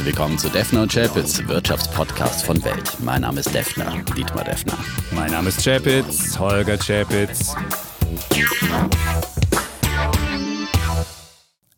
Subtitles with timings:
[0.00, 2.90] Herzlich willkommen zu Defner und Chapitz, Wirtschaftspodcast von Welt.
[3.00, 4.78] Mein Name ist Defner, Dietmar Defner.
[5.10, 7.54] Mein Name ist Chapitz, Holger Chapitz.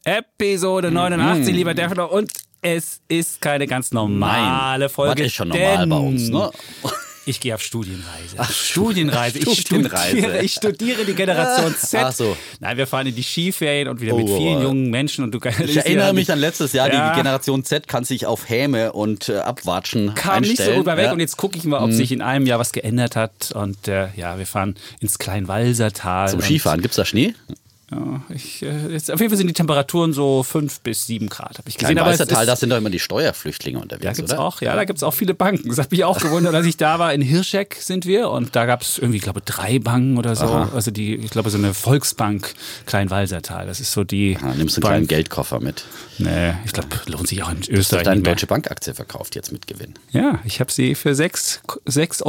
[0.05, 1.57] Episode 89, Mhm.
[1.57, 2.13] lieber Defner.
[2.13, 2.31] Und
[2.61, 5.23] es ist keine ganz normale Folge.
[5.23, 6.49] Was ist schon normal bei uns, ne?
[7.25, 8.35] Ich gehe auf Studienreise.
[8.37, 9.39] Ach, Studienreise.
[9.39, 10.09] Ich, Studienreise.
[10.19, 12.01] Studiere, ich studiere die Generation Z.
[12.03, 12.37] Ach so.
[12.59, 14.63] Nein, wir fahren in die Skiferien und wieder mit Oh, vielen oh.
[14.63, 15.23] jungen Menschen.
[15.23, 17.11] Und du Ich erinnere mich an letztes Jahr, Ja.
[17.13, 20.49] die Generation Z kann sich auf Häme und äh, Abwatschen kam einstellen.
[20.49, 21.13] nicht so rüber weg Ja.
[21.13, 23.53] Und jetzt gucke ich mal, ob sich in einem Jahr was geändert hat.
[23.55, 26.29] Und äh, ja, wir fahren ins Kleinwalsertal.
[26.29, 27.35] Zum Skifahren, gibt's da Schnee?
[27.93, 31.59] Ja, ich, äh, jetzt, auf jeden Fall sind die Temperaturen so 5 bis 7 Grad,
[31.59, 31.97] habe ich gesehen.
[31.97, 34.41] Kein Aber es ist- das sind doch immer die Steuerflüchtlinge da unterwegs, gibt's oder?
[34.41, 35.69] auch, ja, da gibt's auch viele Banken.
[35.69, 37.13] Das hat mich auch gewundert, als ich da war.
[37.13, 40.47] In Hirscheck sind wir und da gab's irgendwie, ich glaube, drei Banken oder so.
[40.47, 42.55] Also die, ich glaube, so eine Volksbank
[42.87, 43.67] Kleinwalsertal.
[43.67, 44.33] Das ist so die.
[44.41, 45.85] Ja, nimmst du einen kleinen Geldkoffer mit.
[46.19, 48.05] Nee, ich glaube, lohnt sich auch in Du hast Österreich.
[48.05, 48.23] deine.
[48.23, 49.95] Deutsche Bank-Aktie verkauft jetzt mit Gewinn.
[50.13, 52.25] Ja, ich habe sie für 6 6,16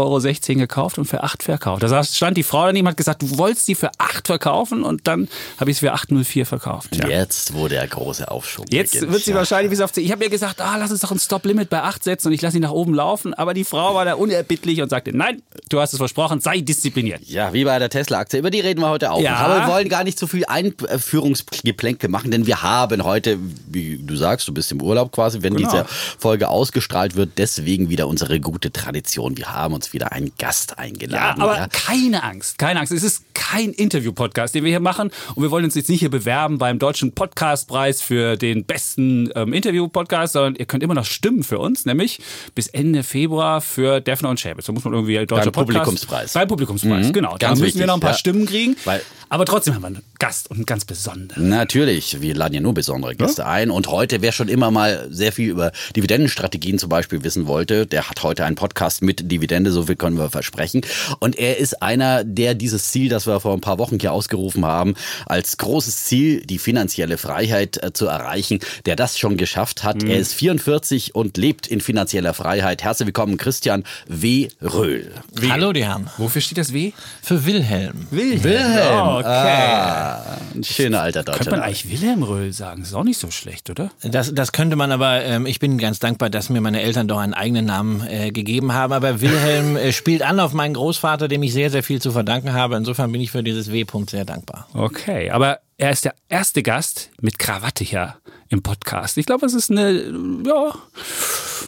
[0.56, 1.84] Euro gekauft und für 8 verkauft.
[1.84, 5.28] Da stand die Frau daneben, hat gesagt, du wolltest sie für 8 verkaufen und dann
[5.59, 6.96] habe ich sie für 8,04 verkauft.
[6.96, 7.08] Ja.
[7.08, 9.12] Jetzt, wo der große Aufschwung Jetzt beginnt.
[9.14, 9.38] wird sie ja.
[9.38, 10.04] wahrscheinlich bis auf 10.
[10.06, 12.42] Ich habe ihr gesagt, ah, lass uns doch ein Stop-Limit bei 8 setzen und ich
[12.42, 13.34] lasse ihn nach oben laufen.
[13.34, 17.22] Aber die Frau war da unerbittlich und sagte, nein, du hast es versprochen, sei diszipliniert.
[17.26, 18.40] Ja, wie bei der Tesla-Aktie.
[18.40, 19.22] Über die reden wir heute auch.
[19.22, 19.36] Ja.
[19.36, 23.38] Aber wir wollen gar nicht so viel Einführungsgeplänke machen, denn wir haben heute,
[23.68, 25.70] wie du sagst, du bist im Urlaub quasi, wenn Genau.
[25.70, 25.86] diese
[26.18, 29.38] Folge ausgestrahlt wird, deswegen wieder unsere gute Tradition.
[29.38, 31.42] Wir haben uns wieder einen Gast Ja, eingeladen.
[31.42, 31.68] aber ja.
[31.68, 32.92] keine Angst, keine Angst.
[32.92, 35.12] Es ist kein Interview-Podcast, den wir hier machen.
[35.36, 39.52] Und wir wollen uns jetzt nicht hier bewerben beim Deutschen Podcastpreis für den besten ähm,
[39.52, 42.22] Interview-Podcast, sondern ihr könnt immer noch stimmen für uns, nämlich
[42.56, 44.68] bis Ende Februar für Defner und Schäbitz.
[44.68, 45.86] Da muss man irgendwie deutscher Beim Podcast.
[45.86, 46.34] Publikumspreis.
[46.34, 47.36] Beim Publikumspreis, genau.
[47.38, 48.18] Da müssen wichtig, wir noch ein paar ja.
[48.18, 48.78] Stimmen kriegen.
[48.86, 49.02] Weil-
[49.34, 51.50] aber trotzdem haben wir einen Gast und einen ganz besonderen.
[51.50, 53.72] Natürlich, wir laden ja nur besondere Gäste ein.
[53.72, 58.12] Und heute, wer schon immer mal sehr viel über Dividendenstrategien zum Beispiel wissen wollte, der
[58.12, 60.82] hat heute einen Podcast mit Dividende, so viel können wir versprechen.
[61.20, 64.66] Und er ist einer, der dieses Ziel, das wir vor ein paar Wochen hier ausgerufen
[64.66, 64.94] haben,
[65.34, 70.04] als großes Ziel, die finanzielle Freiheit äh, zu erreichen, der das schon geschafft hat.
[70.04, 72.84] Er ist 44 und lebt in finanzieller Freiheit.
[72.84, 74.50] Herzlich willkommen, Christian W.
[74.62, 75.12] Röhl.
[75.50, 76.08] Hallo, die Herren.
[76.18, 76.92] Wofür steht das W?
[77.24, 78.06] Für Wilhelm.
[78.12, 79.08] Wilhelm.
[79.08, 80.18] Oh, okay.
[80.54, 82.84] Ein schöner alter deutscher Könnte man eigentlich Wilhelm Röhl sagen?
[82.84, 83.90] Ist auch nicht so schlecht, oder?
[84.04, 87.18] Das, das könnte man aber, ähm, ich bin ganz dankbar, dass mir meine Eltern doch
[87.18, 88.94] einen eigenen Namen äh, gegeben haben.
[88.94, 92.54] Aber Wilhelm äh, spielt an auf meinen Großvater, dem ich sehr, sehr viel zu verdanken
[92.54, 92.76] habe.
[92.76, 94.68] Insofern bin ich für dieses W-Punkt sehr dankbar.
[94.76, 98.16] Okay, aber er ist der erste Gast mit Krawatte hier
[98.50, 99.17] im Podcast.
[99.17, 99.91] Ich glaube, es ist eine,
[100.45, 100.73] ja,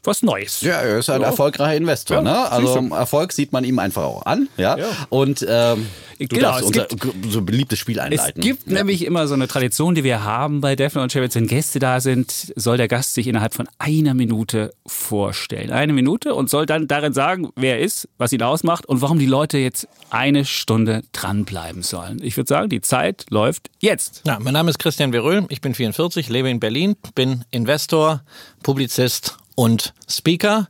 [0.04, 0.62] was Neues.
[0.62, 2.18] Ja, er ist ein erfolgreicher Investor.
[2.18, 2.52] Ja, ne?
[2.52, 2.88] Also.
[2.94, 4.48] Erfolg sieht man ihm einfach auch an.
[4.58, 4.78] Ja.
[5.10, 5.88] Und ähm,
[6.20, 8.42] du Genau, darfst es unser gibt- so beliebtes Spiel Es einleiten.
[8.42, 11.34] gibt nämlich immer so eine Tradition, die wir haben bei Defner und Chevitz.
[11.34, 15.72] Wenn Gäste da sind, soll der Gast sich innerhalb von einer Minute vorstellen.
[15.72, 19.18] Eine Minute und soll dann darin sagen, wer er ist, was ihn ausmacht und warum
[19.18, 22.20] die Leute jetzt eine Stunde dranbleiben sollen.
[22.22, 23.95] Ich würde sagen, die Zeit läuft jetzt.
[24.26, 28.22] Ja, mein Name ist Christian Veröhl, ich bin 44, lebe in Berlin, bin Investor,
[28.64, 30.68] Publizist und Speaker.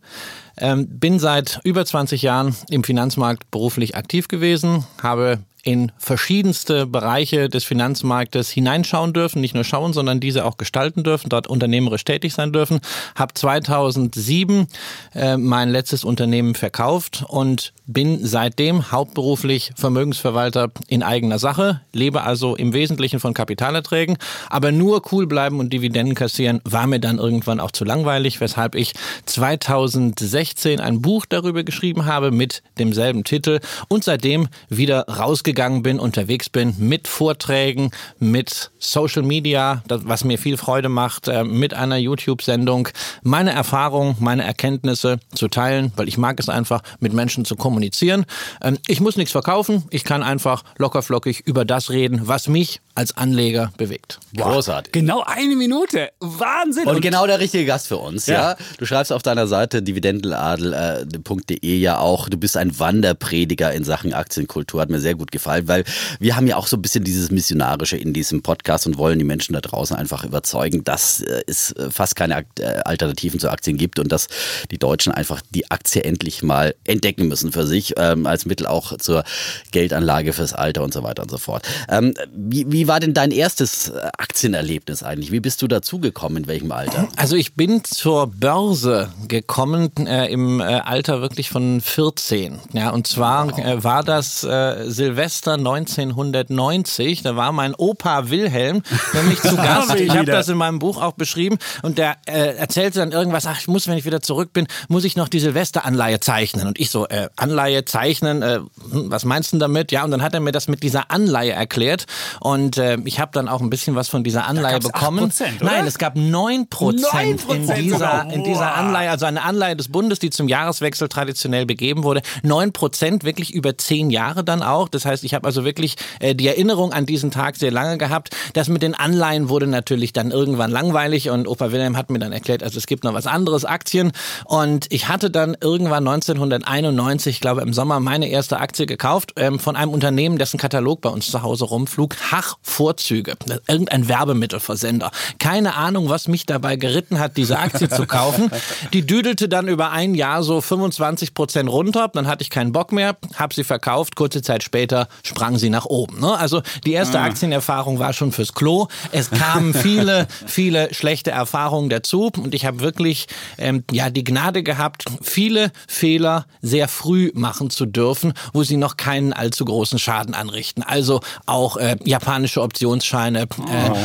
[0.57, 7.49] Ähm, bin seit über 20 Jahren im Finanzmarkt beruflich aktiv gewesen, habe in verschiedenste Bereiche
[7.49, 12.35] des Finanzmarktes hineinschauen dürfen, nicht nur schauen, sondern diese auch gestalten dürfen, dort unternehmerisch tätig
[12.35, 12.79] sein dürfen.
[13.15, 14.67] Habe 2007
[15.15, 22.55] äh, mein letztes Unternehmen verkauft und bin seitdem hauptberuflich Vermögensverwalter in eigener Sache, lebe also
[22.55, 24.17] im Wesentlichen von Kapitalerträgen,
[24.51, 28.75] aber nur cool bleiben und Dividenden kassieren war mir dann irgendwann auch zu langweilig, weshalb
[28.75, 28.93] ich
[29.25, 36.49] 2016 ein Buch darüber geschrieben habe mit demselben Titel und seitdem wieder rausgegangen bin, unterwegs
[36.49, 41.97] bin mit Vorträgen, mit Social Media, das, was mir viel Freude macht, äh, mit einer
[41.97, 42.89] YouTube-Sendung,
[43.23, 48.25] meine Erfahrungen, meine Erkenntnisse zu teilen, weil ich mag es einfach, mit Menschen zu kommunizieren.
[48.61, 53.15] Ähm, Ich muss nichts verkaufen, ich kann einfach lockerflockig über das reden, was mich als
[53.17, 54.19] Anleger bewegt.
[54.37, 54.93] Großartig.
[54.93, 56.09] Genau eine Minute.
[56.21, 56.87] Wahnsinn.
[56.87, 58.51] Und genau der richtige Gast für uns, ja.
[58.51, 58.57] Ja.
[58.77, 64.79] Du schreibst auf deiner Seite dividendenadel.de ja auch, du bist ein Wanderprediger in Sachen Aktienkultur.
[64.79, 65.83] Hat mir sehr gut gefallen, weil
[66.19, 69.25] wir haben ja auch so ein bisschen dieses Missionarische in diesem Podcast und wollen die
[69.25, 73.77] Menschen da draußen einfach überzeugen, dass äh, es äh, fast keine äh, Alternativen zu Aktien
[73.77, 74.27] gibt und dass
[74.71, 78.97] die Deutschen einfach die Aktie endlich mal entdecken müssen für sich, ähm, als Mittel auch
[78.97, 79.25] zur
[79.71, 81.67] Geldanlage fürs Alter und so weiter und so fort.
[81.89, 85.31] Ähm, wie, wie wie war denn dein erstes äh, Aktienerlebnis eigentlich?
[85.31, 86.43] Wie bist du dazugekommen?
[86.43, 87.07] In welchem Alter?
[87.15, 92.59] Also ich bin zur Börse gekommen äh, im äh, Alter wirklich von 14.
[92.73, 93.57] Ja, und zwar wow.
[93.57, 97.23] äh, war das äh, Silvester 1990.
[97.23, 98.83] Da war mein Opa Wilhelm
[99.13, 99.95] nämlich zu Gast.
[99.95, 101.57] ich habe das in meinem Buch auch beschrieben.
[101.81, 105.05] Und der äh, erzählte dann irgendwas, ach, ich muss, wenn ich wieder zurück bin, muss
[105.05, 106.67] ich noch die Silvesteranleihe zeichnen.
[106.67, 108.69] Und ich so, äh, Anleihe zeichnen, hm,
[109.09, 109.91] was meinst du damit?
[109.91, 112.05] Ja, und dann hat er mir das mit dieser Anleihe erklärt.
[112.39, 115.31] Und äh, ich habe dann auch ein bisschen was von dieser Anleihe bekommen.
[115.31, 115.65] 8%, oder?
[115.65, 120.19] Nein, es gab 9%, 9% in, dieser, in dieser Anleihe, also eine Anleihe des Bundes,
[120.19, 122.21] die zum Jahreswechsel traditionell begeben wurde.
[122.43, 124.89] 9% wirklich über zehn Jahre dann auch.
[124.89, 128.35] Das heißt, ich habe also wirklich äh, die Erinnerung an diesen Tag sehr lange gehabt.
[128.53, 132.31] Das mit den Anleihen wurde natürlich dann irgendwann langweilig und Opa Wilhelm hat mir dann
[132.31, 134.11] erklärt, also es gibt noch was anderes, Aktien.
[134.45, 139.59] Und ich hatte dann irgendwann 1991, ich glaube im Sommer, meine erste Aktie gekauft ähm,
[139.59, 142.15] von einem Unternehmen, dessen Katalog bei uns zu Hause rumflug.
[142.31, 143.35] Hach Vorzüge.
[143.67, 145.11] Irgendein Werbemittelversender.
[145.37, 148.51] Keine Ahnung, was mich dabei geritten hat, diese Aktie zu kaufen.
[148.93, 152.09] Die düdelte dann über ein Jahr so 25 Prozent runter.
[152.11, 154.15] Dann hatte ich keinen Bock mehr, habe sie verkauft.
[154.15, 156.19] Kurze Zeit später sprang sie nach oben.
[156.19, 156.37] Ne?
[156.37, 157.25] Also die erste ah.
[157.25, 158.87] Aktienerfahrung war schon fürs Klo.
[159.11, 163.27] Es kamen viele, viele schlechte Erfahrungen dazu und ich habe wirklich
[163.59, 168.97] ähm, ja die Gnade gehabt, viele Fehler sehr früh machen zu dürfen, wo sie noch
[168.97, 170.81] keinen allzu großen Schaden anrichten.
[170.81, 173.47] Also auch äh, japanische Optionsscheine, äh,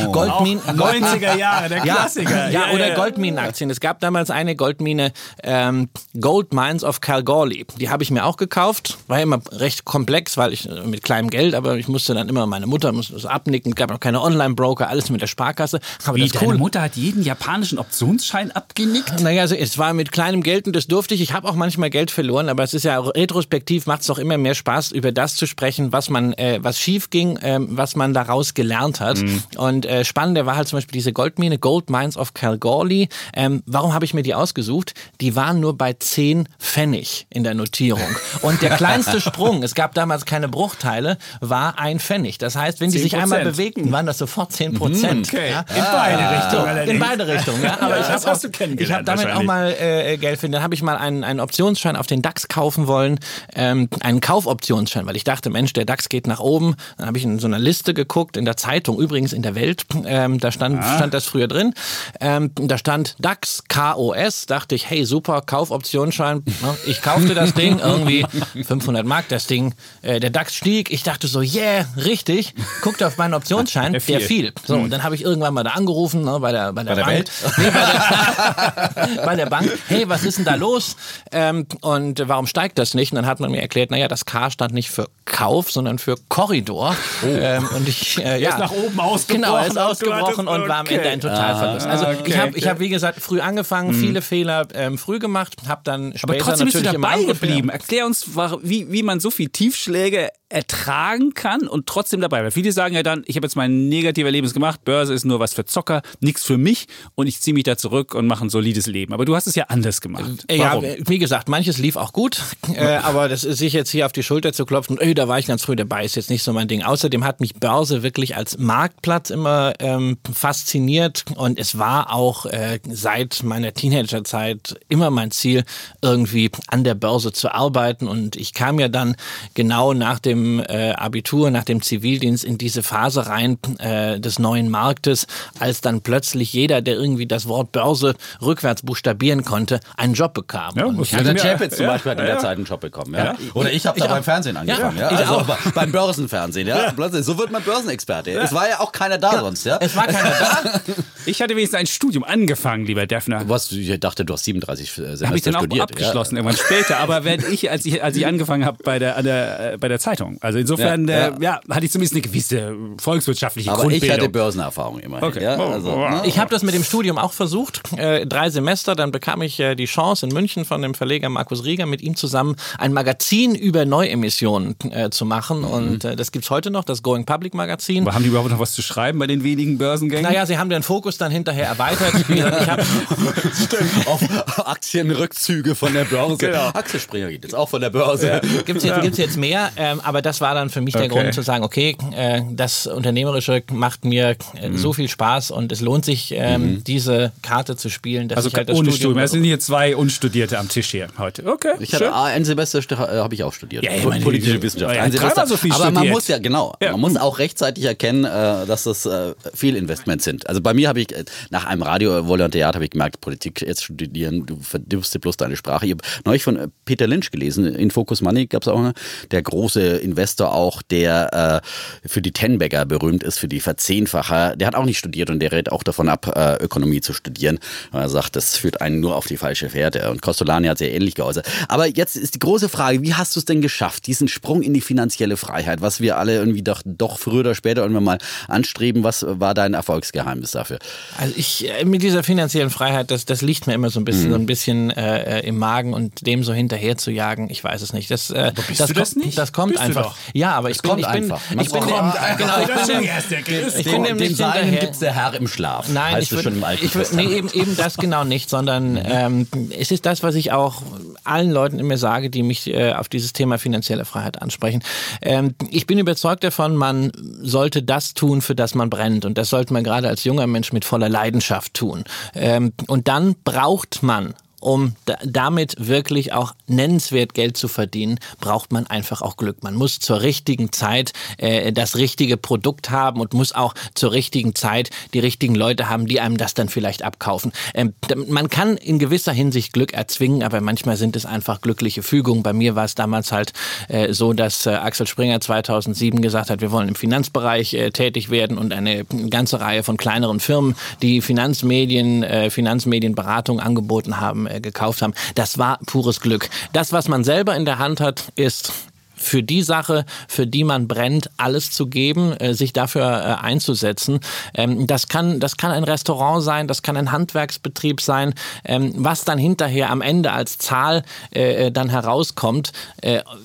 [0.07, 0.11] oh.
[0.11, 2.49] Goldminen, 90er Jahre, der Klassiker.
[2.49, 3.69] Ja, ja, oder Goldminenaktien.
[3.69, 5.11] Es gab damals eine Goldmine
[5.43, 5.89] ähm,
[6.19, 7.65] Gold Mines of Kalgoorlie.
[7.77, 8.97] Die habe ich mir auch gekauft.
[9.07, 12.45] War immer recht komplex, weil ich äh, mit kleinem Geld, aber ich musste dann immer
[12.45, 13.71] meine Mutter musste das abnicken.
[13.71, 15.79] Es gab noch keine Online-Broker, alles mit der Sparkasse.
[16.05, 16.49] Aber Wie, das cool.
[16.49, 19.19] deine Mutter hat jeden japanischen Optionsschein abgenickt?
[19.21, 21.21] Naja, also es war mit kleinem Geld und das durfte ich.
[21.21, 24.37] Ich habe auch manchmal Geld verloren, aber es ist ja retrospektiv macht es doch immer
[24.37, 28.13] mehr Spaß, über das zu sprechen, was man, äh, was schief ging, äh, was man
[28.13, 29.17] daraus gelernt hat.
[29.17, 29.43] Mhm.
[29.57, 33.07] Und äh, spannender war halt zum Beispiel diese Goldmine, Gold Mines of Kalgoorlie.
[33.33, 34.93] Ähm, warum habe ich mir die ausgesucht?
[35.21, 38.07] Die waren nur bei 10 Pfennig in der Notierung.
[38.41, 42.37] Und der kleinste Sprung, es gab damals keine Bruchteile, war ein Pfennig.
[42.37, 45.31] Das heißt, wenn die sich einmal bewegten, waren das sofort 10 Prozent.
[45.31, 45.51] Mhm, okay.
[45.51, 45.59] Ja?
[45.61, 46.39] In beide ah.
[46.39, 46.89] Richtungen.
[46.89, 47.77] In beide Richtungen, ja.
[47.81, 50.53] Aber ja, ich habe hab damit auch mal äh, Geld finden.
[50.53, 53.19] Dann habe ich mal einen, einen Optionsschein auf den DAX kaufen wollen,
[53.55, 56.75] ähm, einen Kaufoptionsschein, weil ich dachte, Mensch, der DAX geht nach oben.
[56.97, 59.85] Dann habe ich in so einer Liste geguckt, in der Zeitung, übrigens in der Welt,
[60.05, 60.95] ähm, da stand, ah.
[60.97, 61.73] stand das früher drin.
[62.19, 66.43] Ähm, da stand DAX KOS, dachte ich, hey, super, Kaufoptionsschein.
[66.85, 68.25] Ich kaufte das Ding, irgendwie
[68.63, 69.73] 500 Mark, das Ding.
[70.01, 72.53] Äh, der DAX stieg, ich dachte so, yeah, richtig.
[72.81, 74.19] Guckte auf meinen Optionsschein, der fiel.
[74.19, 74.53] Der fiel.
[74.65, 76.95] So, und dann habe ich irgendwann mal da angerufen, ne, bei der, bei der, bei
[76.95, 77.15] der Bank.
[77.15, 77.31] Welt?
[77.57, 79.71] Nee, bei, der, bei der Bank.
[79.87, 80.95] Hey, was ist denn da los?
[81.31, 83.11] Ähm, und warum steigt das nicht?
[83.11, 86.15] Und dann hat man mir erklärt, naja, das K stand nicht für Kauf, sondern für
[86.29, 86.95] Korridor.
[87.23, 87.27] Oh.
[87.27, 89.41] Ähm, und ich, äh, ja, ist nach oben ausgebrochen.
[89.41, 91.87] Genau, er ist ausgebrochen und war am Ende ein Totalverlust.
[91.87, 92.59] Also okay, ich habe, okay.
[92.59, 93.99] ich hab, wie gesagt, früh angefangen, mhm.
[93.99, 97.69] viele Fehler ähm, früh gemacht, habe dann später Aber trotzdem natürlich bist du dabei geblieben.
[97.69, 98.27] Erklär uns,
[98.61, 102.53] wie, wie man so viel Tiefschläge ertragen kann und trotzdem dabei bleibt.
[102.53, 105.53] Viele sagen ja dann, ich habe jetzt mein negatives Erlebnis gemacht, Börse ist nur was
[105.53, 108.87] für Zocker, nichts für mich und ich ziehe mich da zurück und mache ein solides
[108.87, 109.13] Leben.
[109.13, 110.43] Aber du hast es ja anders gemacht.
[110.47, 110.83] Äh, Warum?
[110.83, 112.41] Ja, wie gesagt, manches lief auch gut,
[112.75, 115.39] äh, aber das ist sich jetzt hier auf die Schulter zu klopfen, ey, da war
[115.39, 116.83] ich ganz früh dabei, ist jetzt nicht so mein Ding.
[116.83, 122.79] Außerdem hat mich Börse wirklich als Marktplatz immer ähm, fasziniert und es war auch äh,
[122.89, 125.63] seit meiner Teenagerzeit immer mein Ziel,
[126.01, 129.15] irgendwie an der Börse zu arbeiten und ich kam ja dann
[129.53, 134.69] genau nach dem äh, Abitur, nach dem Zivildienst in diese Phase rein äh, des neuen
[134.69, 135.27] Marktes,
[135.59, 140.73] als dann plötzlich jeder, der irgendwie das Wort Börse rückwärts buchstabieren konnte, einen Job bekam.
[140.75, 143.13] Ja, ich hatte Chapitz zum Beispiel hat in der Zeit einen Job bekommen.
[143.13, 143.35] Ja?
[143.53, 144.97] Oder ich habe da beim Fernsehen angefangen.
[144.97, 145.71] Ja, Also auch.
[145.73, 146.67] beim Börsenfernsehen.
[146.67, 146.91] Ja?
[146.91, 148.31] Plötzlich, so wird man Börsenexperte.
[148.31, 149.65] Es war ja auch keiner da sonst.
[149.65, 149.77] Ja?
[149.81, 150.81] Es war keiner da.
[151.25, 153.47] ich hatte wenigstens ein Studium angefangen, lieber Defner.
[153.47, 155.83] Was, ich dachte, du hast 37 Semester Habe ich dann auch studiert.
[155.83, 156.99] abgeschlossen, irgendwann später.
[156.99, 159.99] Aber wenn ich, als ich, als ich angefangen habe bei der, der, äh, bei der
[159.99, 160.37] Zeitung.
[160.41, 161.59] Also insofern, ja, äh, ja.
[161.69, 164.07] hatte ich zumindest eine gewisse volkswirtschaftliche Aber Grundbildung.
[164.07, 165.21] ich hatte Börsenerfahrung immer.
[165.21, 165.43] Okay.
[165.43, 166.21] Ja, oh, also, ne?
[166.25, 167.81] Ich habe das mit dem Studium auch versucht.
[167.97, 171.63] Äh, drei Semester, dann bekam ich äh, die Chance in München von dem Verleger Markus
[171.63, 175.59] Rieger mit ihm zusammen ein Magazin über Neuemissionen äh, zu machen.
[175.59, 175.65] Mhm.
[175.65, 177.80] Und äh, das gibt es heute noch, das Going Public Magazin.
[177.89, 180.23] Aber haben die überhaupt noch was zu schreiben bei den wenigen Börsengängen?
[180.23, 182.13] Naja, sie haben den Fokus dann hinterher erweitert.
[182.29, 182.81] ich hab
[183.53, 184.07] Stimmt.
[184.07, 184.21] Auf
[184.67, 186.37] Aktienrückzüge von der Börse.
[186.37, 186.67] Genau.
[186.67, 188.27] Aktienspringer geht jetzt auch von der Börse.
[188.27, 188.39] Ja.
[188.39, 191.07] Gibt es jetzt, jetzt mehr, ähm, aber das war dann für mich okay.
[191.07, 194.77] der Grund zu sagen, okay, äh, das Unternehmerische macht mir äh, mhm.
[194.77, 196.83] so viel Spaß und es lohnt sich, ähm, mhm.
[196.83, 198.27] diese Karte zu spielen.
[198.27, 199.17] Dass also ich halt das ohne Studium.
[199.17, 201.45] Es sind hier zwei Unstudierte am Tisch hier heute.
[201.45, 201.73] Okay.
[201.79, 203.83] Ich hatte ein Semester äh, habe ich auch studiert.
[203.83, 204.95] Ja, Politische Wissenschaft.
[204.95, 205.47] Ja, ein Semester.
[205.47, 206.91] So aber man muss ja genau, ja.
[206.91, 210.47] man muss auch rechtzeitig frühzeitig erkennen, äh, dass das äh, Fehlinvestments sind.
[210.47, 214.45] Also bei mir habe ich äh, nach einem Radio-Volontariat habe ich gemerkt, Politik jetzt studieren,
[214.45, 215.85] du verdirbst dir bloß deine Sprache.
[215.85, 218.93] Ich habe neulich von Peter Lynch gelesen, in Focus Money gab es auch, eine,
[219.31, 221.61] der große Investor auch, der
[222.05, 224.55] für die Tenbagger berühmt ist, für die Verzehnfacher.
[224.55, 226.27] Der hat auch nicht studiert und der rät auch davon ab,
[226.61, 227.59] Ökonomie zu studieren.
[227.91, 230.09] Er sagt, das führt einen nur auf die falsche Fährte.
[230.09, 231.47] Und Costolani hat sehr ähnlich geäußert.
[231.67, 234.73] Aber jetzt ist die große Frage, wie hast du es denn geschafft, diesen Sprung in
[234.73, 239.03] die finanzielle Freiheit, was wir alle irgendwie doch, doch früher oder später irgendwann mal anstreben.
[239.03, 240.79] Was war dein Erfolgsgeheimnis dafür?
[241.19, 244.29] Also ich äh, mit dieser finanziellen Freiheit, das, das liegt mir immer so ein bisschen,
[244.29, 244.33] mhm.
[244.33, 247.49] so ein bisschen äh, im Magen und dem so hinterher zu jagen.
[247.51, 248.09] Ich weiß es nicht.
[248.09, 249.37] Das, äh, das, du das nicht?
[249.37, 250.15] Das kommt bist einfach.
[250.33, 253.85] Ja, aber ich bin, ich bin, ich bin, kommt dem, genau, ich bin dem, ich
[253.85, 255.87] bin dem, dem Seinen gibt's der Herr im Schlaf.
[255.89, 258.49] Nein, heißt ich würde, schon im Alten ich würd, nee, eben, eben das genau nicht,
[258.49, 259.01] sondern mhm.
[259.05, 260.81] ähm, es ist das, was ich auch
[261.23, 264.83] allen Leuten immer sage, die mich äh, auf dieses Thema finanzielle Freiheit ansprechen.
[265.21, 267.11] Ähm, ich bin überzeugt davon, man
[267.51, 269.25] sollte das tun, für das man brennt.
[269.25, 272.03] Und das sollte man gerade als junger Mensch mit voller Leidenschaft tun.
[272.33, 278.87] Ähm, und dann braucht man um damit wirklich auch nennenswert Geld zu verdienen, braucht man
[278.87, 279.63] einfach auch Glück.
[279.63, 284.55] Man muss zur richtigen Zeit äh, das richtige Produkt haben und muss auch zur richtigen
[284.55, 287.51] Zeit die richtigen Leute haben, die einem das dann vielleicht abkaufen.
[287.73, 287.93] Ähm,
[288.27, 292.43] man kann in gewisser Hinsicht Glück erzwingen, aber manchmal sind es einfach glückliche Fügungen.
[292.43, 293.53] Bei mir war es damals halt
[293.89, 298.29] äh, so, dass äh, Axel Springer 2007 gesagt hat, wir wollen im Finanzbereich äh, tätig
[298.29, 305.01] werden und eine ganze Reihe von kleineren Firmen, die Finanzmedien, äh, Finanzmedienberatung angeboten haben, gekauft
[305.01, 305.13] haben.
[305.35, 306.49] Das war pures Glück.
[306.73, 308.73] Das, was man selber in der Hand hat, ist
[309.21, 314.19] für die Sache, für die man brennt, alles zu geben, äh, sich dafür äh, einzusetzen.
[314.53, 318.33] Ähm, das kann, das kann ein Restaurant sein, das kann ein Handwerksbetrieb sein.
[318.65, 322.71] Ähm, was dann hinterher am Ende als Zahl äh, dann herauskommt,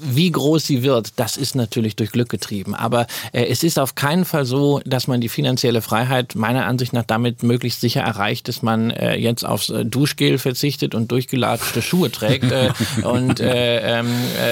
[0.01, 2.75] wie groß sie wird, das ist natürlich durch Glück getrieben.
[2.75, 7.05] Aber es ist auf keinen Fall so, dass man die finanzielle Freiheit meiner Ansicht nach
[7.05, 12.53] damit möglichst sicher erreicht, dass man jetzt aufs Duschgel verzichtet und durchgelatschte Schuhe trägt
[13.03, 14.09] und ähm,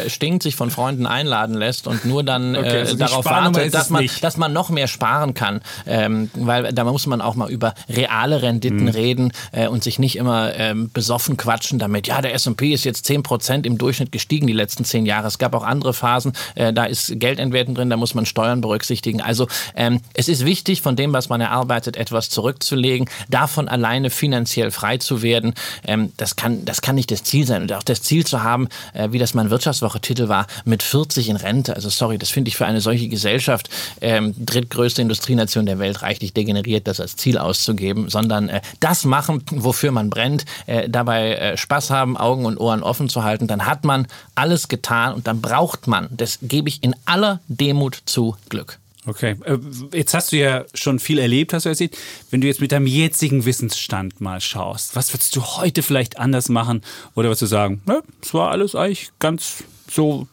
[0.09, 3.91] stinkt sich von Freunden einladen lässt und nur dann okay, also äh, darauf wartet, dass
[3.91, 5.61] man, dass man noch mehr sparen kann.
[5.87, 8.89] Ähm, weil da muss man auch mal über reale Renditen mhm.
[8.89, 13.07] reden äh, und sich nicht immer ähm, besoffen quatschen damit, ja, der S&P ist jetzt
[13.07, 15.29] 10 Prozent im Durchschnitt gestiegen die letzten zehn Jahre.
[15.29, 19.21] Es gab auch andere Phasen, äh, da ist Geldentwerten drin, da muss man Steuern berücksichtigen.
[19.21, 24.71] Also ähm, es ist wichtig, von dem, was man erarbeitet, etwas zurückzulegen, davon alleine finanziell
[24.71, 25.55] frei zu werden.
[25.87, 27.63] Ähm, das, kann, das kann nicht das Ziel sein.
[27.63, 31.29] Und auch das Ziel zu haben, äh, wie das mein Wirtschaftswoche-Titel war, mit 40 40
[31.29, 31.77] in Rente.
[31.77, 33.69] Also sorry, das finde ich für eine solche Gesellschaft,
[34.01, 39.43] ähm, drittgrößte Industrienation der Welt, reichlich degeneriert, das als Ziel auszugeben, sondern äh, das machen,
[39.51, 43.67] wofür man brennt, äh, dabei äh, Spaß haben, Augen und Ohren offen zu halten, dann
[43.67, 48.37] hat man alles getan und dann braucht man, das gebe ich in aller Demut zu,
[48.49, 48.79] Glück.
[49.07, 49.59] Okay, äh,
[49.93, 51.99] jetzt hast du ja schon viel erlebt, hast du erzählt.
[52.31, 56.49] Wenn du jetzt mit deinem jetzigen Wissensstand mal schaust, was würdest du heute vielleicht anders
[56.49, 56.81] machen?
[57.15, 60.27] Oder würdest du sagen, ne, es war alles eigentlich ganz so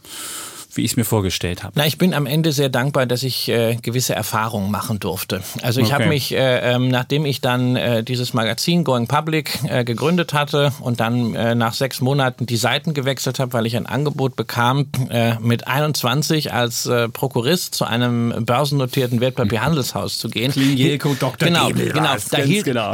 [0.73, 1.73] wie ich es mir vorgestellt habe.
[1.75, 5.41] Na, ich bin am Ende sehr dankbar, dass ich äh, gewisse Erfahrungen machen durfte.
[5.61, 5.95] Also ich okay.
[5.95, 10.71] habe mich, äh, ähm, nachdem ich dann äh, dieses Magazin Going Public äh, gegründet hatte
[10.79, 14.87] und dann äh, nach sechs Monaten die Seiten gewechselt habe, weil ich ein Angebot bekam,
[15.09, 20.51] äh, mit 21 als Prokurist zu einem börsennotierten Wertpapierhandelshaus zu gehen.
[20.51, 21.47] Klingelko Dr.
[21.47, 22.15] Genau, Gebel genau.
[22.31, 22.93] Da hielt, genau.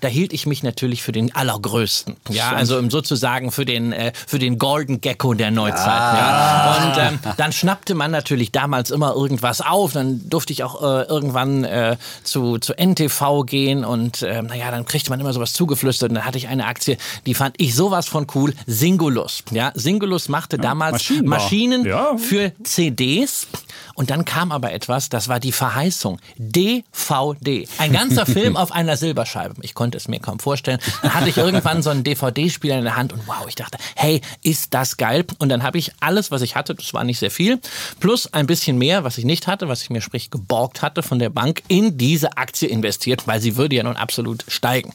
[0.00, 2.16] da hielt ich mich natürlich für den allergrößten.
[2.30, 3.94] Ja, also sozusagen für den,
[4.26, 5.86] für den Golden Gecko der Neuzeit.
[5.86, 6.14] Ah.
[6.16, 6.86] Ja.
[6.86, 9.92] Und ähm, dann schnappte man natürlich damals immer irgendwas auf.
[9.92, 14.84] Dann durfte ich auch äh, irgendwann äh, zu, zu NTV gehen und äh, naja, dann
[14.84, 16.10] kriegte man immer sowas zugeflüstert.
[16.10, 16.96] Und dann hatte ich eine Aktie,
[17.26, 18.54] die fand ich sowas von cool.
[18.66, 19.42] Singulus.
[19.50, 22.16] Ja, Singulus machte ja, damals Maschinen ja.
[22.16, 23.46] für CDs.
[23.94, 26.18] Und dann kam aber etwas, das war die Verheißung.
[26.36, 27.68] DVD.
[27.78, 29.54] Ein ganzer Film auf einer Silberscheibe.
[29.62, 30.78] Ich konnte es mir kaum vorstellen.
[31.02, 34.20] Dann hatte ich irgendwann so einen DVD-Spieler in der Hand und wow, ich dachte, hey,
[34.42, 35.24] ist das geil.
[35.38, 37.60] Und dann habe ich alles, was ich hatte, das war nicht sehr viel,
[38.00, 41.18] plus ein bisschen mehr, was ich nicht hatte, was ich mir sprich geborgt hatte von
[41.18, 44.92] der Bank, in diese Aktie investiert, weil sie würde ja nun absolut steigen.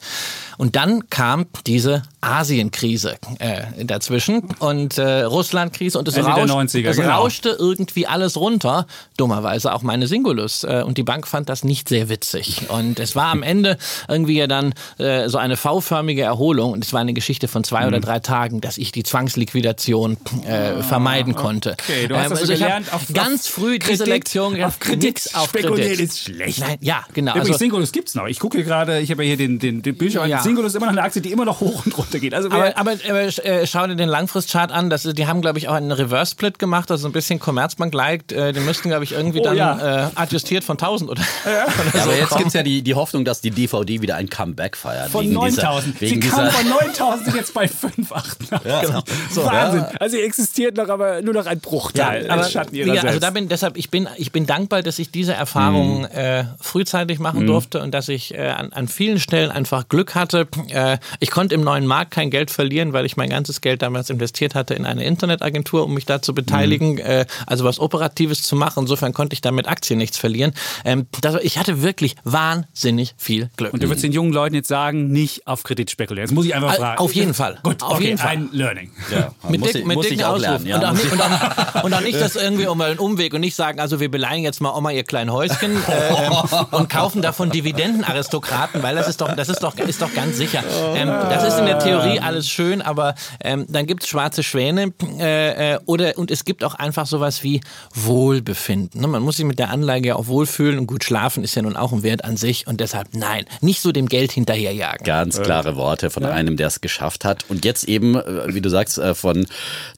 [0.60, 6.96] Und dann kam diese Asienkrise äh, dazwischen und äh, Russlandkrise und es, rauscht, 90er, es
[6.98, 7.16] genau.
[7.16, 8.86] rauschte irgendwie alles runter.
[9.16, 10.64] Dummerweise auch meine Singulus.
[10.64, 12.68] Äh, und die Bank fand das nicht sehr witzig.
[12.68, 16.72] Und es war am Ende irgendwie ja dann äh, so eine V-förmige Erholung.
[16.72, 17.88] Und es war eine Geschichte von zwei mhm.
[17.88, 21.74] oder drei Tagen, dass ich die Zwangsliquidation äh, vermeiden konnte.
[21.90, 24.62] Okay, du hast Ähm, also also ich gelernt, auf- ganz auf früh diese Kredit- Lektion
[24.62, 26.00] auf Kredit auf spekulieren Kredit.
[26.00, 26.60] ist schlecht.
[26.60, 27.32] Nein, ja, genau.
[27.32, 28.26] Übrigens, Also, Singulus gibt's noch.
[28.26, 30.28] Ich gucke hier gerade, ich habe ja hier den, den, den Bildschirm.
[30.28, 30.40] Ja.
[30.42, 32.34] Singulus ist immer noch eine Aktie, die immer noch hoch und runter geht.
[32.34, 34.90] Also aber, aber, aber äh, schau dir den Langfristchart an.
[34.90, 38.32] Das, ist- die haben, glaube ich, auch einen Reverse-Split gemacht, also ein bisschen Commerzbank-like.
[38.32, 40.06] Äh, die müssten, glaube ich, irgendwie Oh, dann ja.
[40.06, 43.24] äh, adjustiert von 1000 oder, Ja, oder aber jetzt gibt es ja die, die Hoffnung,
[43.24, 45.10] dass die DVD wieder ein Comeback feiert.
[45.10, 45.98] von wegen dieser- 9000.
[45.98, 48.68] Sie kam dieser, von 9000 sind jetzt bei 5,88.
[48.68, 49.02] Ja, genau.
[49.30, 49.80] So, Wahnsinn.
[49.80, 49.90] ja.
[50.00, 52.30] Also existiert noch aber nur noch ein Bruchteil.
[52.30, 54.98] aber, des Schatten ihrer ja, also da bin deshalb ich bin ich bin dankbar, dass
[54.98, 59.50] ich diese Erfahrung äh, frühzeitig machen durfte und dass ich äh, an, an vielen Stellen
[59.50, 60.46] einfach Glück hatte.
[60.68, 64.10] Äh, ich konnte im neuen Markt kein Geld verlieren, weil ich mein ganzes Geld damals
[64.10, 68.56] investiert hatte in eine Internetagentur, um mich da zu beteiligen, äh, also was Operatives zu
[68.56, 68.80] machen.
[68.80, 70.52] Insofern konnte ich da mit Aktien nichts verlieren.
[70.84, 73.72] Ähm, das, ich hatte wirklich wahnsinnig viel Glück.
[73.72, 76.28] Und du würdest den jungen Leuten jetzt sagen, nicht auf Kredit spekulieren.
[76.28, 76.98] Jetzt muss ich einfach fragen.
[76.98, 77.58] auf jeden Fall.
[77.62, 78.28] Gut, Auf okay, jeden Fall.
[78.30, 78.90] ein Learning.
[79.10, 80.42] Ja, Mit, muss dick, ich, mit muss dicken ich auch Ausruf.
[80.42, 80.66] lernen.
[80.66, 82.98] Ja, und, auch muss nicht, ich- und, auch, und auch nicht das irgendwie um einen
[82.98, 86.66] Umweg und nicht sagen, also wir beleihen jetzt mal Oma ihr kleinen Häuschen äh, ähm,
[86.70, 90.62] und kaufen davon Dividendenaristokraten, weil das ist doch, das ist doch, ist doch ganz sicher.
[90.94, 94.92] Ähm, das ist in der Theorie alles schön, aber ähm, dann gibt es schwarze Schwäne
[95.18, 97.60] äh, äh, oder und es gibt auch einfach sowas wie
[97.94, 99.00] Wohlbefinden.
[99.00, 99.08] Ne?
[99.08, 101.76] Man muss sich mit der Anlage ja auch wohlfühlen und gut schlafen ist ja nun
[101.76, 105.04] auch ein Wert an sich und deshalb nein, nicht so dem Geld hinterherjagen.
[105.04, 107.44] Ganz klare Worte von einem, der es geschafft hat.
[107.48, 109.46] Und jetzt eben, äh, wie du sagst, äh, von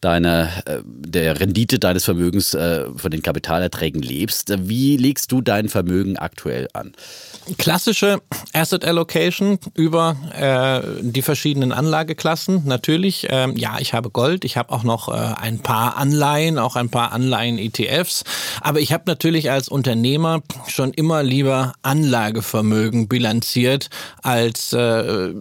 [0.01, 0.49] deiner,
[0.85, 4.53] der Rendite deines Vermögens, äh, von den Kapitalerträgen lebst.
[4.69, 6.93] Wie legst du dein Vermögen aktuell an?
[7.59, 12.63] klassische Asset Allocation über äh, die verschiedenen Anlageklassen.
[12.67, 16.77] Natürlich, ähm, ja, ich habe Gold, ich habe auch noch äh, ein paar Anleihen, auch
[16.77, 18.25] ein paar Anleihen-ETFs.
[18.61, 23.91] Aber ich habe natürlich als Unternehmer schon immer lieber Anlagevermögen bilanziert
[24.23, 25.33] als äh,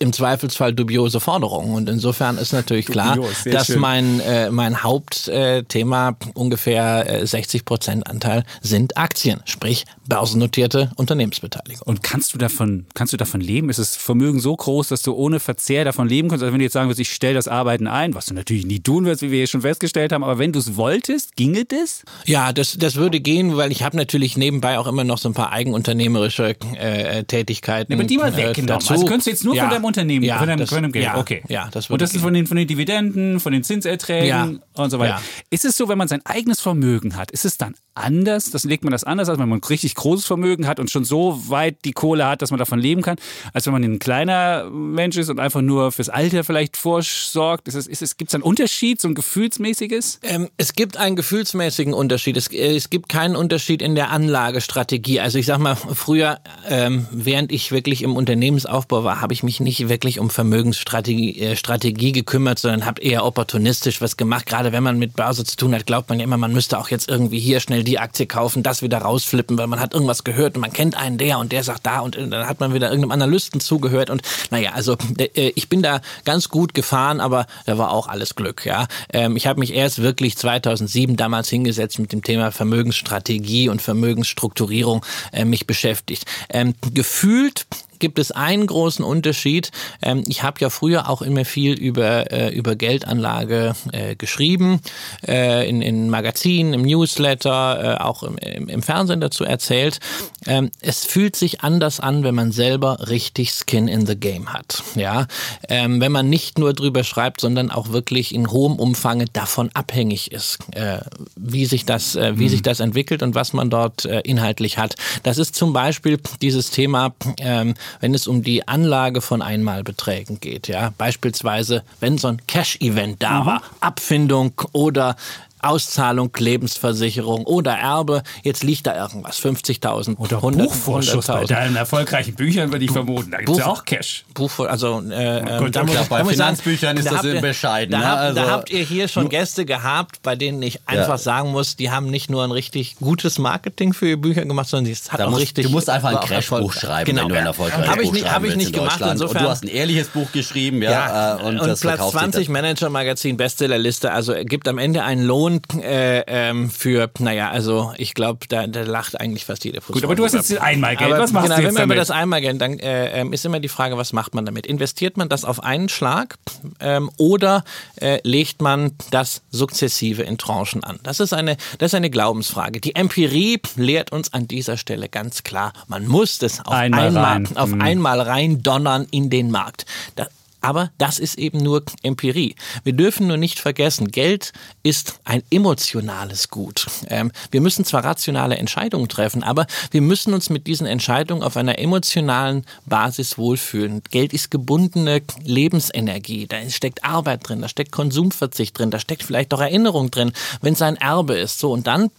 [0.00, 1.74] im Zweifelsfall dubiose Forderungen.
[1.74, 3.80] Und insofern ist natürlich klar, Dubios, dass schön.
[3.80, 11.82] mein, äh, mein Hauptthema ungefähr äh, 60 Prozent Anteil sind Aktien, sprich börsennotierte Unternehmensbeteiligung.
[11.86, 13.68] Und kannst du davon, kannst du davon leben?
[13.70, 16.42] Ist das Vermögen so groß, dass du ohne Verzehr davon leben kannst?
[16.42, 18.80] Also wenn du jetzt sagen würdest, ich stelle das Arbeiten ein, was du natürlich nie
[18.80, 22.04] tun wirst, wie wir hier schon festgestellt haben, aber wenn du es wolltest, ginge das?
[22.24, 25.34] Ja, das, das würde gehen, weil ich habe natürlich nebenbei auch immer noch so ein
[25.34, 27.92] paar eigenunternehmerische äh, Tätigkeiten.
[27.92, 28.66] Aber die mal äh, weggenommen.
[28.66, 28.92] dazu.
[28.92, 30.92] Also könntest du jetzt nur Ja, von deinem Unternehmen, ja, von deinem, das, von deinem
[30.92, 31.04] Geld.
[31.04, 31.42] Ja, okay.
[31.48, 34.48] Ja, das Und das ist von den, von den Dividenden, von den Zinserträgen Ja.
[34.82, 35.16] und so weiter.
[35.16, 35.22] Ja.
[35.50, 38.50] Ist es so, wenn man sein eigenes Vermögen hat, ist es dann anders?
[38.50, 41.04] Das legt man das anders, als wenn man ein richtig großes Vermögen hat und schon
[41.04, 43.16] so weit die Kohle hat, dass man davon leben kann,
[43.52, 47.66] als wenn man ein kleiner Mensch ist und einfach nur fürs Alter vielleicht vorsorgt.
[47.66, 50.20] Ist es, ist es, gibt es einen Unterschied, so ein gefühlsmäßiges?
[50.22, 52.36] Ähm, es gibt einen gefühlsmäßigen Unterschied.
[52.36, 55.20] Es, äh, es gibt keinen Unterschied in der Anlagestrategie.
[55.20, 59.60] Also ich sag mal, früher, ähm, während ich wirklich im Unternehmensaufbau war, habe ich mich
[59.60, 64.46] nicht wirklich um Vermögensstrategie äh, Strategie gekümmert, sondern habe eher opportunistisch was gemacht.
[64.46, 66.88] Gerade wenn man mit Börse zu tun hat, glaubt man ja immer, man müsste auch
[66.88, 70.56] jetzt irgendwie hier schnell die Aktie kaufen, das wieder rausflippen, weil man hat irgendwas gehört
[70.56, 73.12] und man kennt einen der und der sagt da und dann hat man wieder irgendeinem
[73.12, 77.92] Analysten zugehört und naja, also äh, ich bin da ganz gut gefahren, aber da war
[77.92, 78.88] auch alles Glück, ja.
[79.12, 85.04] Ähm, ich habe mich erst wirklich 2007 damals hingesetzt mit dem Thema Vermögensstrategie und Vermögensstrukturierung
[85.32, 86.24] äh, mich beschäftigt.
[86.50, 87.66] Ähm, gefühlt
[87.98, 89.70] gibt es einen großen Unterschied.
[90.02, 94.80] Ähm, ich habe ja früher auch immer viel über, äh, über Geldanlage äh, geschrieben,
[95.26, 100.00] äh, in, in Magazinen, im Newsletter, äh, auch im, im, im Fernsehen dazu erzählt.
[100.46, 104.82] Ähm, es fühlt sich anders an, wenn man selber richtig Skin in the Game hat.
[104.94, 105.26] Ja?
[105.68, 110.32] Ähm, wenn man nicht nur drüber schreibt, sondern auch wirklich in hohem Umfang davon abhängig
[110.32, 110.98] ist, äh,
[111.36, 114.94] wie, sich das, äh, wie sich das entwickelt und was man dort inhaltlich hat.
[115.22, 120.68] Das ist zum Beispiel dieses Thema, ähm, wenn es um die Anlage von Einmalbeträgen geht.
[120.68, 120.92] Ja?
[120.98, 125.16] Beispielsweise, wenn so ein Cash-Event da war, Abfindung oder
[125.60, 128.22] Auszahlung, Lebensversicherung oder Erbe.
[128.42, 131.46] Jetzt liegt da irgendwas, 50.000 Oder 100 Buchvorschuss bei 100.000.
[131.48, 133.30] deinen erfolgreichen Büchern, würde ich vermuten.
[133.30, 134.24] Da gibt es ja Buch- auch Cash.
[134.34, 137.24] Buch, also äh, ähm, Gut, da muss, bei da ich sagen, Finanzbüchern ist da das
[137.24, 138.06] ihr- bescheiden, Da, ne?
[138.06, 141.76] habt, Also- da habt ihr hier schon Gäste gehabt, bei denen ich einfach sagen muss,
[141.76, 145.20] die haben nicht nur ein richtig gutes Marketing für ihre Bücher gemacht, sondern es hat
[145.20, 145.64] Da auch musst, richtig.
[145.66, 147.22] du musst einfach ein Crashbuch schreiben, genau.
[147.22, 149.00] wenn du ein erfolgreiches Habe ich Buch nicht, schreiben hab ich nicht in gemacht.
[149.00, 151.96] Insofern, und du hast ein ehrliches Buch geschrieben, ja, ja, äh, und, und, das Platz
[151.96, 152.52] verkauft sich 20 dann.
[152.52, 155.47] Manager Magazin Bestsellerliste, also gibt am Ende einen Lohn
[155.80, 160.14] äh, ähm, für, naja, also ich glaube, da, da lacht eigentlich fast jede Gut, aber
[160.14, 161.12] du hast jetzt Einmalgeld.
[161.12, 161.98] aber Was machst genau, du wenn jetzt wir über damit?
[162.08, 164.66] das Einmalgeld, dann äh, ähm, ist immer die Frage, was macht man damit?
[164.66, 166.36] Investiert man das auf einen Schlag
[166.80, 167.64] ähm, oder
[167.96, 170.98] äh, legt man das sukzessive in Tranchen an?
[171.02, 172.80] Das ist eine, das ist eine Glaubensfrage.
[172.80, 177.24] Die Empirie lehrt uns an dieser Stelle ganz klar, man muss das auf Einmal einmal,
[177.24, 177.48] rein.
[177.56, 177.80] auf Mhm.
[177.82, 179.84] einmal rein donnern in den Markt.
[180.16, 180.26] Da,
[180.60, 182.54] Aber das ist eben nur Empirie.
[182.84, 186.86] Wir dürfen nur nicht vergessen, Geld ist ein emotionales Gut.
[187.08, 191.56] Ähm, wir müssen zwar rationale Entscheidungen treffen, aber wir müssen uns mit diesen Entscheidungen auf
[191.56, 194.02] einer emotionalen Basis wohlfühlen.
[194.10, 196.46] Geld ist gebundene Lebensenergie.
[196.46, 200.72] Da steckt Arbeit drin, da steckt Konsumverzicht drin, da steckt vielleicht auch Erinnerung drin, wenn
[200.72, 201.58] es ein Erbe ist.
[201.58, 202.10] So und dann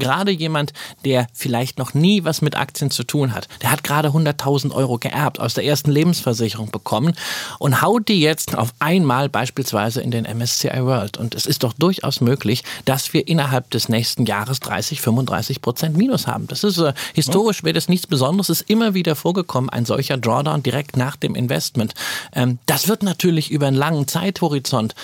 [0.00, 0.72] gerade jemand,
[1.04, 4.98] der vielleicht noch nie was mit Aktien zu tun hat, der hat gerade 100.000 Euro
[4.98, 7.14] geerbt aus der ersten Lebensversicherung bekommen
[7.60, 11.16] und haut die jetzt auf einmal beispielsweise in den MSCI World.
[11.16, 15.96] Und es ist doch durchaus möglich, dass wir innerhalb des nächsten Jahres 30, 35 Prozent
[15.96, 16.48] Minus haben.
[16.48, 18.48] Das ist äh, historisch wäre das nichts Besonderes.
[18.48, 21.94] Es ist immer wieder vorgekommen, ein solcher Drawdown direkt nach dem Investment.
[22.34, 24.94] Ähm, das wird natürlich über einen langen Zeithorizont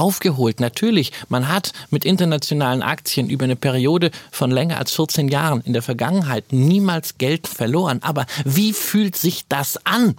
[0.00, 0.60] aufgeholt.
[0.60, 5.74] Natürlich, man hat mit internationalen Aktien über eine Periode von länger als 14 Jahren in
[5.74, 8.02] der Vergangenheit niemals Geld verloren.
[8.02, 10.16] Aber wie fühlt sich das an?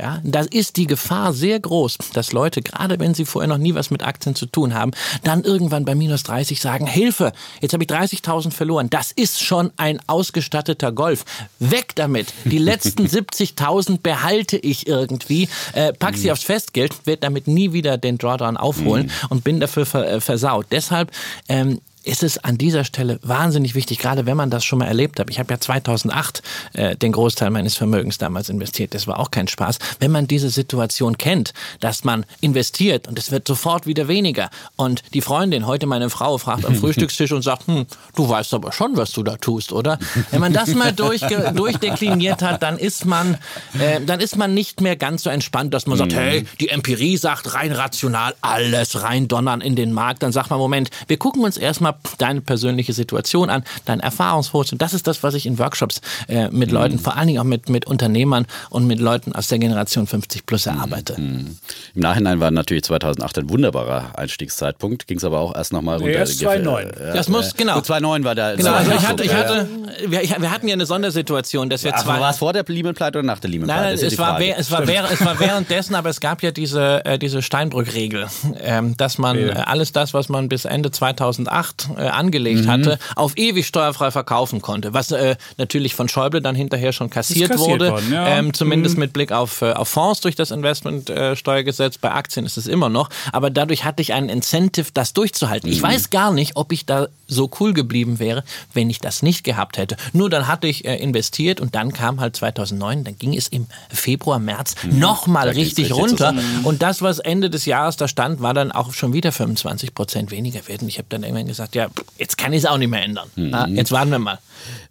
[0.00, 3.74] Ja, da ist die Gefahr sehr groß, dass Leute, gerade wenn sie vorher noch nie
[3.74, 4.92] was mit Aktien zu tun haben,
[5.24, 8.90] dann irgendwann bei minus 30 sagen, Hilfe, jetzt habe ich 30.000 verloren.
[8.90, 11.24] Das ist schon ein ausgestatteter Golf.
[11.58, 12.32] Weg damit.
[12.44, 16.32] Die letzten 70.000 behalte ich irgendwie, äh, pack sie mhm.
[16.32, 19.26] aufs Festgeld, werde damit nie wieder den Drawdown aufholen mhm.
[19.30, 20.66] und bin dafür äh, versaut.
[20.70, 21.10] Deshalb
[21.48, 25.20] ähm, ist es an dieser Stelle wahnsinnig wichtig, gerade wenn man das schon mal erlebt
[25.20, 25.28] hat.
[25.30, 26.42] Ich habe ja 2008
[26.72, 28.94] äh, den Großteil meines Vermögens damals investiert.
[28.94, 29.78] Das war auch kein Spaß.
[30.00, 35.02] Wenn man diese Situation kennt, dass man investiert und es wird sofort wieder weniger und
[35.12, 38.96] die Freundin, heute meine Frau, fragt am Frühstückstisch und sagt, hm, du weißt aber schon,
[38.96, 39.98] was du da tust, oder?
[40.30, 41.20] Wenn man das mal durch,
[41.54, 43.36] durchdekliniert hat, dann ist man,
[43.78, 46.16] äh, dann ist man nicht mehr ganz so entspannt, dass man sagt, mhm.
[46.16, 50.22] hey, die Empirie sagt rein rational alles rein donnern in den Markt.
[50.22, 54.72] Dann sagt man, Moment, wir gucken uns erstmal deine persönliche Situation an, dein Erfahrungshorizont.
[54.72, 56.74] Und das ist das, was ich in Workshops äh, mit mhm.
[56.74, 60.46] Leuten, vor allen Dingen auch mit, mit Unternehmern und mit Leuten aus der Generation 50
[60.46, 61.20] plus erarbeite.
[61.20, 61.58] Mhm.
[61.94, 66.12] Im Nachhinein war natürlich 2008 ein wunderbarer Einstiegszeitpunkt, ging es aber auch erst nochmal runter.
[66.12, 66.92] Erst 2009.
[66.98, 67.80] Ja, das muss, genau.
[67.80, 68.54] 2009 war da.
[68.54, 69.68] Genau, also ich hatte, ich hatte,
[70.06, 72.20] wir, wir hatten ja eine Sondersituation, dass wir ja, zwei...
[72.20, 73.82] War es vor der Lehman-Pleite oder nach der Lehman-Pleite?
[73.82, 77.42] Nein, es, war, es, war es war währenddessen, aber es gab ja diese, äh, diese
[77.42, 78.26] Steinbrück-Regel,
[78.60, 79.52] ähm, dass man ja.
[79.64, 82.68] alles das, was man bis Ende 2008 äh, angelegt mhm.
[82.68, 84.94] hatte, auf ewig steuerfrei verkaufen konnte.
[84.94, 87.90] Was äh, natürlich von Schäuble dann hinterher schon kassiert, kassiert wurde.
[87.92, 88.26] Worden, ja.
[88.28, 89.00] ähm, zumindest mhm.
[89.00, 91.98] mit Blick auf, äh, auf Fonds durch das Investmentsteuergesetz.
[91.98, 93.10] Bei Aktien ist es immer noch.
[93.32, 95.68] Aber dadurch hatte ich einen Incentive, das durchzuhalten.
[95.68, 95.76] Mhm.
[95.76, 99.44] Ich weiß gar nicht, ob ich da so cool geblieben wäre, wenn ich das nicht
[99.44, 99.96] gehabt hätte.
[100.12, 103.66] Nur dann hatte ich äh, investiert und dann kam halt 2009, dann ging es im
[103.90, 104.98] Februar, März mhm.
[104.98, 106.16] nochmal richtig, richtig runter.
[106.16, 106.64] Zusammen.
[106.64, 110.30] Und das, was Ende des Jahres da stand, war dann auch schon wieder 25 Prozent
[110.30, 110.82] weniger wert.
[110.82, 113.28] Und ich habe dann irgendwann gesagt, ja, jetzt kann ich es auch nicht mehr ändern.
[113.36, 113.54] Mhm.
[113.54, 114.38] Ah, jetzt warten wir mal.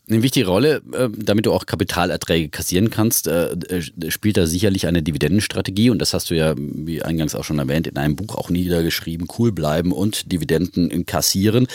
[0.10, 4.88] Eine wichtige Rolle, äh, damit du auch Kapitalerträge kassieren kannst, äh, äh, spielt da sicherlich
[4.88, 5.90] eine Dividendenstrategie.
[5.90, 9.28] Und das hast du ja, wie eingangs auch schon erwähnt, in einem Buch auch niedergeschrieben.
[9.38, 11.68] Cool bleiben und Dividenden kassieren.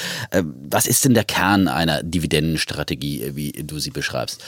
[0.68, 4.42] Was ist denn der Kern einer Dividendenstrategie, wie du sie beschreibst?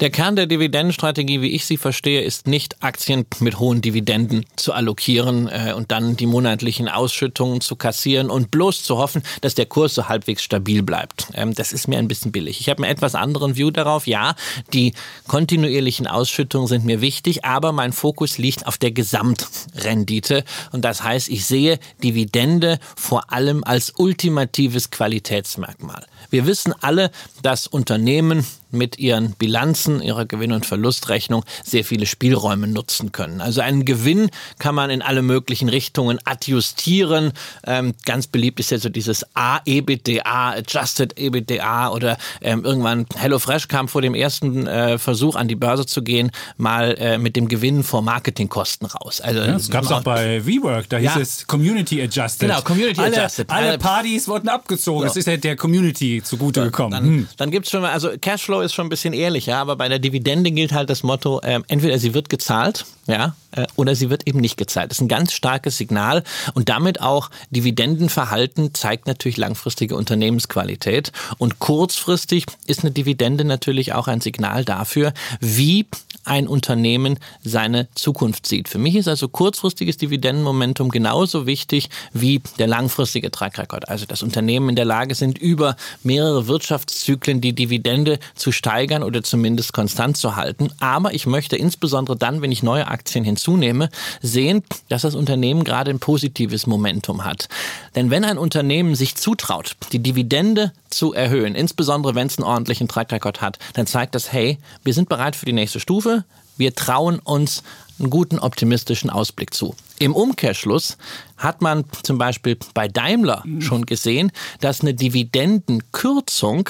[0.00, 4.72] Der Kern der Dividendenstrategie, wie ich sie verstehe, ist nicht Aktien mit hohen Dividenden zu
[4.72, 9.94] allokieren und dann die monatlichen Ausschüttungen zu kassieren und bloß zu hoffen, dass der Kurs
[9.94, 11.28] so halbwegs stabil bleibt.
[11.34, 12.60] Ähm, das ist mir ein bisschen billig.
[12.60, 14.06] Ich habe mir etwas anderen View darauf.
[14.06, 14.36] Ja,
[14.72, 14.94] die
[15.26, 20.44] kontinuierlichen Ausschüttungen sind mir wichtig, aber mein Fokus liegt auf der Gesamtrendite.
[20.70, 26.06] Und das heißt, ich sehe Dividende vor allem als ultimatives Qualitätsmerkmal.
[26.30, 27.10] Wir wissen alle,
[27.42, 33.40] dass Unternehmen mit ihren Bilanzen, ihrer Gewinn- und Verlustrechnung sehr viele Spielräume nutzen können.
[33.40, 37.32] Also einen Gewinn kann man in alle möglichen Richtungen adjustieren.
[37.64, 43.88] Ähm, ganz beliebt ist ja so dieses A-EBITDA, Adjusted EBITDA oder ähm, irgendwann HelloFresh kam
[43.88, 47.82] vor dem ersten äh, Versuch an die Börse zu gehen, mal äh, mit dem Gewinn
[47.82, 49.20] vor Marketingkosten raus.
[49.20, 51.20] Also, ja, das gab es auch bei WeWork, da hieß ja.
[51.20, 52.48] es Community Adjusted.
[52.48, 53.50] Genau, Community alle, Adjusted.
[53.50, 55.00] Alle Partys wurden abgezogen.
[55.00, 55.04] So.
[55.04, 56.92] Das ist ja der Community zugute gekommen.
[56.92, 57.28] Dann, hm.
[57.36, 59.98] dann gibt es schon mal, also Cashflow ist schon ein bisschen ehrlicher, aber bei der
[59.98, 64.26] Dividende gilt halt das Motto, äh, entweder sie wird gezahlt, ja, äh, oder sie wird
[64.26, 64.90] eben nicht gezahlt.
[64.90, 66.22] Das ist ein ganz starkes Signal
[66.54, 74.08] und damit auch Dividendenverhalten zeigt natürlich langfristige Unternehmensqualität und kurzfristig ist eine Dividende natürlich auch
[74.08, 75.86] ein Signal dafür, wie
[76.26, 78.68] ein Unternehmen seine Zukunft sieht.
[78.68, 83.88] Für mich ist also kurzfristiges Dividendenmomentum genauso wichtig wie der langfristige Trackrekord.
[83.88, 89.22] Also dass Unternehmen in der Lage sind, über mehrere Wirtschaftszyklen die Dividende zu steigern oder
[89.22, 90.70] zumindest konstant zu halten.
[90.80, 93.88] Aber ich möchte insbesondere dann, wenn ich neue Aktien hinzunehme,
[94.22, 97.48] sehen, dass das Unternehmen gerade ein positives Momentum hat.
[97.94, 102.88] Denn wenn ein Unternehmen sich zutraut, die Dividende zu erhöhen, insbesondere wenn es einen ordentlichen
[102.88, 106.24] Track Record hat, dann zeigt das, hey, wir sind bereit für die nächste Stufe,
[106.56, 107.62] wir trauen uns
[107.98, 109.74] einen guten optimistischen Ausblick zu.
[109.98, 110.96] Im Umkehrschluss
[111.36, 116.68] hat man zum Beispiel bei Daimler schon gesehen, dass eine Dividendenkürzung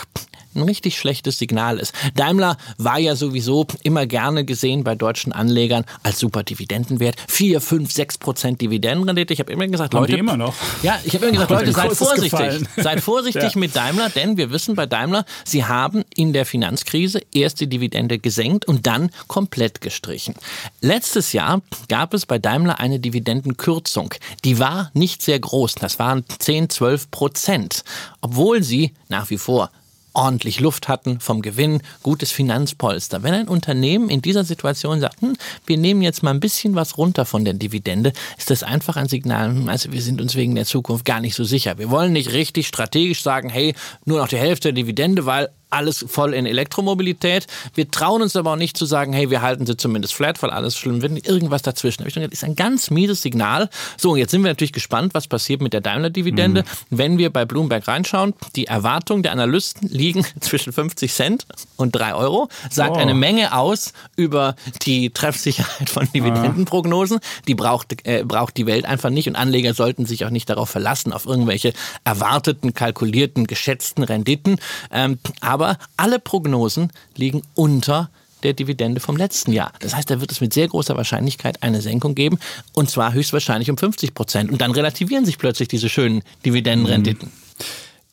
[0.57, 1.92] ein richtig schlechtes Signal ist.
[2.14, 7.16] Daimler war ja sowieso immer gerne gesehen bei deutschen Anlegern als super Dividendenwert.
[7.29, 9.33] 4, 5, 6 Prozent Dividendenrendite.
[9.33, 10.12] Ich habe immer gesagt, Haben Leute.
[10.14, 10.55] die immer noch?
[10.83, 12.31] Ja, ich habe immer gesagt, Leute, seid vorsichtig.
[12.31, 12.69] gefallen.
[12.77, 13.59] Seid vorsichtig Ja.
[13.61, 18.19] mit Daimler, denn wir wissen bei Daimler, sie haben in der Finanzkrise erst die Dividende
[18.19, 20.35] gesenkt und dann komplett gestrichen.
[20.81, 24.14] Letztes Jahr gab es bei Daimler eine Dividendenkürzung.
[24.45, 25.75] Die war nicht sehr groß.
[25.77, 27.85] Das waren 10, 12 Prozent.
[28.21, 29.71] Obwohl sie nach wie vor
[30.16, 33.22] ordentlich Luft hatten vom Gewinn, gutes Finanzpolster.
[33.22, 36.96] Wenn ein Unternehmen in dieser Situation sagt, hm, wir nehmen jetzt mal ein bisschen was
[36.98, 40.55] runter von der Dividende, ist das einfach ein Signal, hm, also wir sind uns wegen
[40.55, 41.79] der Zukunft gar nicht so sicher.
[41.79, 43.74] Wir wollen nicht richtig strategisch sagen, hey,
[44.05, 47.46] nur noch die Hälfte der Dividende, weil alles voll in Elektromobilität.
[47.74, 50.50] Wir trauen uns aber auch nicht zu sagen, hey, wir halten sie zumindest flat, weil
[50.50, 51.26] alles schlimm wird.
[51.26, 52.07] Irgendwas dazwischen.
[52.07, 53.68] Ich gedacht, Das ist ein ganz mieses Signal.
[53.96, 56.64] So, und jetzt sind wir natürlich gespannt, was passiert mit der Daimler-Dividende.
[56.90, 62.14] Wenn wir bei Bloomberg reinschauen, die Erwartungen der Analysten liegen zwischen 50 Cent und 3
[62.14, 62.48] Euro.
[62.70, 62.98] Sagt Oh.
[62.98, 67.18] eine Menge aus über die Treffsicherheit von Dividendenprognosen.
[67.48, 70.70] Die braucht, äh, braucht die Welt einfach nicht und Anleger sollten sich auch nicht darauf
[70.70, 71.72] verlassen, auf irgendwelche
[72.05, 74.61] erwarteten, kalkulierten, geschätzten Renditen.
[74.92, 75.56] Ähm, aber
[75.97, 78.11] alle Prognosen liegen unter
[78.42, 79.73] der Dividende vom letzten Jahr.
[79.81, 82.38] Das heißt, da wird es mit sehr großer Wahrscheinlichkeit eine Senkung geben
[82.73, 84.51] und zwar höchstwahrscheinlich um 50 Prozent.
[84.51, 87.33] Und dann relativieren sich plötzlich diese schönen Dividendenrenditen.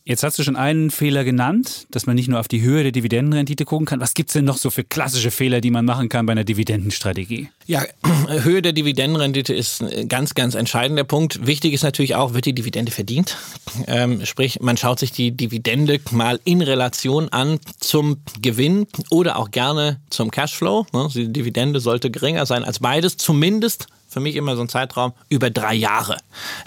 [0.06, 2.92] Jetzt hast du schon einen Fehler genannt, dass man nicht nur auf die Höhe der
[2.92, 4.02] Dividendenrendite gucken kann.
[4.02, 7.48] Was gibt's denn noch so für klassische Fehler, die man machen kann bei einer Dividendenstrategie?
[7.68, 7.86] Ja,
[8.28, 11.48] Höhe der Dividendenrendite ist ein ganz, ganz entscheidender Punkt.
[11.48, 13.38] Wichtig ist natürlich auch, wird die Dividende verdient?
[13.88, 19.52] Ähm, sprich, man schaut sich die Dividende mal in Relation an zum Gewinn oder auch
[19.52, 20.86] gerne zum Cashflow.
[20.94, 25.14] Ne, Die Dividende sollte geringer sein als beides, zumindest für mich immer so ein Zeitraum
[25.30, 26.18] über drei Jahre.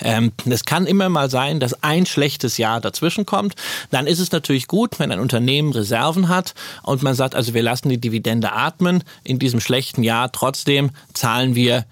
[0.00, 3.54] Ähm, das kann immer mal sein, dass ein schlechtes Jahr dazwischen kommt.
[3.90, 7.62] Dann ist es natürlich gut, wenn ein Unternehmen Reserven hat und man sagt, also wir
[7.62, 9.02] lassen die Dividende atmen.
[9.24, 11.84] In diesem schlechten Jahr trotzdem zahlen wir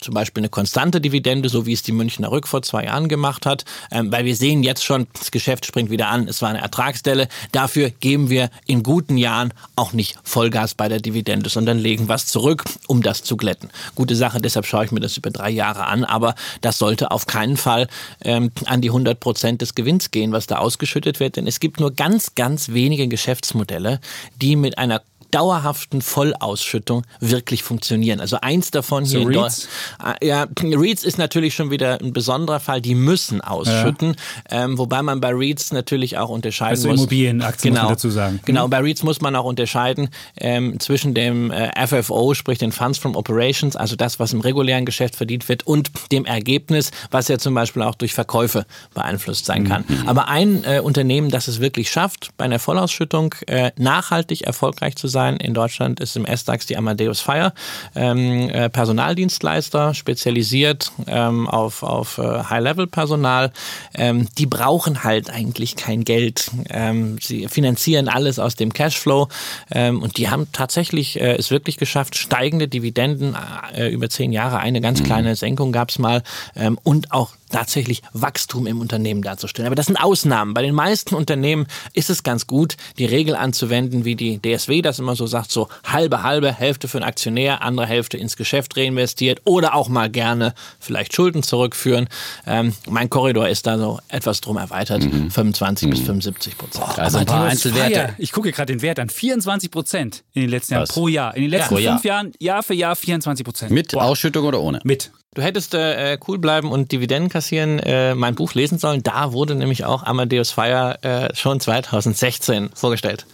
[0.00, 3.46] zum Beispiel eine konstante Dividende, so wie es die Münchner Rück vor zwei Jahren gemacht
[3.46, 6.60] hat, ähm, weil wir sehen jetzt schon, das Geschäft springt wieder an, es war eine
[6.60, 7.28] Ertragsstelle.
[7.52, 12.26] Dafür geben wir in guten Jahren auch nicht Vollgas bei der Dividende, sondern legen was
[12.26, 13.70] zurück, um das zu glätten.
[13.94, 17.26] Gute Sache, deshalb schaue ich mir das über drei Jahre an, aber das sollte auf
[17.26, 17.88] keinen Fall
[18.22, 21.80] ähm, an die 100 Prozent des Gewinns gehen, was da ausgeschüttet wird, denn es gibt
[21.80, 24.00] nur ganz, ganz wenige Geschäftsmodelle,
[24.40, 28.20] die mit einer dauerhaften Vollausschüttung wirklich funktionieren.
[28.20, 29.68] Also eins davon hier So in REITs?
[29.98, 30.22] Deutschland.
[30.22, 32.80] Ja, REITs ist natürlich schon wieder ein besonderer Fall.
[32.80, 34.16] Die müssen ausschütten,
[34.50, 37.00] ähm, wobei man bei REITs natürlich auch unterscheiden Also muss.
[37.00, 38.40] Immobilienaktien, muss genau, man dazu sagen.
[38.44, 42.98] Genau, bei REITs muss man auch unterscheiden ähm, zwischen dem äh, FFO, sprich den Funds
[42.98, 47.38] from Operations, also das, was im regulären Geschäft verdient wird, und dem Ergebnis, was ja
[47.38, 49.84] zum Beispiel auch durch Verkäufe beeinflusst sein kann.
[50.06, 55.06] Aber ein äh, Unternehmen, das es wirklich schafft, bei einer Vollausschüttung äh, nachhaltig erfolgreich zu
[55.08, 57.52] sein in Deutschland, ist im S-DAX die Amadeus Fire,
[57.94, 63.52] ähm, äh, Personaldienstleister, spezialisiert ähm, auf, auf äh, High-Level-Personal.
[63.94, 66.50] Ähm, die brauchen halt eigentlich kein Geld.
[66.70, 69.28] Ähm, sie finanzieren alles aus dem Cashflow.
[69.70, 73.36] Ähm, und die haben tatsächlich äh, es wirklich geschafft, steigende Dividenden
[73.74, 76.22] äh, über zehn Jahre, eine ganz kleine Senkung gab es mal.
[76.56, 79.66] Ähm, und auch tatsächlich Wachstum im Unternehmen darzustellen.
[79.66, 80.54] Aber das sind Ausnahmen.
[80.54, 84.98] Bei den meisten Unternehmen ist es ganz gut, die Regel anzuwenden, wie die DSW das
[84.98, 89.42] immer so sagt, so halbe, halbe, Hälfte für einen Aktionär, andere Hälfte ins Geschäft reinvestiert
[89.44, 92.08] oder auch mal gerne vielleicht Schulden zurückführen.
[92.46, 96.98] Ähm, mein Korridor ist da so etwas drum erweitert, 25 bis 75 Prozent.
[96.98, 98.14] Also ein paar Einzelwerte.
[98.18, 99.08] Ich gucke gerade den Wert an.
[99.08, 100.90] 24 Prozent in den letzten Jahren Was?
[100.90, 101.34] pro Jahr.
[101.36, 101.94] In den letzten Jahr.
[101.94, 103.70] fünf Jahren, Jahr für Jahr 24 Prozent.
[103.70, 104.80] Mit Ausschüttung oder ohne?
[104.84, 105.10] Mit.
[105.36, 109.04] Du hättest äh, cool bleiben und Dividenden kassieren, äh, mein Buch lesen sollen.
[109.04, 113.26] Da wurde nämlich auch Amadeus Fire äh, schon 2016 vorgestellt.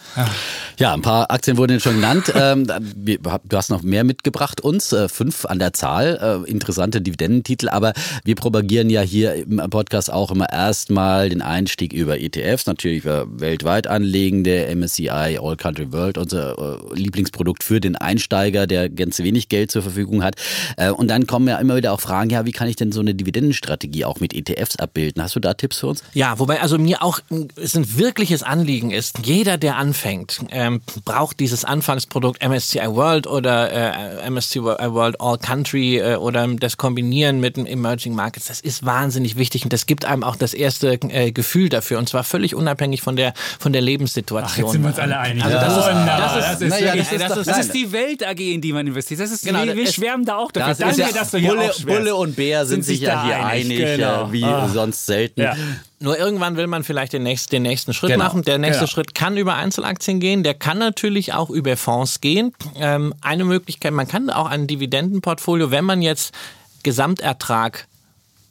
[0.79, 2.31] Ja, ein paar Aktien wurden schon genannt.
[2.39, 7.01] ähm, wir- du hast noch mehr mitgebracht uns, äh, fünf an der Zahl, äh, interessante
[7.01, 12.67] Dividendentitel, aber wir propagieren ja hier im Podcast auch immer erstmal den Einstieg über ETFs,
[12.67, 18.91] natürlich für weltweit anlegende, MSCI, All Country World, unser äh, Lieblingsprodukt für den Einsteiger, der
[18.91, 20.35] ganz wenig Geld zur Verfügung hat.
[20.77, 22.93] Äh, und dann kommen ja immer wieder Leute auch fragen, ja, wie kann ich denn
[22.93, 25.23] so eine Dividendenstrategie auch mit ETFs abbilden?
[25.23, 26.03] Hast du da Tipps für uns?
[26.15, 27.21] Ja, wobei also mir auch
[27.57, 34.25] es ein wirkliches Anliegen ist, jeder, der anfängt, ähm, braucht dieses Anfangsprodukt MSCI World oder
[34.25, 38.47] äh, MSCI World All Country äh, oder das Kombinieren mit den Emerging Markets.
[38.47, 42.09] Das ist wahnsinnig wichtig und das gibt einem auch das erste äh, Gefühl dafür und
[42.09, 44.51] zwar völlig unabhängig von der von der Lebenssituation.
[44.51, 45.45] Ach, jetzt sind wir uns alle einig.
[45.45, 48.61] Also das, ist, das, ist, das, ist, das, ist, das ist die Welt AG, in
[48.61, 49.21] die man investiert.
[49.21, 50.75] Das ist, genau, wir, wir schwärmen da auch dafür.
[50.75, 53.45] Das Danke, ja, dass du hier Bulle, Bulle und Bär sind, sind sich ja hier
[53.45, 54.33] einig, einig genau.
[54.33, 54.69] wie ah.
[54.69, 55.41] sonst selten.
[55.41, 55.57] Ja.
[55.99, 58.25] Nur irgendwann will man vielleicht den nächsten, den nächsten Schritt genau.
[58.25, 58.43] machen.
[58.43, 58.91] Der nächste genau.
[58.91, 62.53] Schritt kann über Einzelaktien gehen, der kann natürlich auch über Fonds gehen.
[62.77, 66.35] Ähm, eine Möglichkeit, man kann auch ein Dividendenportfolio, wenn man jetzt
[66.83, 67.87] Gesamtertrag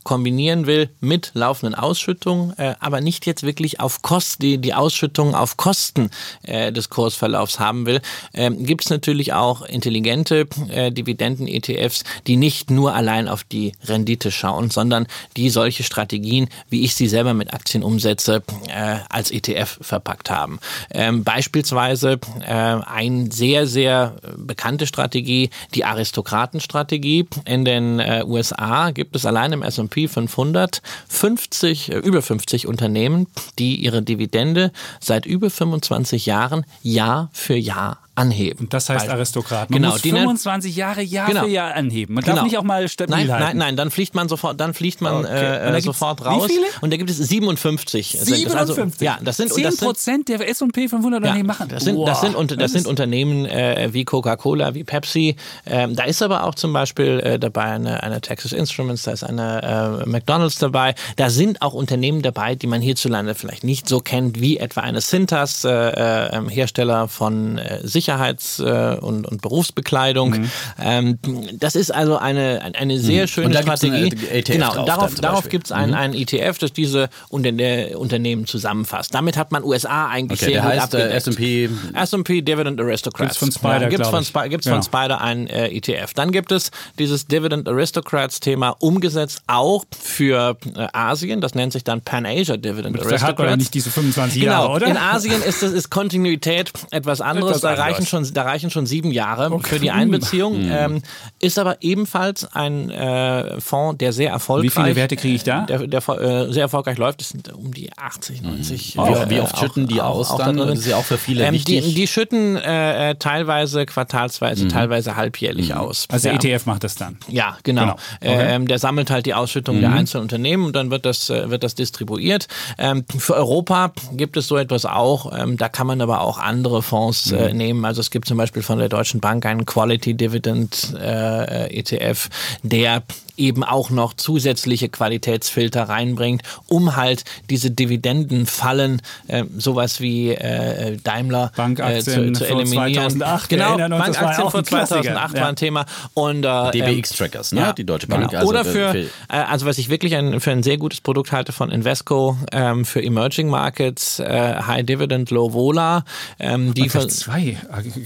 [0.06, 5.36] kombinieren will mit laufenden Ausschüttungen, äh, aber nicht jetzt wirklich auf Kosten, die, die Ausschüttungen
[5.36, 6.12] auf Kosten
[6.44, 8.02] äh, des Kursverlaufs haben will,
[8.34, 14.32] ähm, gibt es natürlich auch intelligente äh, Dividenden-ETFs, die nicht nur allein auf die Rendite
[14.32, 19.80] schauen, sondern die solche Strategien, wie ich sie selber mit Aktien umsetze, äh, als ETF
[19.82, 20.60] verpackt haben.
[20.92, 27.28] Ähm, beispielsweise äh, eine sehr, sehr bekannte Strategie, die Aristokratenstrategie.
[27.46, 32.68] In den äh, USA gibt es allein im S&P S&P 500 50, äh, über 50
[32.68, 33.28] Unternehmen,
[33.58, 38.68] die ihre Dividende seit über 25 Jahren Jahr für Jahr anheben.
[38.70, 39.74] Das heißt Aristokraten.
[39.74, 41.44] Man genau, muss 25 Jahre Jahr genau.
[41.44, 42.16] für Jahr anheben.
[42.16, 42.38] Man genau.
[42.38, 43.44] darf nicht auch mal stabil nein, halten.
[43.46, 45.78] Nein, nein, dann fliegt man sofort, dann fliegt man okay.
[45.78, 46.48] äh, sofort raus.
[46.48, 46.66] Wie viele?
[46.82, 48.18] Und da gibt es 57.
[48.20, 48.46] 57?
[48.46, 51.70] Das also, ja, das sind 10 Prozent der S&P 500 Unternehmen ja, machen.
[51.70, 55.36] Das sind, das sind, das, das sind Unternehmen äh, wie Coca-Cola, wie Pepsi.
[55.66, 59.24] Ähm, da ist aber auch zum Beispiel äh, dabei eine, eine Texas Instruments, da ist
[59.24, 60.96] eine äh, McDonald's dabei.
[61.18, 65.02] Da sind auch Unternehmen dabei, die man hierzulande vielleicht nicht so kennt, wie etwa eine
[65.02, 70.32] Cintas, äh, äh, Hersteller von äh, Sicherheits- äh, und, und Berufsbekleidung.
[70.32, 70.52] Mhm.
[70.80, 71.20] Ähm,
[71.54, 73.28] das ist also eine, eine sehr mhm.
[73.28, 74.16] schöne Strategie.
[74.32, 75.98] E genau, darauf, darauf gibt es einen, mhm.
[75.98, 79.14] einen ETF, das diese Unternehmen zusammenfasst.
[79.14, 81.28] Damit hat man USA eigentlich okay, sehr gut heißt, abgedeckt.
[81.28, 83.40] S&P S&P Dividend Aristocrats.
[83.40, 84.74] Gibt's von Spider, ja, gibt's von, Sp gibt's ja.
[84.74, 86.14] von Spider ein äh, ETF.
[86.14, 91.42] Dann gibt es dieses Dividend Aristocrats Thema umgesetzt auch für äh, Asien.
[91.42, 93.22] Das nennt sich dann Pan Asia Dividend Aristocrats.
[93.22, 94.52] Da hat man ja nicht diese 25 genau.
[94.52, 94.88] Jahre, oder?
[94.88, 97.62] In Asien ist, das, ist Kontinuität etwas anderes.
[97.62, 99.70] da reichen schon, da reichen schon sieben Jahre okay.
[99.70, 100.64] für die Einbeziehung.
[100.66, 100.72] Mhm.
[100.72, 101.02] Ähm,
[101.40, 104.72] ist aber ebenfalls ein äh, Fonds, der sehr erfolgreich.
[104.72, 105.62] Wie viele Werte kriege ich da?
[105.62, 107.22] Der, der äh, sehr erfolgreich läuft.
[107.22, 108.96] Das sind um die 80, 90.
[108.96, 109.04] Mhm.
[109.04, 110.58] Äh, wie oft schütten die auch, aus auch dann?
[110.58, 111.84] Das ist ja auch für viele ähm, wichtig.
[111.84, 114.70] Die, die schütten äh, teilweise quartalsweise, mhm.
[114.70, 115.78] teilweise halbjährlich mhm.
[115.78, 116.08] aus.
[116.10, 116.36] Also ja.
[116.36, 117.18] ETF macht das dann?
[117.28, 117.82] Ja, genau.
[117.82, 117.94] genau.
[118.22, 118.56] Okay.
[118.56, 119.98] Ähm, der sammelt halt die Ausschüttung der mhm.
[119.98, 122.48] einzelnen Unternehmen und dann wird das, äh, wird das distribuiert.
[122.78, 125.38] Ähm, für Europa gibt es so etwas auch.
[125.38, 127.58] Ähm, da kann man aber auch andere Fonds äh, mhm.
[127.58, 127.85] nehmen.
[127.86, 132.30] Also es gibt zum Beispiel von der Deutschen Bank einen Quality Dividend äh, ETF,
[132.64, 133.04] der
[133.38, 141.52] eben auch noch zusätzliche Qualitätsfilter reinbringt, um halt diese Dividendenfallen, äh, sowas wie äh, Daimler
[141.58, 143.20] äh, zu, zu eliminieren.
[143.20, 145.86] 2008, genau, Bankaktien vor 2008 war ein Thema.
[146.14, 147.62] Und, äh, DBX-Trackers, ne?
[147.62, 148.30] Ja, die Deutsche Bank.
[148.30, 148.40] Genau.
[148.40, 151.52] Also Oder für, äh, also was ich wirklich ein, für ein sehr gutes Produkt halte
[151.52, 156.04] von Invesco, ähm, für Emerging Markets, äh, High Dividend, Low Vola.
[156.40, 157.58] Ähm, die von, zwei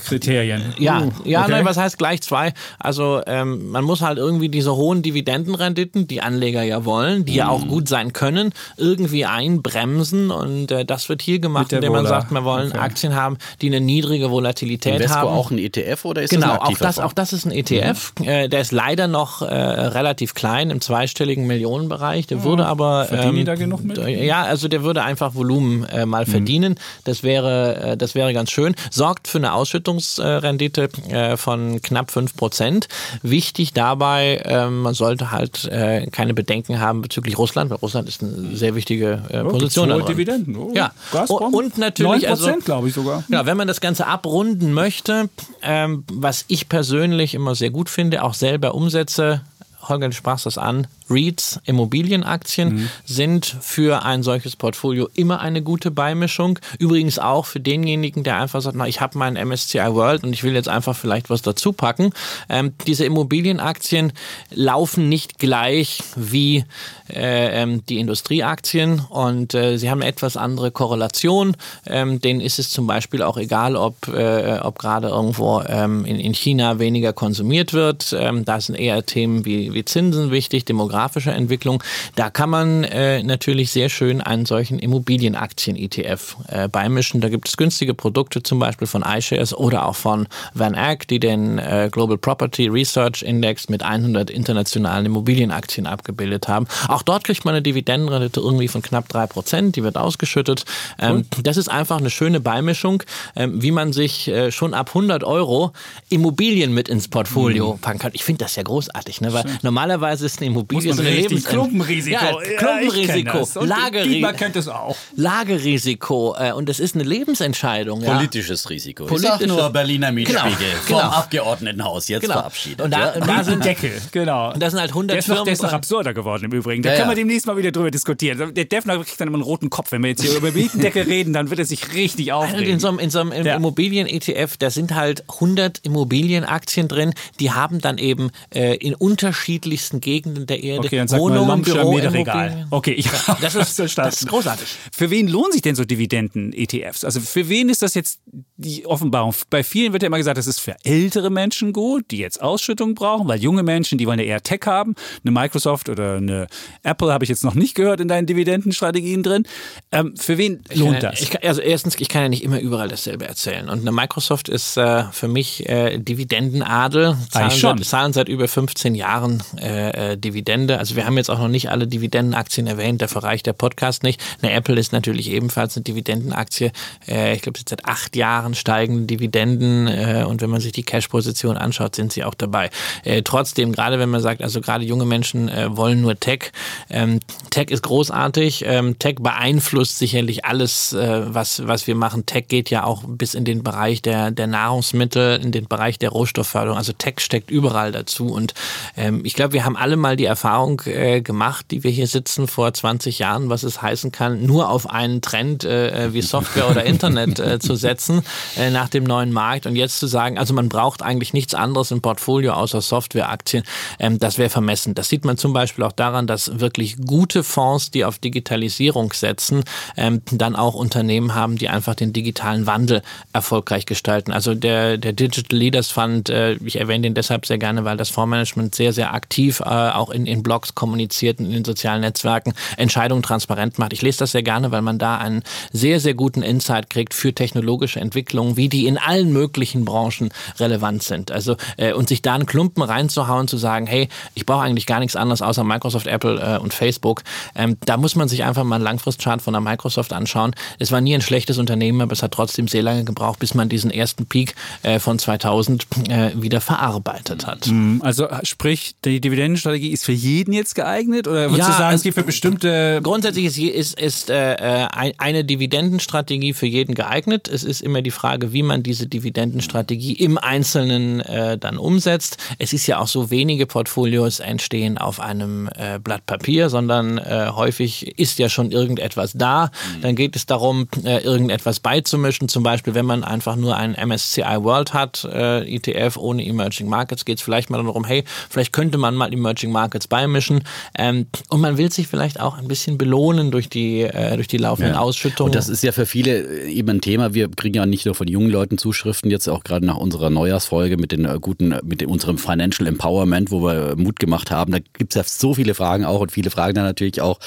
[0.05, 0.73] Kriterien.
[0.77, 1.51] Ja, uh, ja okay.
[1.51, 2.53] nein, was heißt gleich zwei?
[2.79, 7.34] Also ähm, man muss halt irgendwie diese hohen Dividenden Dividendenrenditen, die Anleger ja wollen, die
[7.34, 7.38] mhm.
[7.38, 10.32] ja auch gut sein können, irgendwie einbremsen.
[10.32, 12.79] Und äh, das wird hier gemacht, indem man sagt, wir wollen okay.
[12.79, 15.27] Aktien haben, die eine niedrige Volatilität Invesco haben.
[15.29, 18.13] auch ein ETF oder ist genau, das ein auch das, auch das ist ein ETF.
[18.19, 18.27] Mhm.
[18.27, 22.27] Äh, der ist leider noch äh, relativ klein im zweistelligen Millionenbereich.
[22.27, 22.43] Der mhm.
[22.43, 23.97] würde aber verdienen ähm, da genug mit?
[23.97, 26.32] Ja, also der würde einfach Volumen äh, mal mhm.
[26.32, 26.75] verdienen.
[27.03, 28.75] Das wäre, äh, das wäre ganz schön.
[28.89, 32.88] Sorgt für eine Ausschüttungsrendite äh, von knapp 5 Prozent.
[33.21, 38.07] Wichtig dabei, ähm, man soll sollte halt äh, keine Bedenken haben bezüglich Russland, weil Russland
[38.07, 39.91] ist eine sehr wichtige äh, Position.
[39.91, 40.55] Oh, Dividenden.
[40.55, 41.51] Oh, ja, Gazprom.
[41.53, 43.23] und natürlich 9%, also, glaube ich sogar.
[43.27, 45.29] Ja, wenn man das Ganze abrunden möchte,
[45.63, 49.41] ähm, was ich persönlich immer sehr gut finde, auch selber umsetze,
[49.81, 52.89] Holger, du sprachst das an, REITs, Immobilienaktien mhm.
[53.05, 56.59] sind für ein solches Portfolio immer eine gute Beimischung.
[56.77, 60.43] Übrigens auch für denjenigen, der einfach sagt, na, ich habe meinen MSCI World und ich
[60.43, 62.11] will jetzt einfach vielleicht was dazu packen.
[62.47, 64.13] Ähm, diese Immobilienaktien
[64.51, 66.63] laufen nicht gleich wie
[67.09, 71.55] äh, ähm, die Industrieaktien und äh, sie haben etwas andere Korrelation.
[71.85, 76.19] Ähm, denen ist es zum Beispiel auch egal, ob, äh, ob gerade irgendwo ähm, in,
[76.19, 78.15] in China weniger konsumiert wird.
[78.17, 81.81] Ähm, da sind eher Themen wie, wie Zinsen wichtig, Demografie demografischer Entwicklung.
[82.15, 87.21] Da kann man äh, natürlich sehr schön einen solchen Immobilienaktien-ETF äh, beimischen.
[87.21, 91.19] Da gibt es günstige Produkte, zum Beispiel von iShares oder auch von Van Eck, die
[91.19, 96.67] den äh, Global Property Research Index mit 100 internationalen Immobilienaktien abgebildet haben.
[96.88, 99.75] Auch dort kriegt man eine Dividendenrendite irgendwie von knapp drei Prozent.
[99.75, 100.65] Die wird ausgeschüttet.
[100.99, 103.03] Ähm, das ist einfach eine schöne Beimischung,
[103.35, 105.71] ähm, wie man sich äh, schon ab 100 Euro
[106.09, 107.79] Immobilien mit ins Portfolio mhm.
[107.79, 108.12] packen kann.
[108.13, 109.33] Ich finde das ja großartig, ne?
[109.33, 109.59] weil Schön.
[109.62, 112.12] normalerweise ist eine Immobilie so eine Lebens Klumpenrisiko.
[112.12, 113.38] Ja, Klumpenrisiko.
[113.38, 114.34] Ja, Lagerrisiko.
[114.34, 114.95] kennt es auch.
[115.15, 116.36] Lagerrisiko.
[116.38, 118.02] Äh, und das ist eine Lebensentscheidung.
[118.02, 118.69] Politisches ja.
[118.69, 119.06] Risiko.
[119.06, 119.42] Politisches.
[119.42, 121.10] Ich sag nur Berliner Mietspiegel genau, vom genau.
[121.10, 122.33] Abgeordnetenhaus jetzt genau.
[122.35, 122.81] verabschiedet.
[122.81, 123.19] Und da, ja.
[123.19, 124.54] da sind Deckel, genau.
[124.54, 126.83] Und da sind halt 100 der ist, noch, der ist noch absurder geworden im Übrigen.
[126.83, 128.54] Da ja, können wir demnächst mal wieder drüber diskutieren.
[128.54, 129.92] Der Defner kriegt dann immer einen roten Kopf.
[129.92, 132.73] Wenn wir jetzt hier über Mietendeckel reden, dann wird er sich richtig aufregen.
[132.73, 137.81] In so einem, in so einem Immobilien-ETF, da sind halt 100 Immobilienaktien drin, die haben
[137.81, 142.67] dann eben äh, in unterschiedlichsten Gegenden der Erde okay, dann Wohnungen, Büro, egal.
[142.69, 143.10] Okay, ich
[143.42, 144.67] das ist, das ist großartig.
[144.92, 147.04] Für wen lohnen sich denn so Dividenden-ETFs?
[147.04, 148.19] Also für wen ist das jetzt
[148.58, 149.34] die Offenbarung?
[149.50, 152.96] Bei vielen wird ja immer gesagt, das ist für ältere Menschen gut, die jetzt Ausschüttung
[152.96, 154.96] brauchen, weil junge Menschen, die wollen ja eher Tech haben.
[155.23, 156.48] Eine Microsoft oder eine
[156.84, 159.44] Apple habe ich jetzt noch nicht gehört in deinen Dividendenstrategien drin.
[159.92, 161.21] Ähm, für wen lohnt das?
[161.21, 163.69] Ich kann, also erstens, ich kann ja nicht immer überall dasselbe erzählen.
[163.69, 167.17] Und eine Microsoft ist äh, für mich äh, Dividendenadel.
[167.32, 170.17] Zahlen, Seit, zahlen seit über 15 Jahren äh, äh,
[170.60, 170.79] Dividende.
[170.79, 174.21] Also wir haben jetzt auch noch nicht alle Dividendenaktien erwähnt, dafür reicht der Podcast nicht.
[174.41, 176.71] Eine Apple ist natürlich ebenfalls eine Dividendenaktie.
[177.07, 181.57] Äh, ich glaube, seit acht Jahren steigende Dividenden äh, und wenn man sich die Cash-Position
[181.57, 182.69] anschaut, sind sie auch dabei.
[183.03, 186.51] Äh, trotzdem, gerade wenn man sagt, also gerade junge Menschen äh, wollen nur Tech.
[186.89, 188.63] Ähm, Tech ist großartig.
[188.65, 192.25] Ähm, Tech beeinflusst sicherlich alles, äh, was, was wir machen.
[192.25, 196.10] Tech geht ja auch bis in den Bereich der, der Nahrungsmittel, in den Bereich der
[196.10, 196.77] Rohstoffförderung.
[196.77, 198.27] Also Tech steckt überall dazu.
[198.27, 198.53] Und
[198.97, 200.48] ähm, ich glaube, wir haben alle mal die Erfahrung
[200.85, 204.89] äh, gemacht, die wir hier sitzen vor 20 Jahren, was es heißen kann, nur auf
[204.89, 208.21] einen Trend äh, äh wie Software oder Internet äh, zu setzen
[208.58, 209.65] äh, nach dem neuen Markt.
[209.65, 213.63] Und jetzt zu sagen, also man braucht eigentlich nichts anderes im Portfolio außer Softwareaktien,
[214.00, 214.95] ähm, das wäre vermessen.
[214.95, 219.63] Das sieht man zum Beispiel auch daran, dass wirklich gute Fonds, die auf Digitalisierung setzen,
[219.97, 223.02] ähm, dann auch Unternehmen haben, die einfach den digitalen Wandel
[223.33, 224.31] erfolgreich gestalten.
[224.31, 228.10] Also der, der Digital Leaders Fund, äh, ich erwähne den deshalb sehr gerne, weil das
[228.10, 232.54] Fondsmanagement sehr, sehr aktiv äh, auch in, in Blogs kommuniziert und in den sozialen Netzwerken
[232.77, 233.94] Entscheidungen transparent macht.
[233.94, 237.33] Ich lese das sehr gerne, weil man da einen sehr, sehr guten Insight kriegt für
[237.33, 240.29] technologische Entwicklungen, wie die in allen möglichen Branchen
[240.60, 241.31] relevant sind.
[241.31, 245.00] Also äh, und sich da einen Klumpen reinzuhauen, zu sagen, hey, ich brauche eigentlich gar
[245.00, 247.23] nichts anderes außer Microsoft, Apple äh, und Facebook.
[247.56, 250.56] Ähm, da muss man sich einfach mal einen Langfristchart von der Microsoft anschauen.
[250.77, 253.69] Es war nie ein schlechtes Unternehmen, aber es hat trotzdem sehr lange gebraucht, bis man
[253.69, 257.67] diesen ersten Peak äh, von 2000 äh, wieder verarbeitet hat.
[257.67, 258.02] Mhm.
[258.04, 262.04] Also sprich, die Dividendenstrategie ist für jeden jetzt geeignet oder würdest ja, du sagen, es
[262.04, 263.00] gibt für bestimmte...
[263.04, 267.48] Grundsätzlich ist, ist, ist äh, äh eine Dividendenstrategie für jeden geeignet.
[267.48, 272.38] Es ist immer die Frage, wie man diese Dividendenstrategie im Einzelnen äh, dann umsetzt.
[272.58, 277.50] Es ist ja auch so, wenige Portfolios entstehen auf einem äh, Blatt Papier, sondern äh,
[277.54, 279.65] häufig ist ja schon irgendetwas da.
[279.98, 280.02] Mhm.
[280.02, 282.50] Dann geht es darum, äh, irgendetwas beizumischen.
[282.50, 287.38] Zum Beispiel, wenn man einfach nur einen MSCI World hat, ETF ohne Emerging Markets, geht
[287.38, 290.61] es vielleicht mal darum, hey, vielleicht könnte man mal Emerging Markets beimischen.
[290.97, 294.57] Ähm, und man will sich vielleicht auch ein bisschen belohnen durch die, äh, durch die
[294.57, 294.99] laufenden ja.
[294.99, 295.49] Ausschüttungen.
[295.49, 297.33] Und das ist ja für viele eben ein Thema.
[297.33, 300.97] Wir kriegen ja nicht nur von jungen Leuten Zuschriften, jetzt auch gerade nach unserer Neujahrsfolge
[300.97, 304.71] mit den guten, mit unserem Financial Empowerment, wo wir Mut gemacht haben.
[304.71, 307.39] Da gibt es ja so viele Fragen auch und viele fragen dann natürlich auch,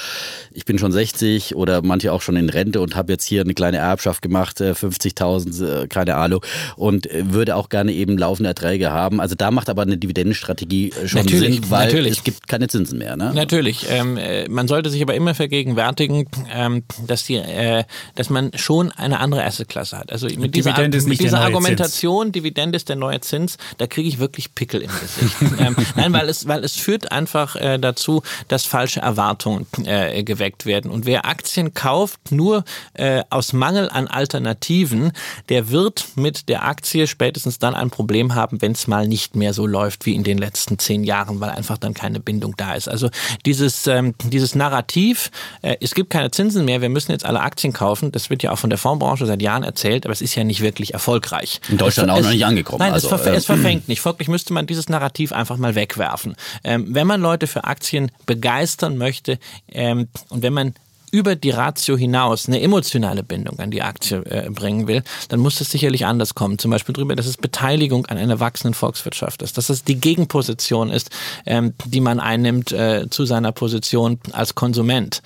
[0.51, 3.53] ich bin schon 60 oder manche auch schon in Rente und habe jetzt hier eine
[3.53, 6.43] kleine Erbschaft gemacht, 50.000, äh, äh, keine Ahnung,
[6.75, 9.19] und würde auch gerne eben laufende Erträge haben.
[9.19, 12.17] Also da macht aber eine Dividendenstrategie äh, schon natürlich, Sinn, weil natürlich.
[12.17, 13.15] es gibt keine Zinsen mehr.
[13.15, 13.33] Ne?
[13.33, 13.85] Natürlich.
[13.89, 17.83] Ähm, man sollte sich aber immer vergegenwärtigen, ähm, dass, die, äh,
[18.15, 20.11] dass man schon eine andere Assetklasse hat.
[20.11, 22.33] Also mit dieser, mit dieser Argumentation, Zins.
[22.33, 25.35] Dividende ist der neue Zins, da kriege ich wirklich Pickel im Gesicht.
[25.59, 30.65] ähm, nein, weil es, weil es führt einfach äh, dazu, dass falsche Erwartungen äh, geweckt
[30.65, 30.91] werden.
[30.91, 35.11] Und wer Aktien kauft, nur äh, aus Mangel an Alternativen,
[35.49, 39.53] der wird mit der Aktie spätestens dann ein Problem haben, wenn es mal nicht mehr
[39.53, 42.87] so läuft wie in den letzten zehn Jahren, weil einfach dann keine Bindung da ist.
[42.87, 43.09] Also
[43.45, 45.31] dieses, ähm, dieses Narrativ,
[45.61, 48.51] äh, es gibt keine Zinsen mehr, wir müssen jetzt alle Aktien kaufen, das wird ja
[48.51, 51.61] auch von der Fondsbranche seit Jahren erzählt, aber es ist ja nicht wirklich erfolgreich.
[51.69, 52.79] In Deutschland es, auch noch nicht angekommen.
[52.79, 54.01] Nein, also, es, verf äh, es, verfängt nicht.
[54.01, 56.35] Folglich müsste man dieses Narrativ einfach mal wegwerfen.
[56.63, 59.39] Ähm, wenn man Leute für Aktien begeistern möchte
[59.71, 60.73] ähm, und wenn man
[61.13, 65.61] über die Ratio hinaus eine emotionale Bindung an die Aktie äh, bringen will, dann muss
[65.61, 66.57] es sicherlich anders kommen.
[66.57, 70.89] Zum Beispiel darüber, dass es Beteiligung an einer wachsenden Volkswirtschaft ist, dass es die Gegenposition
[70.89, 71.11] ist,
[71.45, 75.21] ähm, die man einnimmt äh, zu seiner Position als Konsument.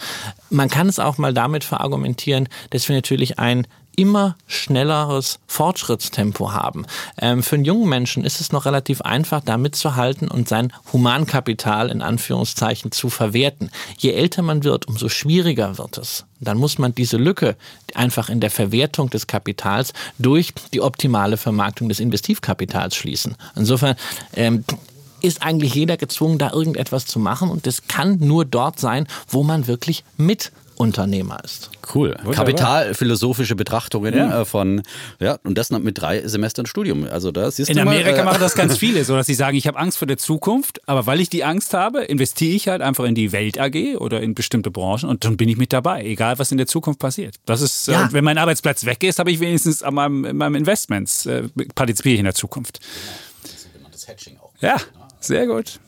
[0.49, 3.65] Man kann es auch mal damit verargumentieren, dass wir natürlich ein
[3.97, 6.85] immer schnelleres Fortschrittstempo haben.
[7.19, 11.89] Ähm, für einen jungen Menschen ist es noch relativ einfach, da mitzuhalten und sein Humankapital
[11.89, 13.71] in Anführungszeichen zu verwerten.
[13.97, 16.25] Je älter man wird, umso schwieriger wird es.
[16.39, 17.57] Dann muss man diese Lücke
[17.95, 23.35] einfach in der Verwertung des Kapitals durch die optimale Vermarktung des Investivkapitals schließen.
[23.55, 23.95] Insofern
[24.35, 24.63] ähm,
[25.21, 27.49] ist eigentlich jeder gezwungen, da irgendetwas zu machen.
[27.49, 31.71] Und das kann nur dort sein, wo man wirklich mit Unternehmer ist.
[31.93, 32.15] Cool.
[32.32, 34.41] Kapitalphilosophische Betrachtungen ja.
[34.41, 34.84] Äh, von,
[35.19, 37.07] ja, und das mit drei Semestern Studium.
[37.09, 39.34] Also da siehst In du Amerika mal, äh, machen das ganz viele, so dass sie
[39.34, 42.67] sagen, ich habe Angst vor der Zukunft, aber weil ich die Angst habe, investiere ich
[42.67, 45.73] halt einfach in die Welt AG oder in bestimmte Branchen und dann bin ich mit
[45.73, 47.36] dabei, egal was in der Zukunft passiert.
[47.45, 48.05] Das ist, äh, ja.
[48.05, 52.13] äh, wenn mein Arbeitsplatz weg ist, habe ich wenigstens an meinem, meinem Investments äh, partizipiere
[52.13, 52.80] ich in der Zukunft.
[53.41, 54.53] Das ist sogenanntes Hedging auch.
[54.61, 54.78] Ja,
[55.19, 55.80] sehr gut.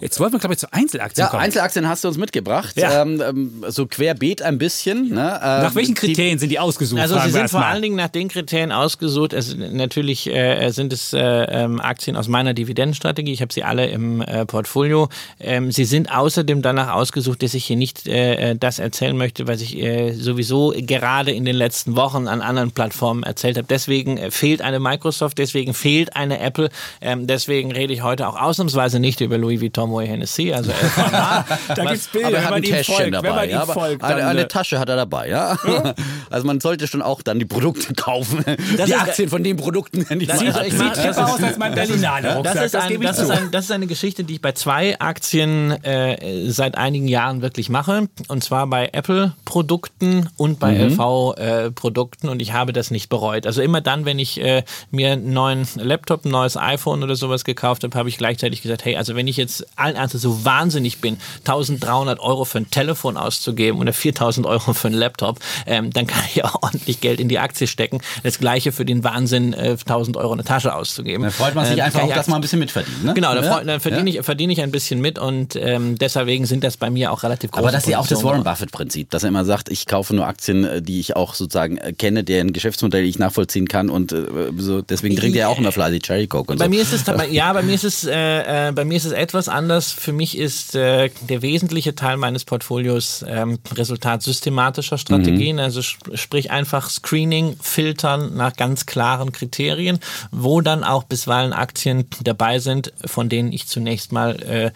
[0.00, 1.42] Jetzt wollten wir, glaube ich, zu Einzelaktien ja, kommen.
[1.42, 2.76] Einzelaktien hast du uns mitgebracht.
[2.76, 3.02] Ja.
[3.02, 5.10] Ähm, ähm so querbeet ein bisschen.
[5.10, 5.40] Ne?
[5.42, 7.00] Ähm, nach welchen Kriterien sind die ausgesucht?
[7.00, 9.32] Also sie sind vor allen Dingen nach den Kriterien ausgesucht.
[9.32, 13.32] Es, natürlich äh, sind es äh, ähm, Aktien aus meiner Dividendenstrategie.
[13.32, 15.08] Ich habe sie alle im äh, Portfolio.
[15.38, 19.46] Ähm, sie sind außerdem danach ausgesucht, dass ich hier nicht äh, äh, das erzählen möchte,
[19.46, 23.66] was ich äh, sowieso gerade in den letzten Wochen an anderen Plattformen erzählt habe.
[23.68, 26.70] Deswegen fehlt eine Microsoft, deswegen fehlt eine Apple.
[27.00, 31.44] Ähm, deswegen rede ich heute auch ausnahmsweise nicht über Louis Vuitton Moët Hennessy, also LVMH.
[31.68, 33.48] da gibt es Bilder, aber er hat ein Täschchen dabei.
[33.48, 35.56] Ja, folgt, eine, eine, Tasche hat er dabei, ja.
[36.30, 38.44] Also man sollte schon auch dann die Produkte kaufen.
[38.76, 40.06] Das die Aktien von den Produkten.
[40.18, 42.40] Die das sieht, ich mach, das aus als mein Berlinale.
[42.42, 45.72] Das, ist ein, das, ist ein, das ist eine Geschichte, die ich bei zwei Aktien
[45.84, 48.08] äh, seit einigen Jahren wirklich mache.
[48.28, 50.92] Und zwar bei Apple-Produkten und bei mhm.
[50.92, 52.28] LV-Produkten.
[52.28, 53.46] Äh, und ich habe das nicht bereut.
[53.46, 57.44] Also immer dann, wenn ich äh, mir einen neuen Laptop, ein neues iPhone oder sowas
[57.44, 61.00] gekauft habe, habe ich gleichzeitig gesagt, hey, also wenn ich jetzt allen Ernstes so wahnsinnig
[61.00, 66.06] bin, 1300 Euro für ein Telefon auszugeben oder 4000 Euro für einen Laptop, ähm, dann
[66.06, 68.00] kann ich auch ordentlich Geld in die Aktie stecken.
[68.22, 71.24] Das gleiche für den Wahnsinn, äh, 1000 Euro eine Tasche auszugeben.
[71.24, 73.04] Da freut man sich ähm, einfach auch, dass man ein bisschen mitverdient.
[73.04, 73.14] Ne?
[73.14, 73.80] Genau, da, ja.
[73.80, 74.20] verdiene, ja.
[74.20, 77.50] ich, verdiene ich ein bisschen mit und ähm, deswegen sind das bei mir auch relativ
[77.50, 80.14] große Aber das ist ja auch das Warren Buffett-Prinzip, dass er immer sagt, ich kaufe
[80.14, 84.12] nur Aktien, äh, die ich auch sozusagen äh, kenne, deren Geschäftsmodell ich nachvollziehen kann und
[84.12, 84.26] äh,
[84.56, 86.70] so, deswegen trinkt er auch immer fleißig Cherry Coke und bei so.
[86.70, 89.48] Mir ist es, ja, bei mir ist es, äh, äh, bei mir ist es etwas
[89.48, 89.92] anders.
[89.92, 95.62] Für mich ist äh, der wesentliche Teil meines Portfolios ähm, Resultat systematischer Strategien, mhm.
[95.62, 99.98] also sp sprich einfach Screening, Filtern nach ganz klaren Kriterien,
[100.30, 104.70] wo dann auch bisweilen Aktien dabei sind, von denen ich zunächst mal äh,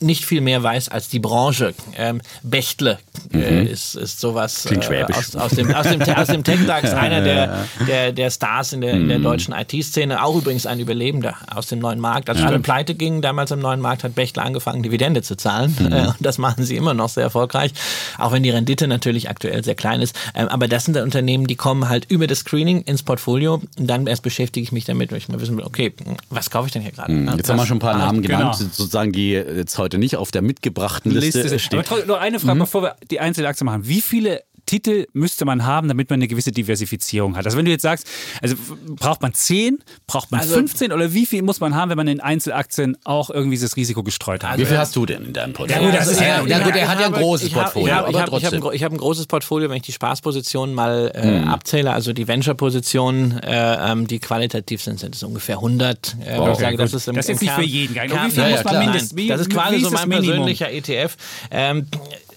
[0.00, 1.74] nicht viel mehr weiß als die Branche.
[1.96, 2.98] Ähm, Bechtle
[3.32, 3.66] äh, mhm.
[3.66, 8.12] ist, ist sowas äh, aus, aus, dem, aus dem, aus dem Tech-DAX, einer der, der,
[8.12, 9.24] der Stars in der, in der mhm.
[9.24, 12.30] deutschen IT-Szene, auch übrigens ein Überlebender aus dem neuen Markt.
[12.30, 12.46] Als ja.
[12.46, 15.76] alle pleite gingen, damals im neuen Markt hat Bechtle angefangen, Dividende zu zahlen.
[15.78, 15.92] Mhm.
[15.92, 17.72] Äh, und das machen sie immer noch sehr erfolgreich,
[18.18, 20.14] auch wenn die Rendite natürlich aktuell sehr klein ist.
[20.34, 24.06] Ähm, aber das sind Unternehmen, die kommen halt über das Screening ins Portfolio und dann
[24.06, 25.92] erst beschäftige ich mich damit, weil ich mal wissen will, okay,
[26.30, 27.12] was kaufe ich denn hier gerade?
[27.12, 27.36] Mhm.
[27.36, 28.70] Jetzt haben wir schon ein paar Namen genannt, genau.
[28.70, 31.84] sozusagen, die jetzt heute nicht auf der mitgebrachten Liste, Liste stehen.
[31.88, 32.60] Aber noch eine Frage, mhm.
[32.60, 33.86] bevor wir die Einzelaktien machen.
[33.86, 37.44] Wie viele Titel müsste man haben, damit man eine gewisse Diversifizierung hat?
[37.44, 38.06] Also wenn du jetzt sagst,
[38.40, 38.54] also
[38.86, 42.06] braucht man 10, braucht man also, 15 oder wie viel muss man haben, wenn man
[42.06, 44.58] in Einzelaktien auch irgendwie das Risiko gestreut hat?
[44.58, 45.82] wie viel hast du denn in deinem Portfolio?
[45.82, 47.88] Ja, gut, das ist ja, ja, gut er hat ja ein großes Portfolio.
[47.88, 51.22] Ich habe hab, hab, hab, hab ein großes Portfolio, wenn ich die Spaßpositionen mal äh,
[51.22, 51.48] hm.
[51.48, 56.14] abzähle, also die Venture-Positionen, äh, ähm, die qualitativ sind, sind es ungefähr 100.
[56.24, 56.50] Äh, wow.
[56.50, 57.94] okay, sage, das ist, im, das ist jetzt nicht für jeden.
[57.94, 59.28] Kern, wie viel muss man mindestens?
[59.28, 61.16] Das ist quasi so mein persönlicher ETF.
[61.50, 61.86] Ähm,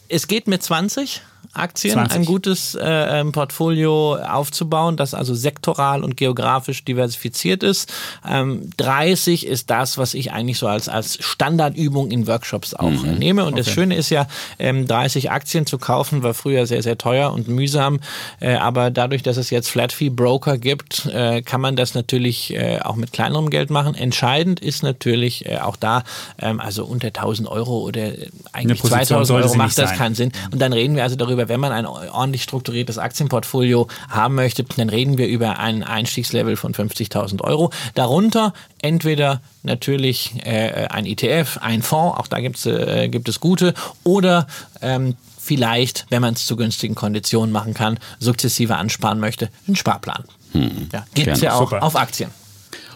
[0.09, 1.21] es geht mit 20.
[1.54, 2.18] Aktien 20.
[2.18, 7.93] ein gutes äh, ähm, Portfolio aufzubauen, das also sektoral und geografisch diversifiziert ist.
[8.28, 13.20] Ähm, 30 ist das, was ich eigentlich so als, als Standardübung in Workshops auch mhm.
[13.20, 13.45] nehme.
[13.45, 13.64] Und okay.
[13.64, 14.28] das Schöne ist ja,
[14.58, 17.99] ähm, 30 Aktien zu kaufen, war früher sehr, sehr teuer und mühsam.
[18.39, 22.54] Äh, aber dadurch, dass es jetzt Flat Fee Broker gibt, äh, kann man das natürlich
[22.54, 23.95] äh, auch mit kleinerem Geld machen.
[23.95, 26.04] Entscheidend ist natürlich äh, auch da,
[26.41, 28.12] ähm, also unter 1000 Euro oder
[28.54, 29.97] eigentlich 2000 Euro macht das sein.
[29.97, 30.32] keinen Sinn.
[30.51, 34.64] Und dann reden wir also darüber, darüber, wenn man ein ordentlich strukturiertes Aktienportfolio haben möchte,
[34.64, 37.72] dann reden wir über ein Einstiegslevel von 50.000 Euro.
[37.96, 43.74] Darunter entweder natürlich äh, ein ETF, ein Fonds, auch da gibt's, äh, gibt es gute,
[44.04, 44.48] oder
[44.82, 50.24] ähm, vielleicht, wenn man es zu günstigen Konditionen machen kann, sukzessive ansparen möchte, einen Sparplan.
[50.54, 51.84] Hm, ja, Gibt es ja auch Super.
[51.84, 52.30] auf Aktien.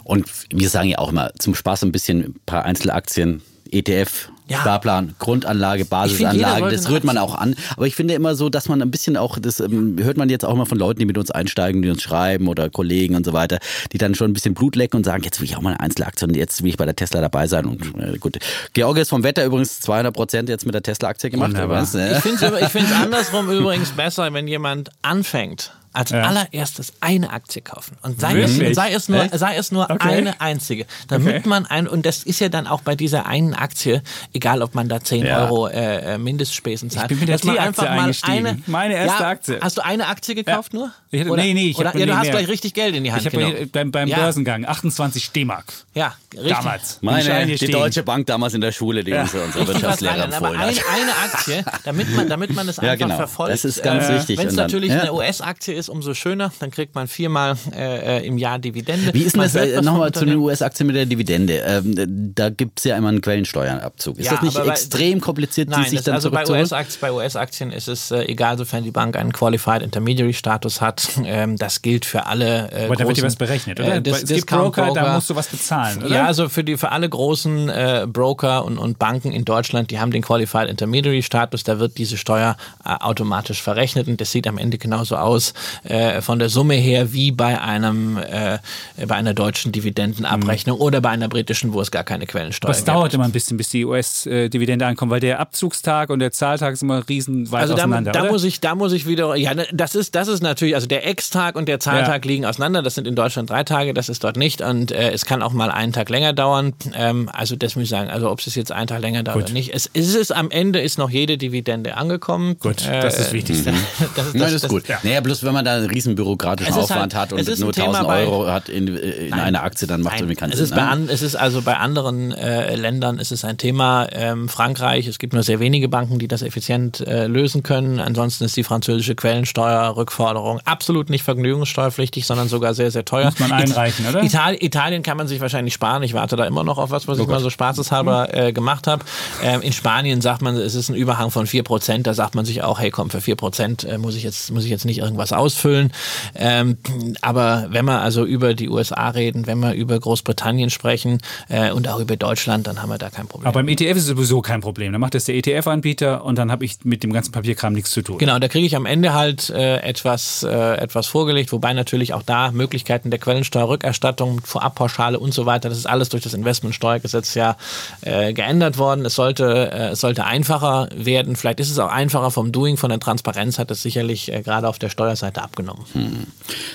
[0.04, 3.42] Und wir sagen ja auch immer, zum Spaß ein bisschen ein paar Einzelaktien
[3.72, 4.60] ETF, Ja.
[4.60, 7.56] Sparplan, Grundanlage, Basisanlage, das rührt man auch an.
[7.76, 10.46] Aber ich finde immer so, dass man ein bisschen auch, das ähm, hört man jetzt
[10.46, 13.34] auch immer von Leuten, die mit uns einsteigen, die uns schreiben oder Kollegen und so
[13.34, 13.60] weiter,
[13.92, 15.82] die dann schon ein bisschen Blut lecken und sagen, jetzt will ich auch mal eine
[15.82, 17.66] Einzelaktie und jetzt will ich bei der Tesla dabei sein.
[17.66, 18.38] Und äh, gut,
[18.74, 21.50] Georg ist vom Wetter übrigens 200 Prozent jetzt mit der Tesla-Aktie gemacht.
[21.50, 21.84] Wunderbar.
[21.84, 22.22] übrigens, ne?
[22.62, 26.22] Ich finde es andersrum übrigens besser, wenn jemand anfängt, als Ja.
[26.22, 27.98] allererstes eine Aktie kaufen.
[28.04, 29.38] Und sei, es, sei es nur, Echt?
[29.38, 30.08] sei es nur Okay.
[30.10, 30.86] eine einzige.
[31.08, 31.50] Damit Okay.
[31.50, 34.02] man ein, und das ist ja dann auch bei dieser einen Aktie,
[34.34, 35.44] egal ob man da 10 Ja.
[35.46, 37.08] Euro äh, äh, Mindestspesen zahlt.
[37.10, 38.64] bin mit der dass man T-Aktie einfach mal eingestiegen.
[38.68, 39.60] Meine erste ja, Aktie.
[39.62, 40.92] Hast du eine Aktie gekauft nur?
[41.10, 42.32] Ich oder, nee, nee, ich oder, ja, du hast mehr.
[42.32, 43.70] gleich richtig Geld in die Hand Ich habe genommen.
[43.72, 44.18] beim, beim Ja.
[44.18, 45.66] Börsengang 28 D-Mark.
[45.94, 46.52] Ja, richtig.
[46.58, 46.96] Damals.
[46.98, 47.68] Ich Meine, die.
[47.72, 49.68] Deutsche Bank damals in der Schule, die uns unser Richtig was
[50.02, 50.84] Wirtschaftslehrer empfohlen ein, hat.
[50.94, 53.16] eine Aktie, damit man, damit man es Ja, einfach genau.
[53.18, 53.54] verfolgt.
[53.54, 54.38] Das ist ganz wichtig.
[54.38, 56.52] Wenn es natürlich eine US-Aktie ist, umso schöner.
[56.60, 59.14] Dann kriegt man viermal äh, äh, im Jahr Dividende.
[59.14, 60.38] Wie ist denn Man das äh, nochmal zu den.
[60.38, 61.54] US-Aktien mit der Dividende?
[61.66, 64.18] Ähm, da gibt es ja immer einen Quellensteuerabzug.
[64.20, 66.44] Ist Ja, das nicht aber bei- extrem kompliziert, Nein, die sich das, dann also bei
[66.44, 66.62] zurückzuholen?
[66.64, 71.08] US-Aktien, bei US-Aktien ist es äh, egal, sofern die Bank einen Qualified Intermediary Status hat.
[71.26, 73.96] Ähm, das gilt für alle äh, Aber da wird dir was berechnet, oder?
[73.96, 75.14] Äh, Dis es gibt Discount Broker, da Broker.
[75.16, 76.16] musst du was bezahlen, oder?
[76.16, 80.00] Ja, also für, die, für alle großen äh, Broker und, und Banken in Deutschland, die
[80.00, 84.48] haben den Qualified Intermediary Status, da wird diese Steuer äh, automatisch verrechnet und das sieht
[84.48, 85.54] am Ende genauso aus
[85.84, 88.60] äh, von der Summe her wie bei einem äh,
[89.06, 92.86] bei einer deutschen Dividendenabrechnung oder bei einer britischen, wo es gar keine Quellensteuer Aber es
[92.86, 92.90] gibt.
[92.90, 96.82] dauert immer ein bisschen, bis die US-Dividende ankommt, weil der Abzugstag und der Zahltag ist
[96.84, 98.12] immer riesen weit Also da, auseinander.
[98.12, 98.32] da oder?
[98.32, 101.06] muss ich, da muss ich wieder, ja, ne, das ist, das ist natürlich, also der
[101.08, 102.82] Ex-Tag und der Zahltag liegen auseinander.
[102.82, 105.54] Das sind in Deutschland drei Tage, das ist dort nicht und äh, es kann auch
[105.54, 106.74] mal einen Tag länger dauern.
[106.96, 109.44] Ähm, also das muss ich sagen, also ob es jetzt einen Tag länger dauert Gut.
[109.46, 109.74] oder nicht.
[109.74, 112.58] Es, es ist am Ende ist noch jede Dividende angekommen.
[112.60, 113.58] Gut, das ist wichtig.
[113.68, 113.76] Das,
[114.16, 114.88] das, Nein, das ist gut.
[114.88, 115.00] ja.
[115.04, 117.70] Naja, bloß wenn man da einen riesen bürokratischen Es ist Aufwand halt- hat und nur
[117.70, 120.52] ein Thema 1000 bei- Euro hat in, in einer Aktie, dann macht es irgendwie keinen
[120.52, 120.66] es Sinn.
[120.66, 120.88] ist, bei ne?
[120.90, 124.08] an, es ist also bei anderen äh, Ländern ist es ein Thema.
[124.12, 128.00] Ähm, Frankreich, es gibt nur sehr wenige Banken, die das effizient äh, lösen können.
[128.00, 133.26] Ansonsten ist die französische Quellensteuerrückforderung absolut nicht vergnügungssteuerpflichtig, sondern sogar sehr, sehr teuer.
[133.26, 134.24] Muss man einreichen, oder?
[134.24, 136.04] Ital Italien kann man sich wahrscheinlich sparen.
[136.04, 139.04] Ich warte da immer noch auf was, was ich mal so spaßeshalber äh, gemacht habe.
[139.44, 142.04] Ähm, in Spanien sagt man, es ist ein Überhang von 4%.
[142.04, 144.70] Da sagt man sich auch, hey komm, für 4% äh, muss ich jetzt muss ich
[144.70, 145.94] jetzt nicht irgendwas ausfüllen.
[146.36, 146.78] Ähm,
[147.22, 151.88] aber wenn wir also über die USA reden, wenn wir über Großbritannien sprechen äh, und
[151.88, 153.48] auch über Deutschland, dann haben wir da kein Problem.
[153.48, 154.92] Aber beim ETF ist es sowieso kein Problem.
[154.92, 158.02] Dann macht das der ETF-Anbieter und dann habe ich mit dem ganzen Papierkram nichts zu
[158.02, 158.18] tun.
[158.18, 162.24] Genau, da kriege ich am Ende halt äh, etwas, äh, etwas vorgelegt, wobei natürlich auch
[162.24, 167.56] da Möglichkeiten der Quellensteuerrückerstattung, Vorabpauschale und so weiter, das ist alles durch das Investmentsteuergesetz ja
[168.02, 169.06] äh, geändert worden.
[169.06, 171.36] Es sollte, äh, es sollte einfacher werden.
[171.38, 174.68] Vielleicht ist es auch einfacher vom Doing, von der Transparenz hat es sicherlich äh, gerade
[174.68, 175.86] auf der Steuerseite abgenommen.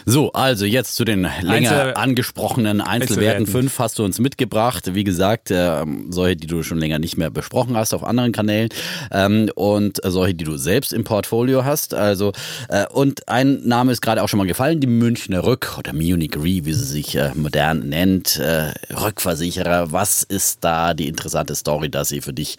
[0.04, 3.42] So, also jetzt zu den länger Einzel- angesprochenen Einzelwerten.
[3.42, 3.46] Einzelwerten.
[3.46, 4.94] Fünf hast du uns mitgebracht.
[4.94, 8.68] Wie gesagt, ähm, solche, die du schon länger nicht mehr besprochen hast auf anderen Kanälen
[9.10, 11.94] ähm, und solche, die du selbst im Portfolio hast.
[11.94, 12.32] Also
[12.68, 16.36] äh, und ein Name ist gerade auch schon mal gefallen, die Münchner Rück oder Munich
[16.36, 19.92] Re, wie sie sich äh, modern nennt, äh, Rückversicherer.
[19.92, 22.56] Was ist da die interessante Story, dass sie für dich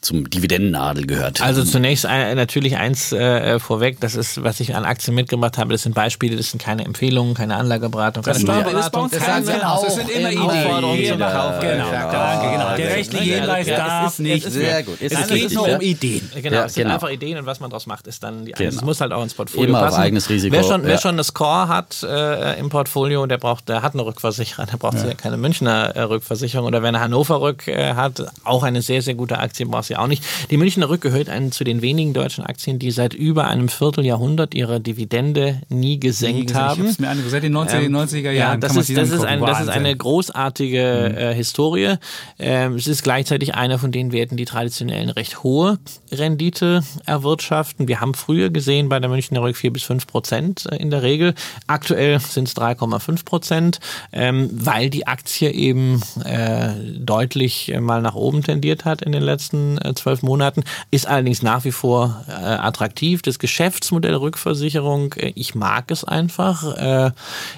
[0.00, 1.40] zum Dividendennadel gehört?
[1.40, 5.82] Also zunächst natürlich eins äh, vorweg, das ist, was ich an Aktien mitgebracht habe, das
[5.82, 8.90] sind Beispiele, das sind keine Empfehlungen, keine Anlageberatung, keine Das Steuerberatung.
[8.92, 9.84] bei uns kein Haus.
[9.84, 11.08] Das sind immer Ideen.
[11.12, 11.60] zum Kauf.
[11.60, 12.76] Genau, Ja, danke, genau.
[12.76, 14.50] Der rechtliche Hinweis ja, darf ist- nicht.
[14.50, 14.96] Sehr gut.
[15.00, 16.30] Es es geht nur um Ideen.
[16.34, 16.94] Genau, Ja, es sind genau.
[16.94, 18.68] einfach Ideen und was man daraus macht, ist dann die Genau.
[18.70, 20.00] Es muss halt auch ins Portfolio Immer auf passen.
[20.02, 23.82] eigenes Risiko, Wer schon, wer schon eine Score hat äh, im Portfolio, der braucht, der
[23.82, 25.14] hat eine Rückversicherer, der braucht ja.
[25.14, 26.66] keine Münchner äh, Rückversicherung.
[26.66, 29.96] Oder wer eine Hannover Rück äh, hat, auch eine sehr, sehr gute Aktie, braucht sie
[29.96, 30.24] auch nicht.
[30.50, 34.54] Die Münchner Rück gehört einen zu den wenigen deutschen Aktien, die seit über einem Vierteljahrhundert
[34.54, 35.35] ihre Dividende
[35.68, 36.94] nie gesenkt haben.
[36.98, 37.30] mir angeguckt.
[37.30, 38.34] Seit den 90er, 90er Jahren.
[38.34, 41.94] Ja, das ist, das, ist ein, das ist eine großartige äh, Historie.
[42.38, 45.78] Ähm, es ist gleichzeitig einer von den Werten, die traditionell eine recht hohe
[46.12, 47.88] Rendite erwirtschaften.
[47.88, 51.02] Wir haben früher gesehen bei der Münchner Rück 4 bis 5 Prozent äh, in der
[51.02, 51.34] Regel.
[51.66, 53.80] Aktuell sind es 3,5 Prozent,
[54.12, 59.22] ähm, weil die Aktie eben äh, deutlich äh, mal nach oben tendiert hat in den
[59.22, 60.64] letzten äh, zwölf Monaten.
[60.90, 63.22] Ist allerdings nach wie vor äh, attraktiv.
[63.22, 66.76] Das Geschäftsmodell Rückversicherung, äh, ich mag es einfach.
[66.76, 67.10] Äh,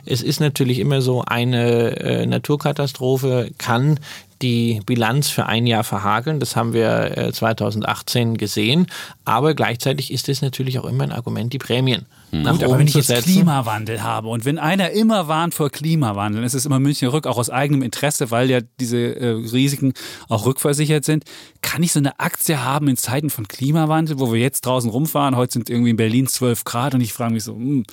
[0.05, 4.01] es ist natürlich immer so, eine äh, Naturkatastrophe kann
[4.43, 6.41] die Bilanz für ein Jahr verhakeln.
[6.41, 8.87] Das haben wir äh, 2018 gesehen.
[9.25, 12.87] Aber gleichzeitig ist es natürlich auch immer ein Argument, die Prämien nach Gut, aber wenn
[12.87, 13.33] ich jetzt setzen.
[13.33, 17.39] Klimawandel habe und wenn einer immer warnt vor Klimawandel, ist es immer München Rück auch
[17.39, 19.93] aus eigenem Interesse, weil ja diese äh, Risiken
[20.29, 21.25] auch rückversichert sind.
[21.63, 25.37] Kann ich so eine Aktie haben in Zeiten von Klimawandel, wo wir jetzt draußen rumfahren?
[25.37, 27.85] Heute sind irgendwie in Berlin 12 Grad und ich frage mich so, hm,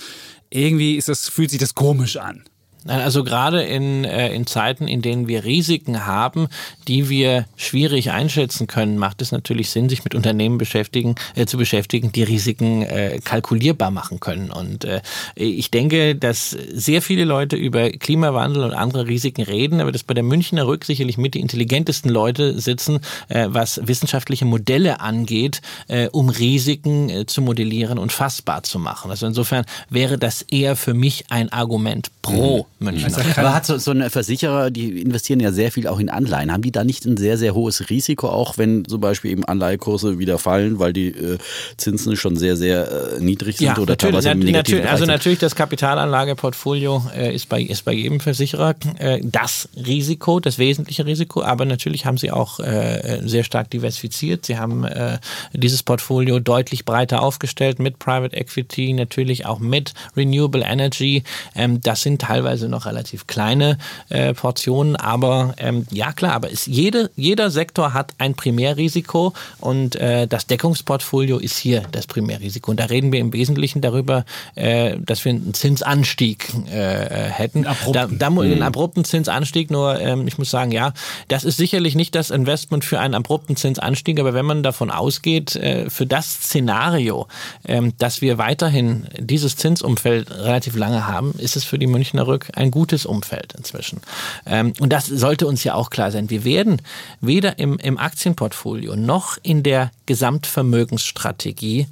[0.49, 2.43] irgendwie ist das, fühlt sich das komisch an.
[2.87, 6.47] Also gerade in, äh, in Zeiten, in denen wir Risiken haben,
[6.87, 11.57] die wir schwierig einschätzen können, macht es natürlich Sinn, sich mit Unternehmen beschäftigen, äh, zu
[11.57, 14.51] beschäftigen, die Risiken äh, kalkulierbar machen können.
[14.51, 15.01] Und äh,
[15.33, 20.13] ich denke, dass sehr viele Leute über Klimawandel und andere Risiken reden, aber dass bei
[20.13, 26.07] der Münchner Rück sicherlich mit die intelligentesten Leute sitzen, äh, was wissenschaftliche Modelle angeht, äh,
[26.09, 29.09] um Risiken zu modellieren und fassbar zu machen.
[29.09, 32.74] Also insofern wäre das eher für mich ein Argument pro mhm.
[32.79, 33.05] Münchner.
[33.05, 36.51] Also aber hat so, so ein Versicherer, die investieren ja sehr viel auch in Anleihen.
[36.51, 40.19] Haben die da nicht ein sehr, sehr hohes Risiko, auch wenn zum Beispiel eben Anleihekurse
[40.19, 41.37] wieder fallen, weil die äh,
[41.77, 45.39] Zinsen schon sehr, sehr äh, niedrig sind ja, oder natürlich, teilweise nat natürlich, Also natürlich
[45.39, 51.43] das Kapitalanlageportfolio äh, ist, bei, ist bei jedem Versicherer äh, das Risiko, das wesentliche Risiko,
[51.43, 54.45] aber natürlich haben sie auch äh, sehr stark diversifiziert.
[54.45, 55.19] Sie haben äh,
[55.53, 61.23] dieses Portfolio deutlich breiter aufgestellt mit Private Equity, natürlich auch mit Renewable Energy.
[61.55, 63.77] Ähm, das sind teilweise noch relativ kleine
[64.09, 69.95] äh, Portionen, aber ähm, ja klar, aber ist jede, jeder Sektor hat ein Primärrisiko und
[69.95, 72.71] äh, das Deckungsportfolio ist hier das Primärrisiko.
[72.71, 77.65] Und da reden wir im Wesentlichen darüber, äh, dass wir einen Zinsanstieg äh, äh, hätten.
[77.65, 77.93] Abrupten.
[77.93, 78.61] Da, da, einen mhm.
[78.61, 80.93] abrupten Zinsanstieg, nur ähm, ich muss sagen, ja,
[81.27, 85.55] das ist sicherlich nicht das Investment für einen abrupten Zinsanstieg, aber wenn man davon ausgeht,
[85.55, 87.27] äh, für das Szenario,
[87.67, 92.49] ähm, dass wir weiterhin dieses Zinsumfeld relativ lange haben, ist es für die Münchner Rück
[92.55, 94.01] ein gutes Umfeld inzwischen.
[94.45, 96.29] Ähm, und das sollte uns ja auch klar sein.
[96.29, 96.81] Wir werden
[97.21, 101.87] weder im, im Aktienportfolio noch in der Gesamtvermögensstrategie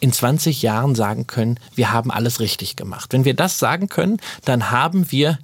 [0.00, 3.12] in 20 Jahren sagen können, wir haben alles richtig gemacht.
[3.12, 5.38] Wenn wir das sagen können, dann haben wir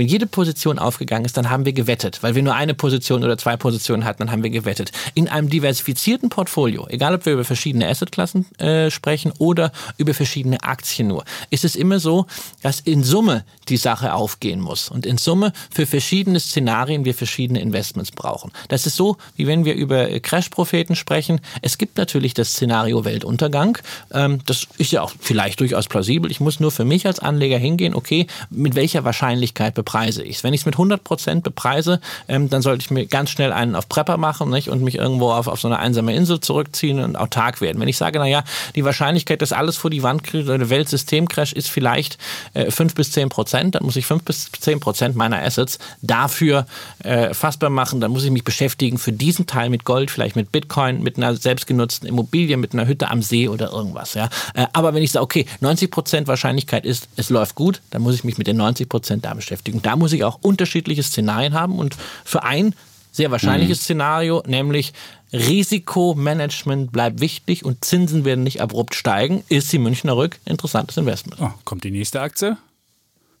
[0.00, 2.22] wenn jede Position aufgegangen ist, dann haben wir gewettet.
[2.22, 4.92] Weil wir nur eine Position oder zwei Positionen hatten, dann haben wir gewettet.
[5.12, 10.62] In einem diversifizierten Portfolio, egal ob wir über verschiedene Assetklassen äh, sprechen oder über verschiedene
[10.62, 12.24] Aktien nur, ist es immer so,
[12.62, 14.88] dass in Summe die Sache aufgehen muss.
[14.88, 18.52] Und in Summe für verschiedene Szenarien wir verschiedene Investments brauchen.
[18.68, 21.42] Das ist so, wie wenn wir über Crash-Propheten sprechen.
[21.60, 23.76] Es gibt natürlich das Szenario Weltuntergang.
[24.12, 26.30] Ähm, das ist ja auch vielleicht durchaus plausibel.
[26.30, 30.44] Ich muss nur für mich als Anleger hingehen, okay, mit welcher Wahrscheinlichkeit bepreise ich es.
[30.44, 33.74] Wenn ich es mit 100 Prozent bepreise, ähm, dann sollte ich mir ganz schnell einen
[33.74, 34.68] auf Prepper machen nicht?
[34.68, 37.80] und mich irgendwo auf, auf so eine einsame Insel zurückziehen und autark werden.
[37.80, 38.44] Wenn ich sage, naja,
[38.76, 42.18] die Wahrscheinlichkeit, dass alles vor die Wand kriegt oder der Weltsystemcrash ist vielleicht
[42.54, 46.66] äh, 5 bis 10 Prozent, dann muss ich 5 bis 10 Prozent meiner Assets dafür
[47.02, 48.00] äh, fassbar machen.
[48.00, 51.34] Dann muss ich mich beschäftigen für diesen Teil mit Gold, vielleicht mit Bitcoin, mit einer
[51.34, 54.14] selbstgenutzten Immobilie, mit einer Hütte am See oder irgendwas.
[54.14, 54.28] Ja?
[54.54, 58.14] Äh, aber wenn ich sage, okay, 90 Prozent Wahrscheinlichkeit ist, es läuft gut, dann muss
[58.14, 59.79] ich mich mit den 90 Prozent da beschäftigen.
[59.80, 62.74] Und da muss ich auch unterschiedliche Szenarien haben und für ein
[63.12, 63.82] sehr wahrscheinliches mhm.
[63.82, 64.92] Szenario, nämlich
[65.32, 71.40] Risikomanagement bleibt wichtig und Zinsen werden nicht abrupt steigen, ist die Münchner Rück interessantes Investment.
[71.40, 72.58] Oh, kommt die nächste Aktie.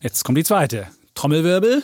[0.00, 0.86] Jetzt kommt die zweite.
[1.14, 1.82] Trommelwirbel.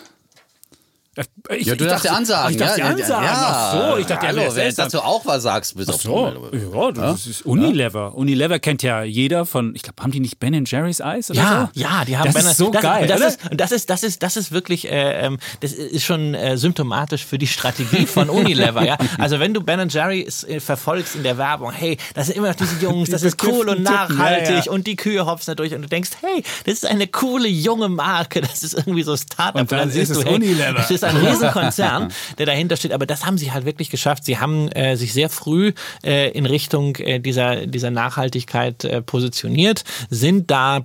[1.49, 2.51] Ich, ja, du darfst ja ansagen.
[2.51, 3.25] Ich darf ja, ansagen.
[3.25, 6.51] Ja, Ach so, ich dachte, Hallo, ja, dass du auch was sagst, bis Ach so.
[6.53, 7.31] Ja, das ja?
[7.31, 8.15] ist Unilever.
[8.15, 11.71] Unilever kennt ja jeder von, ich glaube, haben die nicht Ben Jerry's Eis oder ja,
[11.73, 11.81] so?
[11.81, 13.07] Ja, die haben das Ben ist so das, geil.
[13.07, 16.59] Das ist, das ist, das ist, das ist wirklich, äh, ähm, das ist schon äh,
[16.59, 18.85] symptomatisch für die Strategie von Unilever.
[18.85, 22.49] ja, also wenn du Ben Jerry's äh, verfolgst in der Werbung, hey, das sind immer
[22.49, 25.81] noch diese Jungs, das ist cool und nachhaltig und die Kühe hopsen da durch und
[25.83, 29.61] du denkst, hey, das ist eine coole junge Marke, das ist irgendwie so Startup.
[29.61, 30.75] Und dann, und dann siehst du, hey, Unilever.
[30.75, 31.77] das ist ein Riesenkonzern.
[31.77, 32.93] Konzern, der dahinter steht.
[32.93, 34.25] Aber das haben sie halt wirklich geschafft.
[34.25, 35.73] Sie haben äh, sich sehr früh
[36.05, 40.81] äh, in Richtung äh, dieser, dieser Nachhaltigkeit äh, positioniert, sind da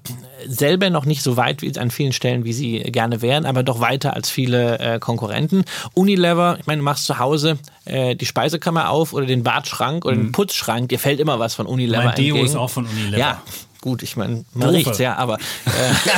[0.48, 3.80] selber noch nicht so weit wie an vielen Stellen, wie sie gerne wären, aber doch
[3.80, 5.64] weiter als viele äh, Konkurrenten.
[5.94, 10.16] Unilever, ich meine, du machst zu Hause äh, die Speisekammer auf oder den Badschrank oder
[10.16, 10.28] mhm.
[10.28, 12.46] den Putzschrank, dir fällt immer was von Unilever mein Deo entgegen.
[12.46, 13.18] ist auch von Unilever.
[13.18, 13.42] Ja,
[13.82, 15.40] Gut, ich meine, man riecht ja, aber.
[15.66, 16.16] Äh.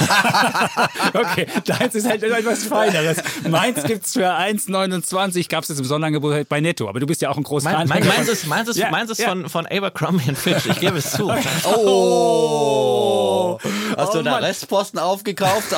[1.13, 3.17] okay, deins ist halt etwas Feineres.
[3.49, 7.21] Meins gibt es für 1,29, gab es jetzt im Sonderangebot bei Netto, aber du bist
[7.21, 9.29] ja auch ein großer mein, mein, Meins ist, meins ist, ja, meins ist ja.
[9.29, 11.31] von, von Abercrombie Fitch, ich gebe es zu.
[11.65, 13.57] Oh!
[13.95, 15.73] Hast oh, du da Restposten aufgekauft?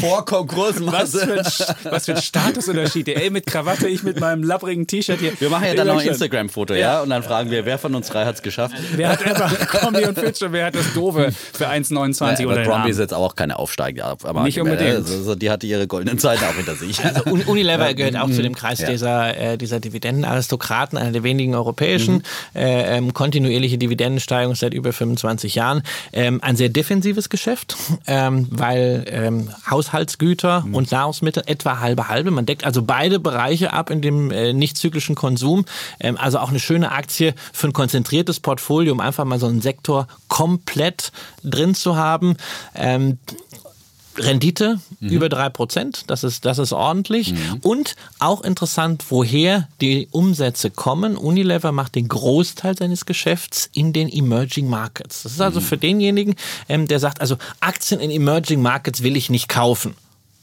[0.00, 1.42] vor Konkursmasse?
[1.42, 3.08] Was für, ein, was für ein Statusunterschied.
[3.08, 5.32] Ey, mit Krawatte, ich mit meinem labbrigen T-Shirt hier.
[5.40, 7.02] Wir machen ja dann noch ein Instagram-Foto, ja?
[7.02, 8.76] Und dann fragen wir, wer von uns drei hat es geschafft?
[8.94, 12.98] Wer hat Abercrombie und Fitch wer hat das Doofe für 1,29 ja, oder Bromby ist
[12.98, 14.16] jetzt auch keine Aufsteiger.
[14.42, 14.96] Nicht unbedingt.
[14.96, 17.02] Also, die hatte ihre goldenen Zeiten auch hinter sich.
[17.04, 18.90] Also Unilever gehört auch zu dem Kreis ja.
[18.90, 22.16] dieser, äh, dieser Dividendenaristokraten, einer der wenigen europäischen.
[22.16, 22.22] Mhm.
[22.54, 25.82] Äh, ähm, kontinuierliche Dividendensteigerung seit über 25 Jahren.
[26.12, 27.76] Ähm, ein sehr defensives Geschäft,
[28.06, 30.74] ähm, weil ähm, Haushaltsgüter mhm.
[30.74, 32.30] und Nahrungsmittel etwa halbe halbe.
[32.30, 35.64] Man deckt also beide Bereiche ab in dem äh, nicht zyklischen Konsum.
[36.00, 39.60] Ähm, also auch eine schöne Aktie für ein konzentriertes Portfolio, um einfach mal so einen
[39.60, 40.06] Sektor
[40.42, 41.12] komplett
[41.44, 42.36] drin zu haben.
[42.74, 43.18] Ähm,
[44.18, 45.08] Rendite mhm.
[45.08, 47.32] über drei Prozent, das ist, das ist ordentlich.
[47.32, 47.60] Mhm.
[47.62, 51.16] Und auch interessant, woher die Umsätze kommen.
[51.16, 55.22] Unilever macht den Großteil seines Geschäfts in den Emerging Markets.
[55.22, 55.64] Das ist also mhm.
[55.64, 56.34] für denjenigen,
[56.68, 59.94] ähm, der sagt, also Aktien in Emerging Markets will ich nicht kaufen.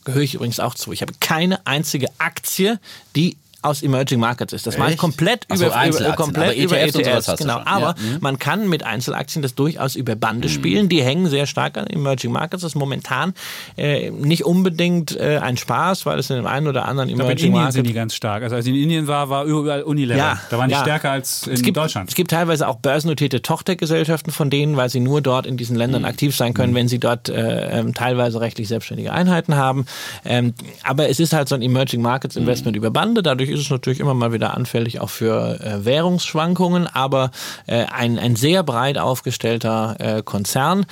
[0.05, 0.93] Gehöre ich übrigens auch zu.
[0.93, 2.79] Ich habe keine einzige Aktie,
[3.15, 4.67] die aus Emerging Markets ist.
[4.67, 7.27] Das mache ich komplett so, über, über, komplett über ETFs.
[7.27, 7.61] ETFs genau.
[7.65, 7.95] Aber ja.
[7.97, 8.17] Mhm.
[8.21, 10.51] man kann mit Einzelaktien das durchaus über Bande mhm.
[10.51, 10.89] spielen.
[10.89, 12.61] Die hängen sehr stark an Emerging Markets.
[12.61, 13.33] Das ist momentan
[13.77, 17.41] äh, nicht unbedingt äh, ein Spaß, weil es in dem einen oder anderen Emerging Markets...
[17.43, 18.43] in Indien sind die ganz stark.
[18.43, 20.17] Also als ich in Indien war, war überall Unilever.
[20.17, 20.81] Ja, da waren die ja.
[20.81, 22.09] stärker als in es gibt, Deutschland.
[22.09, 26.03] Es gibt teilweise auch börsennotierte Tochtergesellschaften von denen, weil sie nur dort in diesen Ländern
[26.03, 26.07] mhm.
[26.07, 26.77] aktiv sein können, mhm.
[26.77, 29.85] wenn sie dort äh, ähm, teilweise rechtlich selbstständige Einheiten haben.
[30.23, 30.53] Ähm,
[30.83, 32.79] aber es ist halt so ein Emerging Markets Investment mhm.
[32.79, 33.21] über Bande.
[33.21, 37.31] Dadurch ist es natürlich immer mal wieder anfällig auch für äh, Währungsschwankungen, aber
[37.67, 40.85] äh, ein, ein sehr breit aufgestellter äh, Konzern,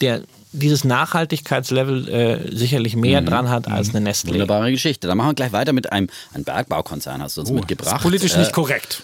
[0.00, 3.26] der dieses Nachhaltigkeitslevel äh, sicherlich mehr mhm.
[3.26, 3.96] dran hat als mhm.
[3.96, 4.30] eine Nestlé.
[4.30, 5.08] Wunderbare Geschichte.
[5.08, 8.02] Dann machen wir gleich weiter mit einem, einem Bergbaukonzern, hast du uns oh, mitgebracht.
[8.02, 9.02] politisch nicht äh, korrekt.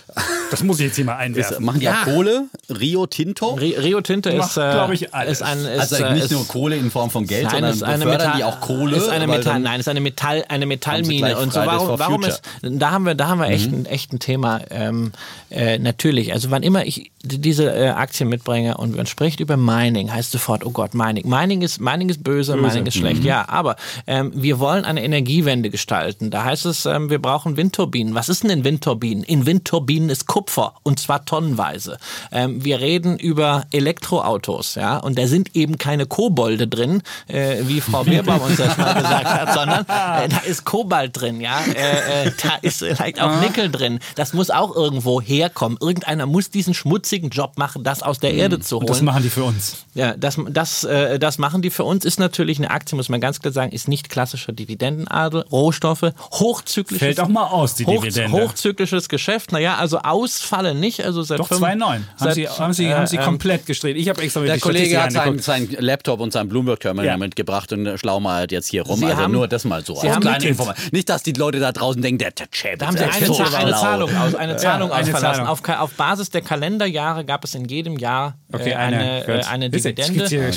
[0.50, 1.56] Das muss ich jetzt hier mal einwerfen.
[1.56, 2.02] Ist, machen die ja.
[2.02, 2.44] auch Kohle?
[2.68, 3.54] Rio Tinto?
[3.54, 5.40] Rio Tinto ist, äh, ich, alles.
[5.40, 5.58] ist ein...
[5.58, 8.44] Ist, also nicht ist, nur Kohle in Form von Geld, nein, sondern eine Metall, die
[8.44, 8.96] auch Kohle?
[8.96, 11.38] Ist eine Metall, nein, ist eine Metall, eine Metallmine.
[11.38, 13.80] Und so warum, warum ist, da haben wir, da haben wir echt, mhm.
[13.80, 14.60] ein, echt ein Thema.
[14.70, 15.12] Ähm,
[15.50, 20.12] äh, natürlich, also wann immer ich diese äh, Aktien mitbringe und man spricht über Mining,
[20.12, 21.28] heißt sofort, oh Gott, Mining.
[21.28, 22.66] Mining ist, Mining ist böse, böse.
[22.66, 23.20] Mining ist schlecht.
[23.20, 23.26] Mhm.
[23.26, 23.76] Ja, aber
[24.06, 26.30] ähm, wir wollen eine Energiewende gestalten.
[26.30, 28.14] Da heißt es, ähm, wir brauchen Windturbinen.
[28.14, 29.24] Was ist denn in Windturbinen?
[29.24, 31.98] In Windturbinen ist Kupfer und zwar tonnenweise.
[32.30, 37.80] Ähm, wir reden über Elektroautos, ja, und da sind eben keine Kobolde drin, äh, wie
[37.80, 42.26] Frau Bierbaum uns das mal gesagt hat, sondern äh, da ist Kobalt drin, ja, äh,
[42.26, 43.98] äh da ist vielleicht auch Nickel drin.
[44.14, 45.78] Das muss auch irgendwo herkommen.
[45.80, 48.82] Irgendeiner muss diesen Schmutz schmutzigen Job machen, das aus der Erde zu holen.
[48.82, 49.84] Und das machen die für uns.
[49.94, 52.06] Ja, das, das, äh, das machen die für uns.
[52.06, 55.44] Ist natürlich eine Aktie, muss man ganz klar sagen, ist nicht klassischer Dividendenadel.
[55.52, 56.98] Rohstoffe, hochzyklisches.
[56.98, 58.32] Fällt auch mal aus, die hoch, Dividende.
[58.32, 59.52] Hochzyklisches Geschäft.
[59.52, 61.04] Naja, also ausfallen nicht.
[61.04, 62.00] Also seit Doch 2,9.
[62.18, 63.98] Haben, Sie, haben, Sie, äh, haben Sie ähm, komplett gestrahlt.
[63.98, 67.16] Ich habe extra mit Der Kollege hat seinen sein Laptop und sein Bloomberg-Terminal ja.
[67.18, 68.98] mitgebracht und schlau mal jetzt hier rum.
[68.98, 69.96] Sie also haben, nur das mal so.
[69.96, 70.56] Sie haben kleine
[70.92, 73.42] Nicht, dass die Leute da draußen denken, der, der Chap, Da haben Sie eine, so
[73.42, 75.46] eine Zahlung aus, eine Zahlung ja, ausverlassen.
[75.46, 79.70] Auf, auf Basis der Kalenderjahre gab es in jedem Jahr okay, äh, eine, eine, eine
[79.70, 80.24] Dividende.
[80.24, 80.52] Okay.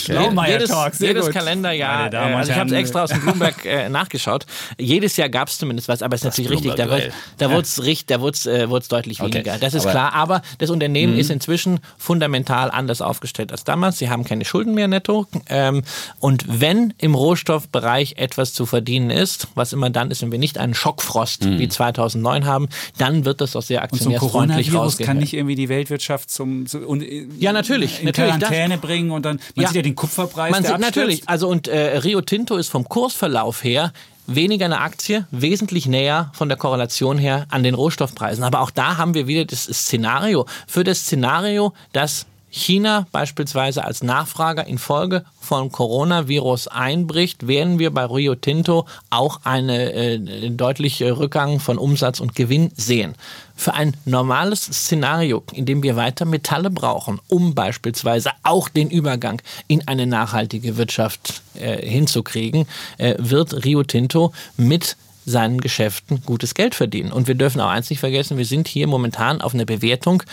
[0.62, 4.45] Jedes, Talk, jedes Kalenderjahr, äh, also ich habe es extra aus dem Bloomberg äh, nachgeschaut,
[4.78, 7.51] jedes Jahr gab es zumindest was, aber es ist natürlich richtig, da, wird, da ja.
[7.51, 9.34] wurde es da wurd's, äh, wurd's deutlich okay.
[9.34, 9.57] weniger.
[9.57, 13.97] Das ist aber, klar, aber das Unternehmen ist inzwischen fundamental anders aufgestellt als damals.
[13.97, 15.84] Sie haben keine Schulden mehr netto ähm,
[16.20, 20.57] und wenn im Rohstoffbereich etwas zu verdienen ist, was immer dann ist, wenn wir nicht
[20.57, 21.59] einen Schockfrost mhm.
[21.59, 25.07] wie 2009 haben, dann wird das auch sehr aktionärfreundlich rausgehen.
[25.07, 27.03] kann nicht irgendwie die Weltwirtschaft zum, zum und,
[27.38, 30.51] ja natürlich in natürlich Quarantäne das, bringen und dann man ja, sieht ja den Kupferpreis
[30.52, 33.91] man sieht, natürlich also und äh, Rio Tinto ist vom Kursverlauf her
[34.28, 38.43] weniger eine Aktie, wesentlich näher von der Korrelation her an den Rohstoffpreisen.
[38.43, 40.45] Aber auch da haben wir wieder das Szenario.
[40.68, 48.06] Für das Szenario, dass China beispielsweise als Nachfrager infolge von Coronavirus einbricht, werden wir bei
[48.06, 53.16] Rio Tinto auch einen äh, deutlichen Rückgang von Umsatz und Gewinn sehen.
[53.56, 59.41] Für ein normales Szenario, in dem wir weiter Metalle brauchen, um beispielsweise auch den Übergang
[59.68, 66.76] in eine nachhaltige Wirtschaft äh, hinzukriegen, äh, wird Rio Tinto mit seinen Geschäften gutes Geld
[66.76, 67.12] verdienen.
[67.12, 70.24] Und wir dürfen auch eins nicht vergessen, wir sind hier momentan auf einer Bewertung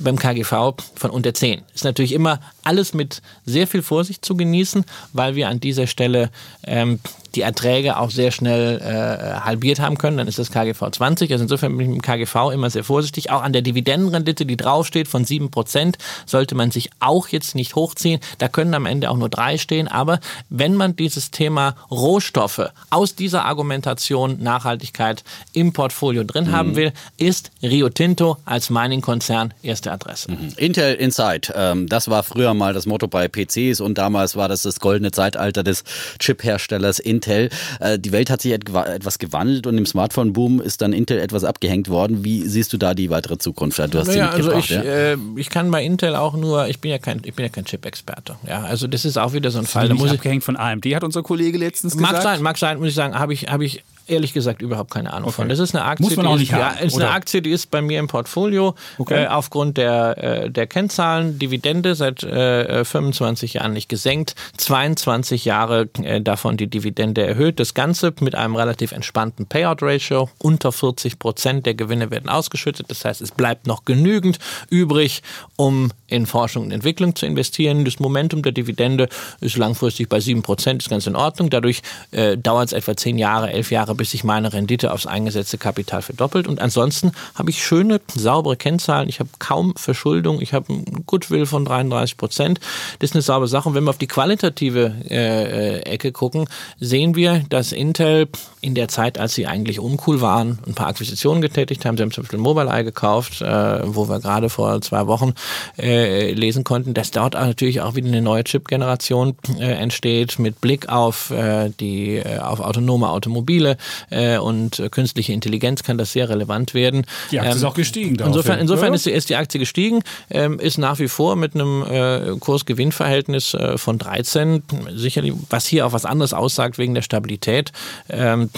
[0.00, 1.62] beim KGV von unter 10.
[1.74, 6.30] Ist natürlich immer alles mit sehr viel Vorsicht zu genießen, weil wir an dieser Stelle
[6.64, 7.00] ähm,
[7.34, 11.30] die Erträge auch sehr schnell äh, halbiert haben können, dann ist das KGV 20.
[11.32, 13.30] Also insofern bin ich mit dem KGV immer sehr vorsichtig.
[13.30, 15.94] Auch an der Dividendenrendite, die draufsteht von 7%,
[16.26, 18.20] sollte man sich auch jetzt nicht hochziehen.
[18.38, 19.88] Da können am Ende auch nur drei stehen.
[19.88, 26.52] Aber wenn man dieses Thema Rohstoffe aus dieser Argumentation Nachhaltigkeit im Portfolio drin mhm.
[26.52, 30.30] haben will, ist Rio Tinto als Mining-Konzern erste Adresse.
[30.30, 30.54] Mhm.
[30.56, 34.62] Intel Inside, ähm, das war früher mal das Motto bei PCs und damals war das
[34.62, 35.84] das goldene Zeitalter des
[36.18, 37.17] Chip-Herstellers Intel.
[37.18, 37.50] Intel.
[37.80, 41.88] Äh, die Welt hat sich etwas gewandelt und im Smartphone-Boom ist dann Intel etwas abgehängt
[41.88, 42.24] worden.
[42.24, 43.78] Wie siehst du da die weitere Zukunft?
[43.78, 44.82] Du hast naja, also ich, ja?
[44.82, 47.64] äh, ich kann bei Intel auch nur, ich bin ja kein, ich bin ja kein
[47.64, 48.36] Chip-Experte.
[48.46, 49.88] Ja, also das ist auch wieder so ein Fall.
[49.88, 52.24] Da muss abgehängt von AMD, hat unser Kollege letztens mag gesagt.
[52.24, 55.12] Mag sein, mag sein, muss ich sagen, habe ich, habe ich ehrlich gesagt überhaupt keine
[55.12, 55.36] Ahnung okay.
[55.36, 55.48] von.
[55.48, 57.50] Das ist eine Aktie, Muss man auch die nicht ist, haben, ist eine Aktie, die
[57.50, 59.24] ist bei mir im Portfolio okay.
[59.24, 61.38] äh, aufgrund der, äh, der Kennzahlen.
[61.38, 67.60] Dividende seit äh, 25 Jahren nicht gesenkt, 22 Jahre äh, davon die Dividende erhöht.
[67.60, 70.30] Das Ganze mit einem relativ entspannten Payout-Ratio.
[70.38, 72.86] Unter 40 Prozent der Gewinne werden ausgeschüttet.
[72.90, 74.38] Das heißt, es bleibt noch genügend
[74.70, 75.22] übrig,
[75.56, 77.84] um in Forschung und Entwicklung zu investieren.
[77.84, 79.08] Das Momentum der Dividende
[79.40, 81.50] ist langfristig bei 7 Prozent, ist ganz in Ordnung.
[81.50, 85.58] Dadurch äh, dauert es etwa 10 Jahre, 11 Jahre, bis sich meine Rendite aufs eingesetzte
[85.58, 86.48] Kapital verdoppelt.
[86.48, 89.10] Und ansonsten habe ich schöne, saubere Kennzahlen.
[89.10, 90.40] Ich habe kaum Verschuldung.
[90.40, 92.60] Ich habe ein Goodwill von 33 Prozent.
[92.98, 93.68] Das ist eine saubere Sache.
[93.68, 96.46] Und wenn wir auf die qualitative äh, Ecke gucken,
[96.80, 98.28] sehen wir, dass Intel
[98.60, 101.96] in der Zeit, als sie eigentlich uncool waren, ein paar Akquisitionen getätigt haben.
[101.96, 105.34] Sie haben zum Beispiel Mobileye gekauft, äh, wo wir gerade vor zwei Wochen
[105.78, 110.88] äh, lesen konnten, dass dort natürlich auch wieder eine neue Chip-Generation äh, entsteht mit Blick
[110.88, 113.76] auf äh, die äh, auf autonome Automobile
[114.10, 117.06] äh, und künstliche Intelligenz kann das sehr relevant werden.
[117.30, 118.16] Die Aktie ähm, ist auch gestiegen.
[118.24, 121.82] Insofern, insofern ist, die, ist die Aktie gestiegen, ähm, ist nach wie vor mit einem
[121.82, 124.62] äh, Kurs-Gewinn-Verhältnis äh, von 13,
[124.94, 127.72] sicherlich, was hier auch was anderes aussagt wegen der Stabilität,
[128.08, 128.50] ähm,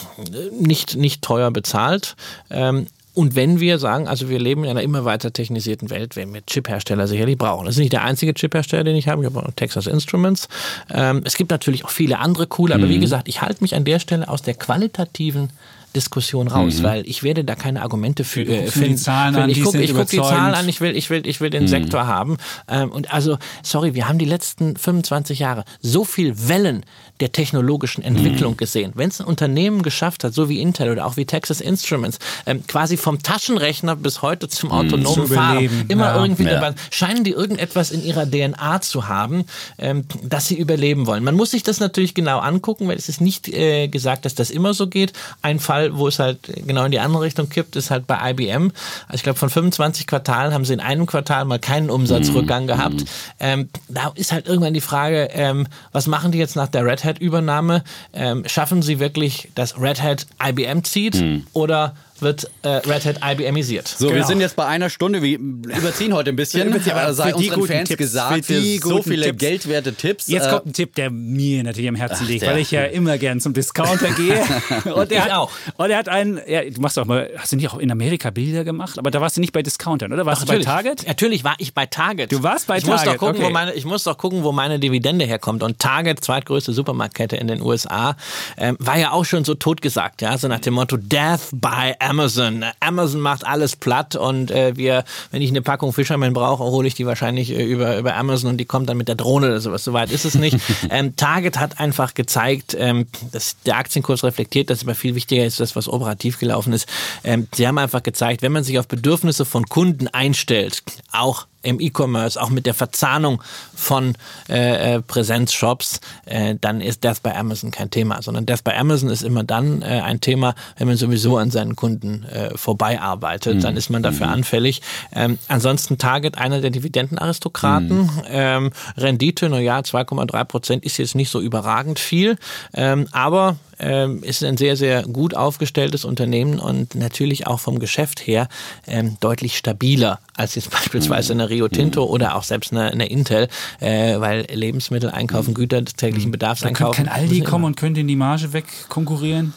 [0.59, 2.16] nicht, nicht teuer bezahlt.
[2.51, 2.87] Ähm,
[3.21, 6.41] und wenn wir sagen, also wir leben in einer immer weiter technisierten Welt, werden wir
[6.47, 7.66] Chiphersteller sicherlich brauchen.
[7.66, 9.23] Das ist nicht der einzige Chiphersteller, den ich habe.
[9.23, 10.49] Ich habe auch Texas Instruments.
[10.91, 12.89] Ähm, es gibt natürlich auch viele andere coole, aber mhm.
[12.89, 15.51] wie gesagt, ich halte mich an der Stelle aus der qualitativen
[15.95, 16.82] Diskussion raus, mhm.
[16.82, 18.91] weil ich werde da keine Argumente für äh, finden.
[18.91, 21.51] Die Zahlen an, ich gucke guck die Zahlen an, ich will, ich will, ich will
[21.51, 21.68] den mhm.
[21.68, 22.36] Sektor haben.
[22.68, 26.84] Ähm, und also, sorry, wir haben die letzten 25 Jahre so viel Wellen
[27.20, 28.57] der technologischen Entwicklung mhm.
[28.57, 28.93] gesehen.
[28.95, 32.66] Wenn es ein Unternehmen geschafft hat, so wie Intel oder auch wie Texas Instruments, ähm,
[32.66, 34.74] quasi vom Taschenrechner bis heute zum mhm.
[34.74, 36.22] autonomen Fahren, immer ja.
[36.22, 36.74] irgendwie, ja.
[36.91, 39.45] scheinen die irgendetwas in ihrer DNA zu haben,
[39.78, 41.24] ähm, dass sie überleben wollen.
[41.24, 44.51] Man muss sich das natürlich genau angucken, weil es ist nicht äh, gesagt, dass das
[44.51, 45.12] immer so geht.
[45.43, 48.72] Ein Fall, wo es halt genau in die andere Richtung kippt, ist halt bei IBM.
[49.07, 52.68] Also ich glaube, von 25 Quartalen haben sie in einem Quartal mal keinen Umsatzrückgang mhm.
[52.68, 53.05] gehabt.
[53.39, 57.05] Ähm, da ist halt irgendwann die Frage, ähm, was machen die jetzt nach der Red
[57.05, 61.47] Hat Hat-Übernahme, ähm, schaffen sie wirklich, dass Red Hat IBM zieht hm.
[61.53, 63.89] oder wird äh, Red Hat IBMisiert.
[63.89, 64.18] So, genau.
[64.18, 65.23] wir sind jetzt bei einer Stunde.
[65.23, 66.73] Wir überziehen heute ein bisschen.
[66.73, 69.39] aber sei unseren Fans Tipps, gesagt, für so viele Tipps.
[69.39, 70.27] geldwerte Tipps.
[70.29, 73.18] Jetzt äh, kommt ein Tipp, der mir natürlich am Herzen liegt, weil ich ja immer
[73.18, 74.43] gern zum Discounter gehe.
[74.95, 75.51] und er hat auch.
[75.77, 78.31] Und er hat einen, ja, du machst auch mal, hast du nicht auch in Amerika
[78.31, 78.99] Bilder gemacht?
[78.99, 80.27] Aber da warst du nicht bei Discountern, oder?
[80.27, 81.07] Warst Ach, du bei Target?
[81.07, 82.33] Natürlich war ich bei Target.
[82.33, 83.07] Du warst bei ich Target.
[83.07, 83.47] Muss doch gucken, okay.
[83.47, 85.62] wo meine, ich muss doch gucken, wo meine Dividende herkommt.
[85.62, 88.16] Und Target, zweitgrößte Supermarktkette in den USA,
[88.57, 92.65] ähm, war ja auch schon so totgesagt, ja, so nach dem Motto Death by Amazon.
[92.81, 96.95] Amazon macht alles platt und äh, wir, wenn ich eine Packung Fisherman brauche, hole ich
[96.97, 99.85] die wahrscheinlich äh, über, über Amazon und die kommt dann mit der Drohne oder sowas.
[99.85, 100.59] Soweit ist es nicht.
[100.91, 105.61] ähm, Target hat einfach gezeigt, ähm, dass der Aktienkurs reflektiert, dass aber viel wichtiger ist,
[105.61, 106.89] das, was operativ gelaufen ist.
[107.23, 110.83] Ähm, sie haben einfach gezeigt, wenn man sich auf Bedürfnisse von Kunden einstellt,
[111.13, 113.43] auch im E-Commerce, auch mit der Verzahnung
[113.75, 114.15] von
[114.49, 119.11] äh, äh, Präsenzshops, äh, dann ist das bei Amazon kein Thema, sondern das bei Amazon
[119.11, 123.61] ist immer dann äh, ein Thema, wenn man sowieso an seinen Kunden äh, vorbeiarbeitet, mhm.
[123.61, 124.35] dann ist man dafür mhm.
[124.35, 124.83] anfällig.
[125.15, 128.11] Ähm, ansonsten Target einer der Dividendenaristokraten, mhm.
[128.29, 132.37] ähm, Rendite, na ja, 2,3 Prozent ist jetzt nicht so überragend viel,
[132.75, 138.26] ähm, aber ähm, ist ein sehr, sehr gut aufgestelltes Unternehmen und natürlich auch vom Geschäft
[138.26, 138.49] her
[138.87, 142.11] ähm, deutlich stabiler als jetzt beispielsweise eine Rio Tinto mhm.
[142.11, 143.49] oder auch selbst eine, eine Intel,
[143.81, 146.33] äh, weil Lebensmittel einkaufen, Güter des täglichen mhm.
[146.33, 147.05] Bedarfs einkaufen.
[147.05, 149.55] Kann Aldi kommen und könnte in die Marge wegkonkurrieren?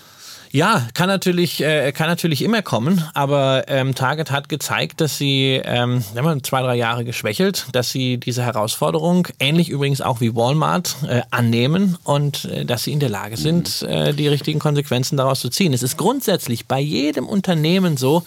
[0.56, 5.60] Ja, kann natürlich, äh, kann natürlich immer kommen, aber ähm, Target hat gezeigt, dass sie,
[5.66, 10.96] ähm, wir zwei, drei Jahre geschwächelt, dass sie diese Herausforderung, ähnlich übrigens auch wie Walmart,
[11.08, 15.40] äh, annehmen und äh, dass sie in der Lage sind, äh, die richtigen Konsequenzen daraus
[15.40, 15.74] zu ziehen.
[15.74, 18.24] Es ist grundsätzlich bei jedem Unternehmen so,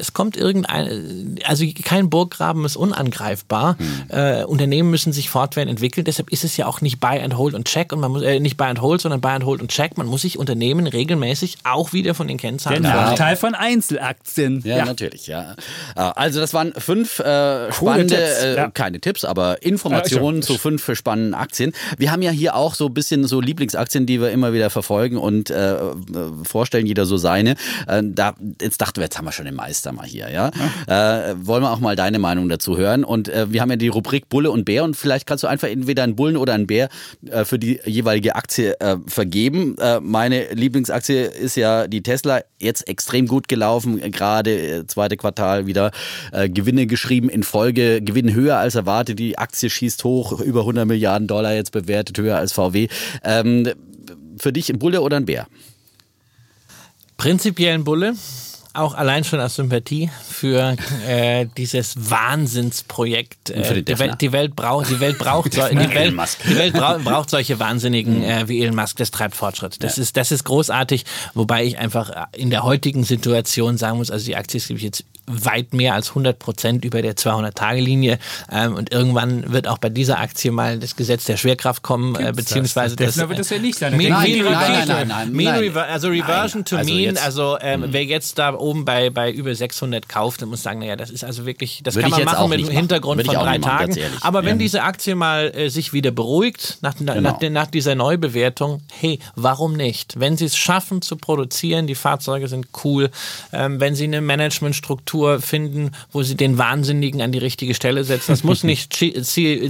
[0.00, 3.76] es kommt irgendein, also kein Burggraben ist unangreifbar.
[3.78, 4.04] Hm.
[4.08, 6.04] Äh, Unternehmen müssen sich fortwährend entwickeln.
[6.04, 8.40] Deshalb ist es ja auch nicht Buy and Hold und Check und man muss äh,
[8.40, 9.96] nicht Buy and Hold, sondern Buy and Hold und Check.
[9.96, 12.82] Man muss sich Unternehmen regelmäßig auch wieder von den Kennzahlen.
[12.82, 14.62] Der Nachteil von Einzelaktien.
[14.64, 15.26] Ja, ja, natürlich.
[15.26, 15.54] Ja.
[15.94, 18.42] Ah, also das waren fünf äh, spannende, Tipps.
[18.42, 18.70] Äh, ja.
[18.70, 21.72] keine Tipps, aber Informationen zu fünf spannenden Aktien.
[21.98, 25.18] Wir haben ja hier auch so ein bisschen so Lieblingsaktien, die wir immer wieder verfolgen
[25.18, 25.76] und äh,
[26.44, 27.56] vorstellen, jeder so seine.
[27.86, 30.50] Äh, da jetzt dachten wir, jetzt haben wir schon den Meister Mal hier, ja.
[30.86, 31.30] ja.
[31.30, 33.04] Äh, wollen wir auch mal deine Meinung dazu hören.
[33.04, 35.68] Und äh, wir haben ja die Rubrik Bulle und Bär und vielleicht kannst du einfach
[35.68, 36.88] entweder einen Bullen oder einen Bär
[37.28, 39.76] äh, für die jeweilige Aktie äh, vergeben.
[39.78, 45.66] Äh, meine Lieblingsaktie ist ja die Tesla, jetzt extrem gut gelaufen, gerade äh, zweite Quartal
[45.66, 45.90] wieder
[46.32, 51.26] Gewinne geschrieben in Folge, Gewinn höher als erwartet, die Aktie schießt hoch, über 100 Milliarden
[51.26, 52.88] Dollar jetzt bewertet, höher als VW.
[53.24, 53.68] Ähm,
[54.38, 55.46] für dich ein Bulle oder ein Bär?
[57.16, 58.14] Prinzipiellen Bulle
[58.74, 63.50] auch allein schon aus Sympathie für äh, dieses Wahnsinnsprojekt.
[63.50, 64.16] Äh, die, Welt, Defner.
[64.16, 66.14] die Welt braucht, die Welt braucht, so, die Welt,
[66.48, 68.96] die Welt braucht, braucht solche Wahnsinnigen äh, wie Elon Musk.
[68.96, 69.82] Das treibt Fortschritt.
[69.82, 71.04] Das ist, das ist großartig.
[71.34, 74.78] Wobei ich einfach äh, in der heutigen Situation sagen muss, also die Aktie ist glaube
[74.78, 78.18] ich, jetzt weit mehr als 100 Prozent über der 200-Tage-Linie.
[78.50, 82.32] Ähm, und irgendwann wird auch bei dieser Aktie mal das Gesetz der Schwerkraft kommen, äh,
[82.34, 83.14] beziehungsweise das?
[83.14, 83.28] das.
[83.28, 83.96] Wird das ja nicht sein.
[83.96, 85.76] Mean, Nein, mean nein, nein, nein, nein, Mean nein.
[85.76, 87.02] Also Reversion Nein, to also Mean.
[87.04, 90.80] jetzt- Also ähm, wer jetzt da oben bei, bei über 600 kauft, der muss sagen,
[90.80, 92.76] naja, das ist also wirklich, das Würde kann man machen mit machen.
[92.76, 93.96] Hintergrund von drei machen, Tagen.
[94.20, 94.62] Aber wenn Ja.
[94.62, 97.20] diese Aktie mal äh, sich wieder beruhigt nach, Genau.
[97.20, 100.18] nach, nach dieser Neubewertung, hey, warum nicht?
[100.20, 103.10] Wenn sie es schaffen zu produzieren, die Fahrzeuge sind cool,
[103.52, 108.32] ähm, wenn sie eine Managementstruktur finden, wo sie den Wahnsinnigen an die richtige Stelle setzen,
[108.32, 108.92] das muss nicht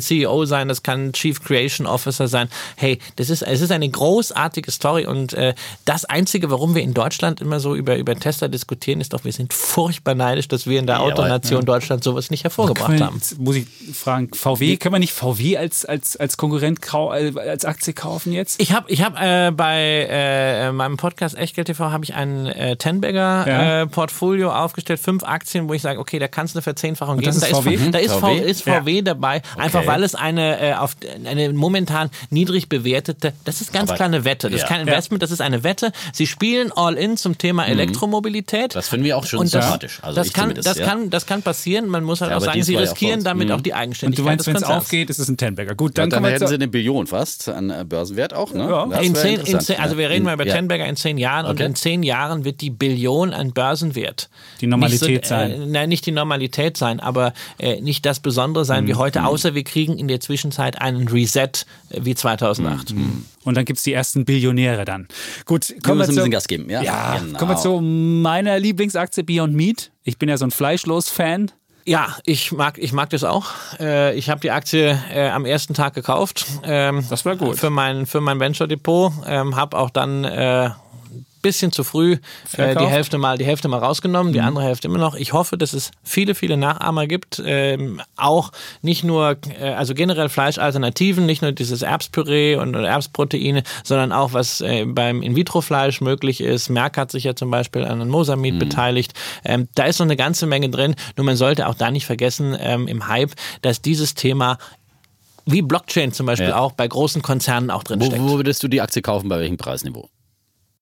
[0.02, 2.48] CEO sein, das kann Chief Creation Officer sein.
[2.76, 6.94] Hey, das ist, es ist eine großartige Story und äh, das Einzige, warum wir in
[6.94, 10.78] Deutschland immer so über, über Tesla diskutieren, ist doch, wir sind furchtbar neidisch, dass wir
[10.78, 11.12] in der Jawohl.
[11.12, 13.16] Autonation Deutschland sowas nicht hervorgebracht Können- haben.
[13.16, 17.64] jetzt muss ich fragen, VW, kann man nicht VW als, als, als Konkurrent äh, als
[17.64, 18.60] Aktie kaufen jetzt?
[18.60, 22.76] Ich habe ich hab, äh, bei äh, meinem Podcast Echtgeld TV habe ich ein äh,
[22.76, 23.82] Tenbagger Ja.
[23.82, 27.20] äh, Portfolio aufgestellt, fünf Aktien, wo ich sage, okay, da kannst du eine Verzehnfachung Und
[27.20, 27.34] geben.
[27.36, 27.74] ist da VW?
[27.74, 28.38] ist, da ist, VW?
[28.40, 33.72] Ist VW dabei, einfach weil es eine äh, auf eine momentan niedrig bewertete, das ist
[33.72, 34.68] ganz Aber- klar eine Wette, das ist ja.
[34.68, 35.92] kein Investment, das ist eine Wette.
[36.12, 38.69] Sie spielen all in zum Thema Elektromobilität.
[38.70, 38.74] Mhm.
[38.74, 39.98] Das finden wir auch schon Und das, sympathisch.
[40.02, 40.86] Also das, ich kann, das, ja.
[40.86, 41.86] kann, das kann passieren.
[41.88, 43.54] Man muss halt Ja, auch sagen, sie ja auch riskieren damit Mhm.
[43.54, 45.74] auch die Und Eigenständigkeit du meinst, wenn es aufgeht, ist es ein Tenbagger.
[45.74, 48.52] Gut, Dann, dann, kommen wir hätten zu, sie eine Billion fast an äh, Börsenwert auch.
[48.54, 48.62] Ne?
[48.68, 48.84] Ja.
[49.00, 50.54] In zehn, in zehn, also wir reden mal über ja.
[50.54, 51.64] Tenberger in zehn Jahren und Okay.
[51.66, 54.28] in zehn Jahren wird die Billion an Börsenwert
[54.60, 55.50] Die Normalität nicht sein.
[55.50, 58.88] Äh, nein, nicht die Normalität sein, aber äh, nicht das Besondere sein Mhm.
[58.88, 62.94] wie heute, außer wir kriegen in der Zwischenzeit einen Reset äh, wie 2008.
[62.94, 63.24] Mhm.
[63.44, 65.08] und dann gibt es die ersten Billionäre dann.
[65.46, 66.70] Gut, Wir kommen wir, müssen ein zu, bisschen Gas geben.
[66.70, 67.38] Ja, ja, genau.
[67.38, 69.90] kommen wir zu meiner Lieblingsaktie Beyond Meat.
[70.04, 71.50] Ich bin ja so ein Fleischlos-Fan.
[71.86, 73.48] Ja, ich mag, ich mag das auch.
[73.80, 76.46] Äh, ich habe die Aktie äh, am ersten Tag gekauft.
[76.62, 77.56] Ähm, Das war gut.
[77.58, 79.12] Für mein, für mein Venture Depot.
[79.26, 80.70] Ähm, habe auch dann äh,
[81.42, 82.18] bisschen zu früh
[82.56, 82.84] äh, die?
[82.84, 82.88] Mhm.
[82.88, 85.14] Hälfte mal die Hälfte mal rausgenommen, die andere Hälfte immer noch.
[85.14, 90.28] Ich hoffe, dass es viele viele Nachahmer gibt, ähm, auch nicht nur äh, also generell
[90.28, 96.68] Fleischalternativen, nicht nur dieses Erbspüree und Erbsproteine, sondern auch was äh, beim In-vitro-Fleisch möglich ist.
[96.68, 99.12] Merck hat sich ja zum Beispiel an Mosamid beteiligt.
[99.44, 100.94] Ähm, da ist noch eine ganze Menge drin.
[101.16, 103.32] Nur man sollte auch da nicht vergessen ähm, im Hype,
[103.62, 104.58] dass dieses Thema
[105.46, 106.58] wie Blockchain zum Beispiel Ja.
[106.58, 109.56] auch bei großen Konzernen auch drin Wo, wo würdest du die Aktie kaufen, bei welchem
[109.56, 110.08] Preisniveau?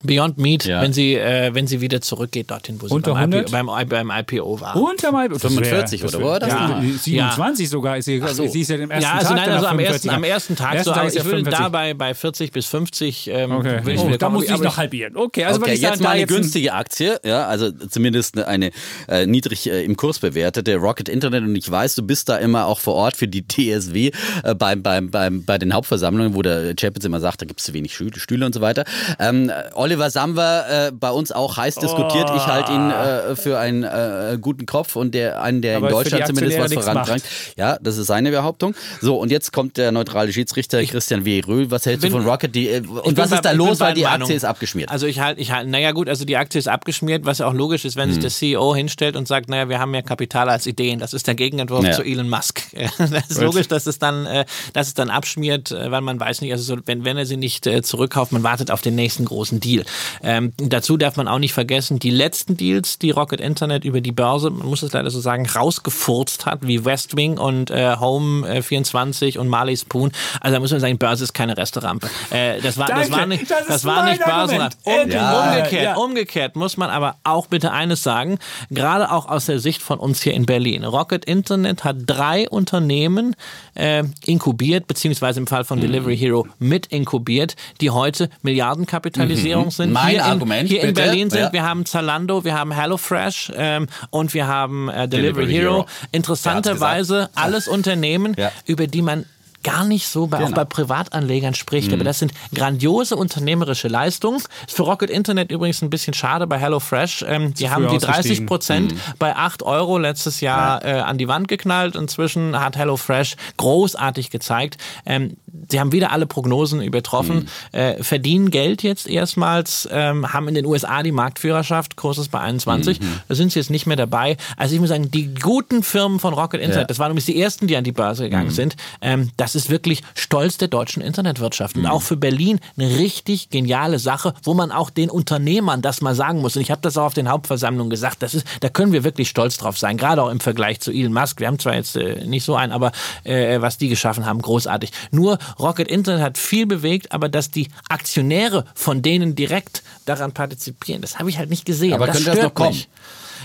[0.04, 0.80] Beyond Meat, Ja.
[0.80, 3.48] wenn sie wenn, äh, wenn sie wieder zurückgeht dorthin, wo sie Unter beim, 100?
[3.48, 4.76] IPO, beim, beim IPO war.
[4.76, 6.96] Unter mal 45 oder wo war das Ja, denn?
[6.96, 8.46] 27 sogar ist sie, so.
[8.46, 9.92] sie ist ja im ersten ja, also Tag nein, also am 45.
[9.94, 11.64] ersten, am ersten Tag Ersten so, Tag aber ist ja ich würde 45.
[11.64, 13.80] dabei bei 40 bis 50 ähm, Okay.
[13.84, 15.16] würde ich Oh, da muss ich noch halbieren.
[15.16, 18.38] Okay, also okay, ich jetzt sagen, mal da eine jetzt günstige Aktie, ja, also zumindest
[18.38, 18.70] eine
[19.08, 22.66] äh, niedrig äh, im Kurs bewertete Rocket Internet und ich weiß, du bist da immer
[22.66, 24.12] auch vor Ort für die TSW
[24.44, 27.66] äh, beim, beim, beim, bei den Hauptversammlungen, wo der Chapitz immer sagt, da gibt es
[27.66, 28.84] zu wenig Stühle, Stühle und so weiter.
[29.18, 29.50] Ähm,
[29.88, 32.30] Oliver Samwer äh, bei uns auch heiß diskutiert.
[32.36, 35.94] Ich halte ihn äh, für einen äh, guten Kopf und der einen, der Aber in
[35.94, 37.22] Deutschland zumindest was vorantreibt.
[37.56, 38.74] Ja, das ist seine Behauptung.
[39.00, 41.40] So, und jetzt kommt der neutrale Schiedsrichter Christian W.
[41.46, 41.70] Röhl.
[41.70, 42.54] Was hältst du bin- von Rocket?
[42.54, 44.90] Die, äh, und was bei- ist da los, weil die Aktie ist abgeschmiert?
[44.90, 47.54] Also ich halte, ich halte, naja gut, also die Aktie ist abgeschmiert, was ja auch
[47.54, 50.66] logisch ist, wenn sich der CEO hinstellt und sagt, naja, wir haben mehr Kapital als
[50.66, 50.98] Ideen.
[51.00, 51.92] Das ist der Gegenentwurf Ja.
[51.92, 52.60] zu Elon Musk.
[52.98, 56.42] Das ist logisch, dass es dann, äh, dass es dann abschmiert, äh, weil man weiß
[56.42, 59.60] nicht, also so, wenn, wenn er sie nicht zurückkauft, man wartet auf den nächsten großen
[59.60, 59.77] Deal.
[60.22, 64.12] Ähm, dazu darf man auch nicht vergessen, die letzten Deals, die Rocket Internet über die
[64.12, 68.48] Börse, man muss es leider so sagen, rausgefurzt hat, wie West Wing und äh, Home
[68.48, 70.12] äh, 24 und Marley Spoon.
[70.40, 72.08] Also da muss man sagen, Börse ist keine Resterampe.
[72.30, 74.76] Äh, das war, das war nicht, das das war nicht Börsenrat.
[74.84, 75.96] Um, Ja, umgekehrt, ja.
[75.96, 78.38] umgekehrt muss man aber auch bitte eines sagen,
[78.70, 80.84] gerade auch aus der Sicht von uns hier in Berlin.
[80.84, 83.36] Rocket Internet hat drei Unternehmen
[83.74, 89.92] äh, inkubiert, beziehungsweise im Fall von Delivery Hero mit inkubiert, die heute Milliardenkapitalisierung sind.
[89.92, 91.02] Mein hier in, Argument, Hier in bitte.
[91.02, 91.52] Berlin sind Ja.
[91.52, 95.72] wir haben Zalando, wir haben HelloFresh ähm, und wir haben äh, Delivery, Delivery Hero.
[95.74, 95.86] Hero.
[96.12, 98.50] Interessanterweise alles Unternehmen, Ja.
[98.66, 99.24] über die man
[99.64, 100.56] gar nicht so bei, auch Genau.
[100.56, 101.88] bei Privatanlegern spricht.
[101.88, 101.94] Mhm.
[101.94, 104.36] Aber das sind grandiose unternehmerische Leistungen.
[104.38, 107.24] Ist für Rocket Internet übrigens ein bisschen schade bei HelloFresh.
[107.28, 108.46] Ähm, die haben die 30 ausgestiegen.
[108.46, 108.98] Prozent Mhm.
[109.18, 111.96] bei 8 Euro letztes Jahr äh, an die Wand geknallt.
[111.96, 114.78] Inzwischen hat HelloFresh großartig gezeigt.
[115.04, 115.36] Ähm,
[115.70, 117.78] sie haben wieder alle Prognosen übertroffen, Mhm.
[117.78, 122.40] äh, verdienen Geld jetzt erstmals, ähm, haben in den USA die Marktführerschaft, Kurs ist bei
[122.40, 123.00] 21.
[123.00, 123.20] Mhm.
[123.28, 124.36] Da sind sie jetzt nicht mehr dabei.
[124.56, 126.84] Also ich muss sagen, die guten Firmen von Rocket Internet, Ja.
[126.86, 129.70] das waren übrigens die ersten, die an die Börse gegangen sind, ähm, das das ist
[129.70, 131.76] wirklich Stolz der deutschen Internetwirtschaft.
[131.76, 136.14] Und auch für Berlin eine richtig geniale Sache, wo man auch den Unternehmern das mal
[136.14, 136.54] sagen muss.
[136.56, 138.22] Und ich habe das auch auf den Hauptversammlungen gesagt.
[138.22, 141.14] Das ist, da können wir wirklich stolz drauf sein, gerade auch im Vergleich zu Elon
[141.14, 141.40] Musk.
[141.40, 142.92] Wir haben zwar jetzt äh, nicht so einen, aber
[143.24, 144.92] äh, was die geschaffen haben, großartig.
[145.12, 151.00] Nur Rocket Internet hat viel bewegt, aber dass die Aktionäre von denen direkt daran partizipieren,
[151.00, 151.94] das habe ich halt nicht gesehen.
[151.94, 152.70] Aber das könnte das noch kommen?
[152.70, 152.88] Mich.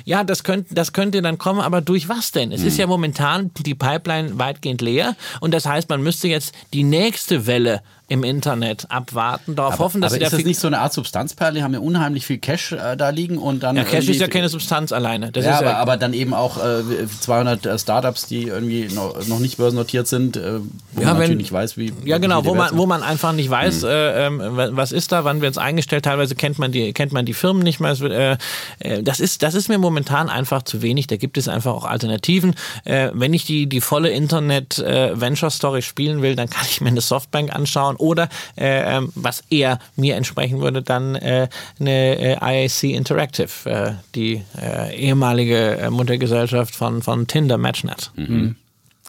[0.05, 2.51] Ja, das könnte, das könnte dann kommen, aber durch was denn?
[2.51, 2.67] Es Hm.
[2.67, 7.47] ist ja momentan die Pipeline weitgehend leer und das heißt, man müsste jetzt die nächste
[7.47, 7.81] Welle
[8.13, 10.79] im Internet abwarten, darauf hoffen, dass aber sie da ist das viel- nicht so eine
[10.79, 11.55] Art Substanzperle?
[11.55, 13.75] Die haben ja unheimlich viel Cash äh, da liegen und dann.
[13.75, 15.31] ja, Cash ist ja keine Substanz alleine.
[15.31, 16.83] Das ja, aber, aber dann eben auch äh,
[17.21, 20.59] 200 äh, Startups, die irgendwie noch, noch nicht börsennotiert sind, äh,
[20.91, 21.91] wo Ja, man wenn- natürlich nicht weiß, wie.
[22.05, 22.77] Ja, genau, wo man, sind.
[22.77, 26.05] wo man einfach nicht weiß, äh, ähm, wa- was ist da, wann wird es eingestellt.
[26.05, 27.97] Teilweise kennt man die, kennt man die Firmen nicht mehr.
[27.99, 28.37] Wird, äh,
[28.79, 31.07] äh, das, ist, das ist mir momentan einfach zu wenig.
[31.07, 32.53] Da gibt es einfach auch Alternativen.
[32.85, 37.95] Wenn ich die, die volle Internet-Venture-Story spielen will, dann kann ich mir eine Softbank anschauen
[38.03, 41.47] oder, äh, ähm, was eher mir entsprechen würde, dann äh,
[41.79, 48.11] eine äh, IAC Interactive, äh, die äh, ehemalige äh, Muttergesellschaft von, von Tinder Matchnet.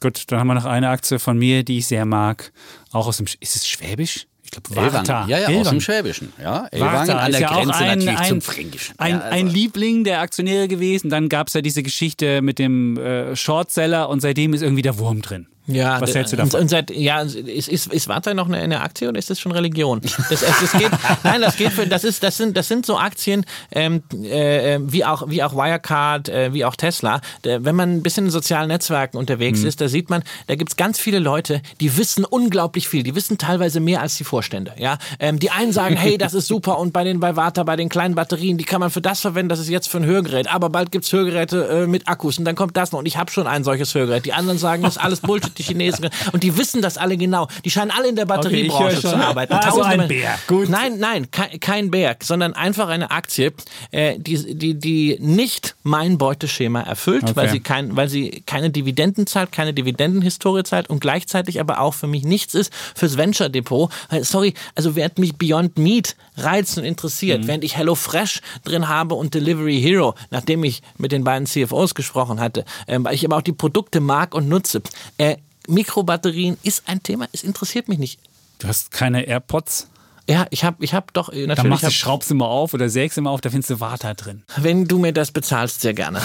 [0.01, 2.53] Gut, dann haben wir noch eine Aktie von mir, die ich sehr mag.
[2.93, 4.27] Auch aus dem, Sch- ist es Schwäbisch?
[4.43, 5.27] Ich glaube, Warta.
[5.27, 5.71] Ja, ja, aus Elwangen.
[5.71, 6.33] dem Schwäbischen.
[6.41, 8.95] Ja, Warta an ist der ja Grenze ein, natürlich ein, zum Fränkischen.
[8.99, 9.37] Ein, ja, also.
[9.37, 11.11] ein Liebling der Aktionäre gewesen.
[11.11, 14.99] Dann gab es ja diese Geschichte mit dem äh, Shortseller und seitdem ist irgendwie der
[14.99, 15.47] Wurm drin.
[15.67, 16.61] Ja, Was hältst du davon?
[16.61, 17.37] und seit, ja, ist,
[17.69, 20.01] ist, ist Warta noch eine, eine Aktie oder ist das schon Religion?
[20.03, 20.91] Das, es, das geht,
[21.25, 25.05] nein, das geht für, das ist, das sind, das sind so Aktien, ähm, äh, wie
[25.05, 27.21] auch, wie auch Wirecard, äh, wie auch Tesla.
[27.43, 29.67] Da, wenn man ein bisschen in sozialen Netzwerken unterwegs Mhm.
[29.69, 33.03] ist, da sieht man, da gibt's ganz viele Leute, die wissen unglaublich viel.
[33.03, 34.73] Die wissen teilweise mehr als die Vorstände.
[34.77, 37.77] Ja, ähm, die einen sagen, hey, das ist super und bei den bei Warta, bei
[37.77, 39.49] den kleinen Batterien, die kann man für das verwenden.
[39.49, 40.53] Das ist jetzt für ein Hörgerät.
[40.53, 42.99] Aber bald gibt's Hörgeräte äh, mit Akkus und dann kommt das noch.
[42.99, 44.25] Und ich habe schon ein solches Hörgerät.
[44.27, 46.09] Die anderen sagen, das ist alles Bullshit, die Chinesen.
[46.33, 47.49] Und die wissen das alle genau.
[47.65, 49.53] Die scheinen alle in der Batteriebranche Okay, zu arbeiten.
[49.53, 50.39] Also Tausende ein Bär.
[50.47, 50.69] Gut.
[50.69, 53.53] Nein, nein, kein, kein Bär, sondern einfach eine Aktie,
[53.91, 57.37] äh, die, die, die nicht mein Beuteschema erfüllt, Okay.
[57.37, 61.95] weil, sie kein, weil sie keine Dividenden zahlt, keine Dividendenhistorie zahlt und gleichzeitig aber auch
[61.95, 63.91] für mich nichts ist fürs Venture Depot.
[64.23, 67.47] Sorry, also während mich Beyond Meat reizt und interessiert, Mhm.
[67.49, 71.95] während ich Hello Fresh drin habe und Delivery Hero, nachdem ich mit den beiden CFOs
[71.95, 74.83] gesprochen hatte, ähm, weil ich aber auch die Produkte mag und nutze.
[75.19, 75.37] Äh,
[75.69, 78.21] Mikrobatterien ist ein Thema, es interessiert mich nicht.
[78.59, 79.89] Du hast keine AirPods?
[80.29, 81.71] Ja, ich habe ich hab doch äh, Dann natürlich.
[81.71, 84.15] machst du, schraubst du mal auf oder sägst du mal auf, da findest du Warta
[84.15, 84.43] drin.
[84.57, 86.21] wenn du mir das bezahlst, sehr gerne.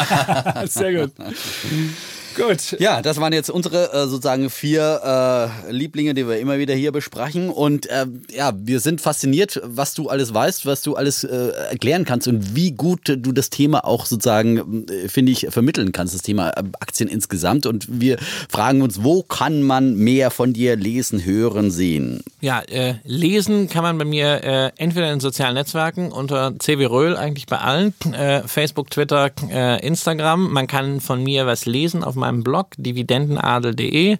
[0.66, 1.12] Sehr gut.
[2.38, 2.80] gut.
[2.80, 6.92] Ja, das waren jetzt unsere äh, sozusagen vier äh, Lieblinge, die wir immer wieder hier
[6.92, 7.50] besprechen.
[7.50, 12.04] Und äh, ja, wir sind fasziniert, was du alles weißt, was du alles äh, erklären
[12.04, 16.22] kannst und wie gut du das Thema auch sozusagen, äh, finde ich, vermitteln kannst, das
[16.22, 17.66] Thema äh, Aktien insgesamt.
[17.66, 18.16] Und wir
[18.48, 22.22] fragen uns, wo kann man mehr von dir lesen, hören, sehen?
[22.40, 27.16] Ja, äh, lesen kann man bei mir äh, entweder in sozialen Netzwerken unter CW Röhl,
[27.16, 30.52] eigentlich bei allen, äh, Facebook, Twitter, äh, Instagram.
[30.52, 34.18] Man kann von mir was lesen auf meinem Blog dividendenadel.de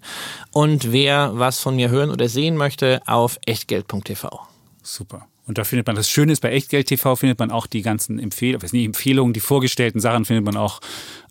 [0.52, 4.40] und wer was von mir hören oder sehen möchte, auf echtgeld.tv.
[4.82, 5.26] Super.
[5.48, 8.18] Und da findet man, das Schöne ist, bei Echtgeld TV findet man auch die ganzen
[8.18, 10.80] Empfehlungen, nicht, Empfehlungen, die vorgestellten Sachen findet man auch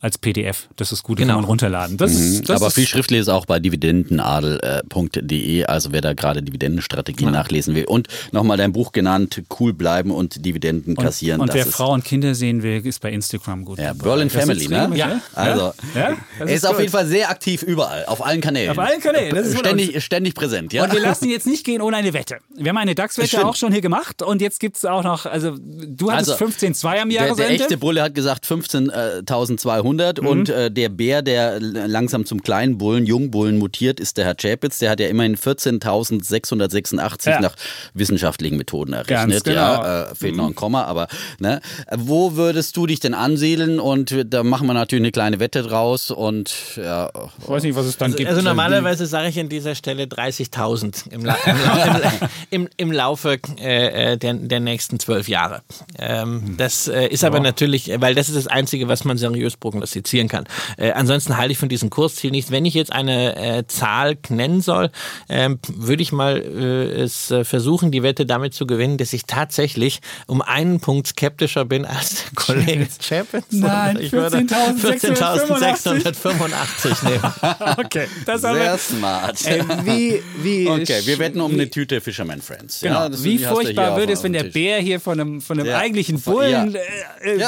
[0.01, 0.67] als PDF.
[0.75, 1.33] Das ist gut, Genau.
[1.33, 1.97] kann man runterladen.
[1.97, 6.41] Das, ist- das Aber ist, viel schriftlich ist auch bei dividendenadel.de, also wer da gerade
[6.43, 7.85] Dividendenstrategien nachlesen will.
[7.85, 11.41] Und nochmal dein Buch genannt, cool bleiben und Dividenden kassieren.
[11.41, 13.79] und das wer ist- Frau und Kinder sehen will, ist bei Instagram gut.
[13.79, 13.93] Ja.
[13.93, 14.81] Berlin Das Family, ne?
[14.83, 15.21] richtig, Ja.
[15.33, 18.71] Also, Ja, er ist, ist auf jeden Fall sehr aktiv überall, auf allen Kanälen.
[18.71, 20.83] Auf allen Kanälen, das ist ständig, ständig präsent, ja?
[20.83, 22.37] Und wir lassen jetzt nicht gehen ohne eine Wette.
[22.55, 25.55] Wir haben eine DAX-Wette auch schon hier gemacht und jetzt gibt es auch noch, also
[25.59, 27.63] du hattest Also, 15,2 am der, der Jahresende.
[27.63, 30.27] echte Bulle hat gesagt 15.200 Mhm.
[30.27, 34.80] und äh, der Bär, der langsam zum kleinen Bullen, Jungbullen mutiert, ist der Herr Chapitz.
[34.80, 37.39] Der hat ja immerhin 14.686 Ja.
[37.41, 37.55] nach
[37.93, 39.30] wissenschaftlichen Methoden errechnet.
[39.30, 39.55] Ganz genau.
[39.57, 41.07] Ja, äh, fehlt noch ein Komma, aber
[41.39, 41.61] ne?
[41.95, 43.80] Wo würdest du dich denn ansiedeln?
[43.80, 47.09] Und da machen wir natürlich eine kleine Wette draus und ja,
[47.41, 48.30] ich weiß nicht, was es dann gibt.
[48.30, 52.91] Also normalerweise sage ich an dieser Stelle 30.000 im, La im, La im, im, im
[52.91, 55.61] Laufe äh, äh, der, der nächsten zwölf Jahre.
[55.97, 59.57] Ähm, das äh, ist aber natürlich, äh, weil das ist das Einzige, was man seriös
[59.77, 60.45] prognostizieren kann.
[60.77, 62.51] Äh, ansonsten halte ich von diesem Kursziel nichts.
[62.51, 64.91] Wenn ich jetzt eine äh, Zahl nennen soll,
[65.29, 69.25] ähm, würde ich mal äh, es äh, versuchen, die Wette damit zu gewinnen, dass ich
[69.25, 73.45] tatsächlich um einen Punkt skeptischer bin als der Kollege Chapitz.
[73.51, 77.33] Nein, ich würde 14.685 14.685 nehmen.
[77.77, 79.45] Okay, das haben sehr smart.
[79.45, 82.81] Ey, wie, wie Okay, wir wetten um wie, eine Tüte Fisherman Friends.
[82.81, 83.01] Genau.
[83.03, 84.47] Ja, das- wie furchtbar würde, ist, wenn der.
[84.47, 85.77] Bär hier von einem, von einem Ja.
[85.77, 86.79] eigentlichen Bullen ja.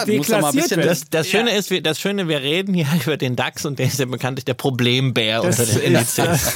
[0.02, 0.86] äh, deklassiert wird.
[0.86, 4.00] Das, das, Schöne ist, das Schöne, wir reden hier über den DAX und der ist
[4.00, 6.54] ja bekanntlich der Problembär Das unter den Indizes.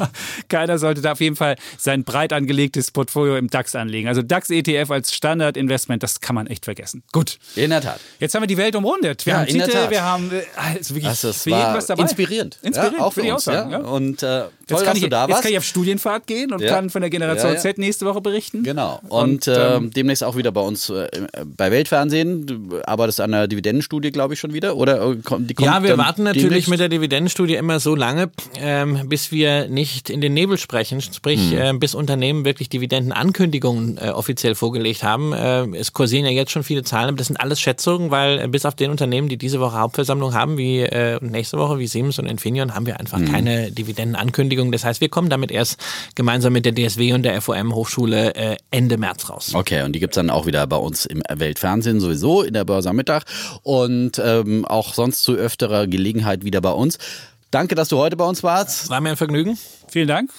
[0.48, 4.08] keiner sollte da auf jeden Fall sein breit angelegtes Portfolio im DAX anlegen.
[4.08, 7.02] Also DAX-ETF als Standardinvestment, das kann man echt vergessen.
[7.12, 8.00] Gut, In der Tat.
[8.18, 9.24] jetzt haben wir die Welt umrundet.
[9.26, 12.02] Wir Ja, haben Titel, wir haben äh, also wirklich Also es für jeden was dabei.
[12.02, 12.58] inspirierend.
[12.62, 13.44] Inspirierend, ja, auch für würde ich auch uns.
[13.44, 13.70] sagen.
[13.70, 13.78] ja.
[13.78, 13.84] Ja.
[13.84, 15.42] Und äh, toll, Jetzt, kann dass ich, du da jetzt warst.
[15.42, 16.74] kann ich auf Studienfahrt gehen und Ja.
[16.74, 17.60] kann von der Generation Ja, ja.
[17.60, 18.62] Z nächste Woche berichten.
[18.62, 19.00] Genau.
[19.08, 21.08] Und, Und, ähm, ähm, demnächst auch wieder bei uns äh,
[21.56, 22.46] bei Weltfernsehen.
[22.46, 24.76] Du arbeitest an der Dividendenstudie, glaube ich, schon wieder.
[24.76, 26.68] Oder äh, kommt, die kommt Ja, wir warten natürlich demnächst?
[26.70, 31.52] mit der Dividendenstudie immer so lange, ähm, bis wir nicht in den Nebel sprechen, sprich
[31.52, 31.58] Hm.
[31.58, 35.32] äh, bis Unternehmen wirklich Dividendenankündigungen äh, offiziell vorgelegt haben.
[35.32, 38.48] Äh, es kursieren ja jetzt schon viele Zahlen, aber das sind alles Schätzungen, weil äh,
[38.48, 41.86] bis auf den Unternehmen, die diese Woche Hauptversammlung haben, wie äh, und nächste Woche wie
[41.86, 43.30] Siemens und Infineon, haben wir einfach Hm.
[43.30, 44.55] keine Dividendenankündigung.
[44.72, 45.80] Das heißt, wir kommen damit erst
[46.14, 49.54] gemeinsam mit der DSW und der FOM Hochschule äh, Ende März raus.
[49.54, 52.90] Okay, und die gibt's dann auch wieder bei uns im Weltfernsehen sowieso, in der Börse
[52.90, 53.24] am Mittag
[53.62, 56.98] und ähm, auch sonst zu öfterer Gelegenheit wieder bei uns.
[57.50, 58.90] Danke, dass du heute bei uns warst.
[58.90, 59.58] War mir ein Vergnügen.
[59.88, 60.30] Vielen Dank.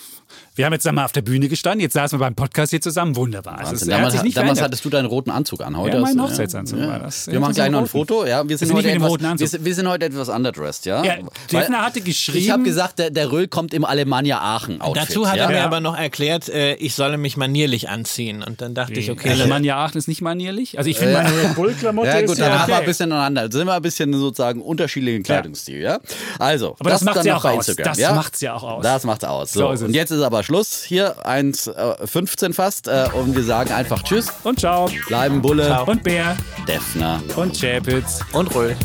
[0.58, 3.16] Wir haben jetzt einmal auf der Bühne gestanden, jetzt saßen wir beim Podcast hier zusammen.
[3.16, 3.60] Wunderbar.
[3.60, 3.94] Also es Wahnsinn.
[3.94, 4.64] hat Damals, sich nicht damals verändert.
[4.66, 5.78] hattest du deinen roten Anzug an.
[5.78, 7.28] Heute Ja, mein Hochzeitsanzug war das.
[7.28, 7.86] Wir Ja, machen gleich noch ein.
[7.88, 8.26] Foto.
[8.26, 11.04] Ja, wir sind, sind heute etwas, wir, sind- wir sind heute etwas underdressed, ja.
[11.04, 11.14] Ja,
[11.52, 12.40] Defner hatte geschrieben.
[12.40, 15.10] Ich habe gesagt, der, der Röhl kommt im Alemannia Aachen Outfit.
[15.10, 15.44] Dazu hat ja?
[15.44, 15.66] er mir Ja.
[15.66, 18.42] aber noch erklärt, äh, ich solle mich manierlich anziehen.
[18.42, 20.80] Und dann dachte ich, okay, Alemannia Aachen ist nicht manierlich.
[20.80, 23.12] Also ich finde meine Red Bull-Klamotte Ja gut, ist dann ja haben wir ein bisschen
[23.12, 23.52] aneinander.
[23.56, 26.00] Sind wir ein bisschen sozusagen unterschiedlichen Kleidungsstil, ja?
[26.40, 27.68] Also, Aber das macht's dann ja auch aus.
[27.68, 28.14] Das ja?
[28.16, 28.82] macht's ja auch aus.
[28.84, 29.54] Das macht's aus.
[29.54, 29.84] So, es.
[29.84, 30.82] und jetzt ist aber Schluss.
[30.86, 34.90] Hier 1,15 fast äh, und wir sagen einfach Tschüss, Und ciao.
[35.10, 35.84] bleiben Bulle, Ciao.
[35.86, 36.38] Und Bär.
[36.66, 37.22] Defner.
[37.36, 38.22] Und Chapitz.
[38.32, 38.78] und Röhl.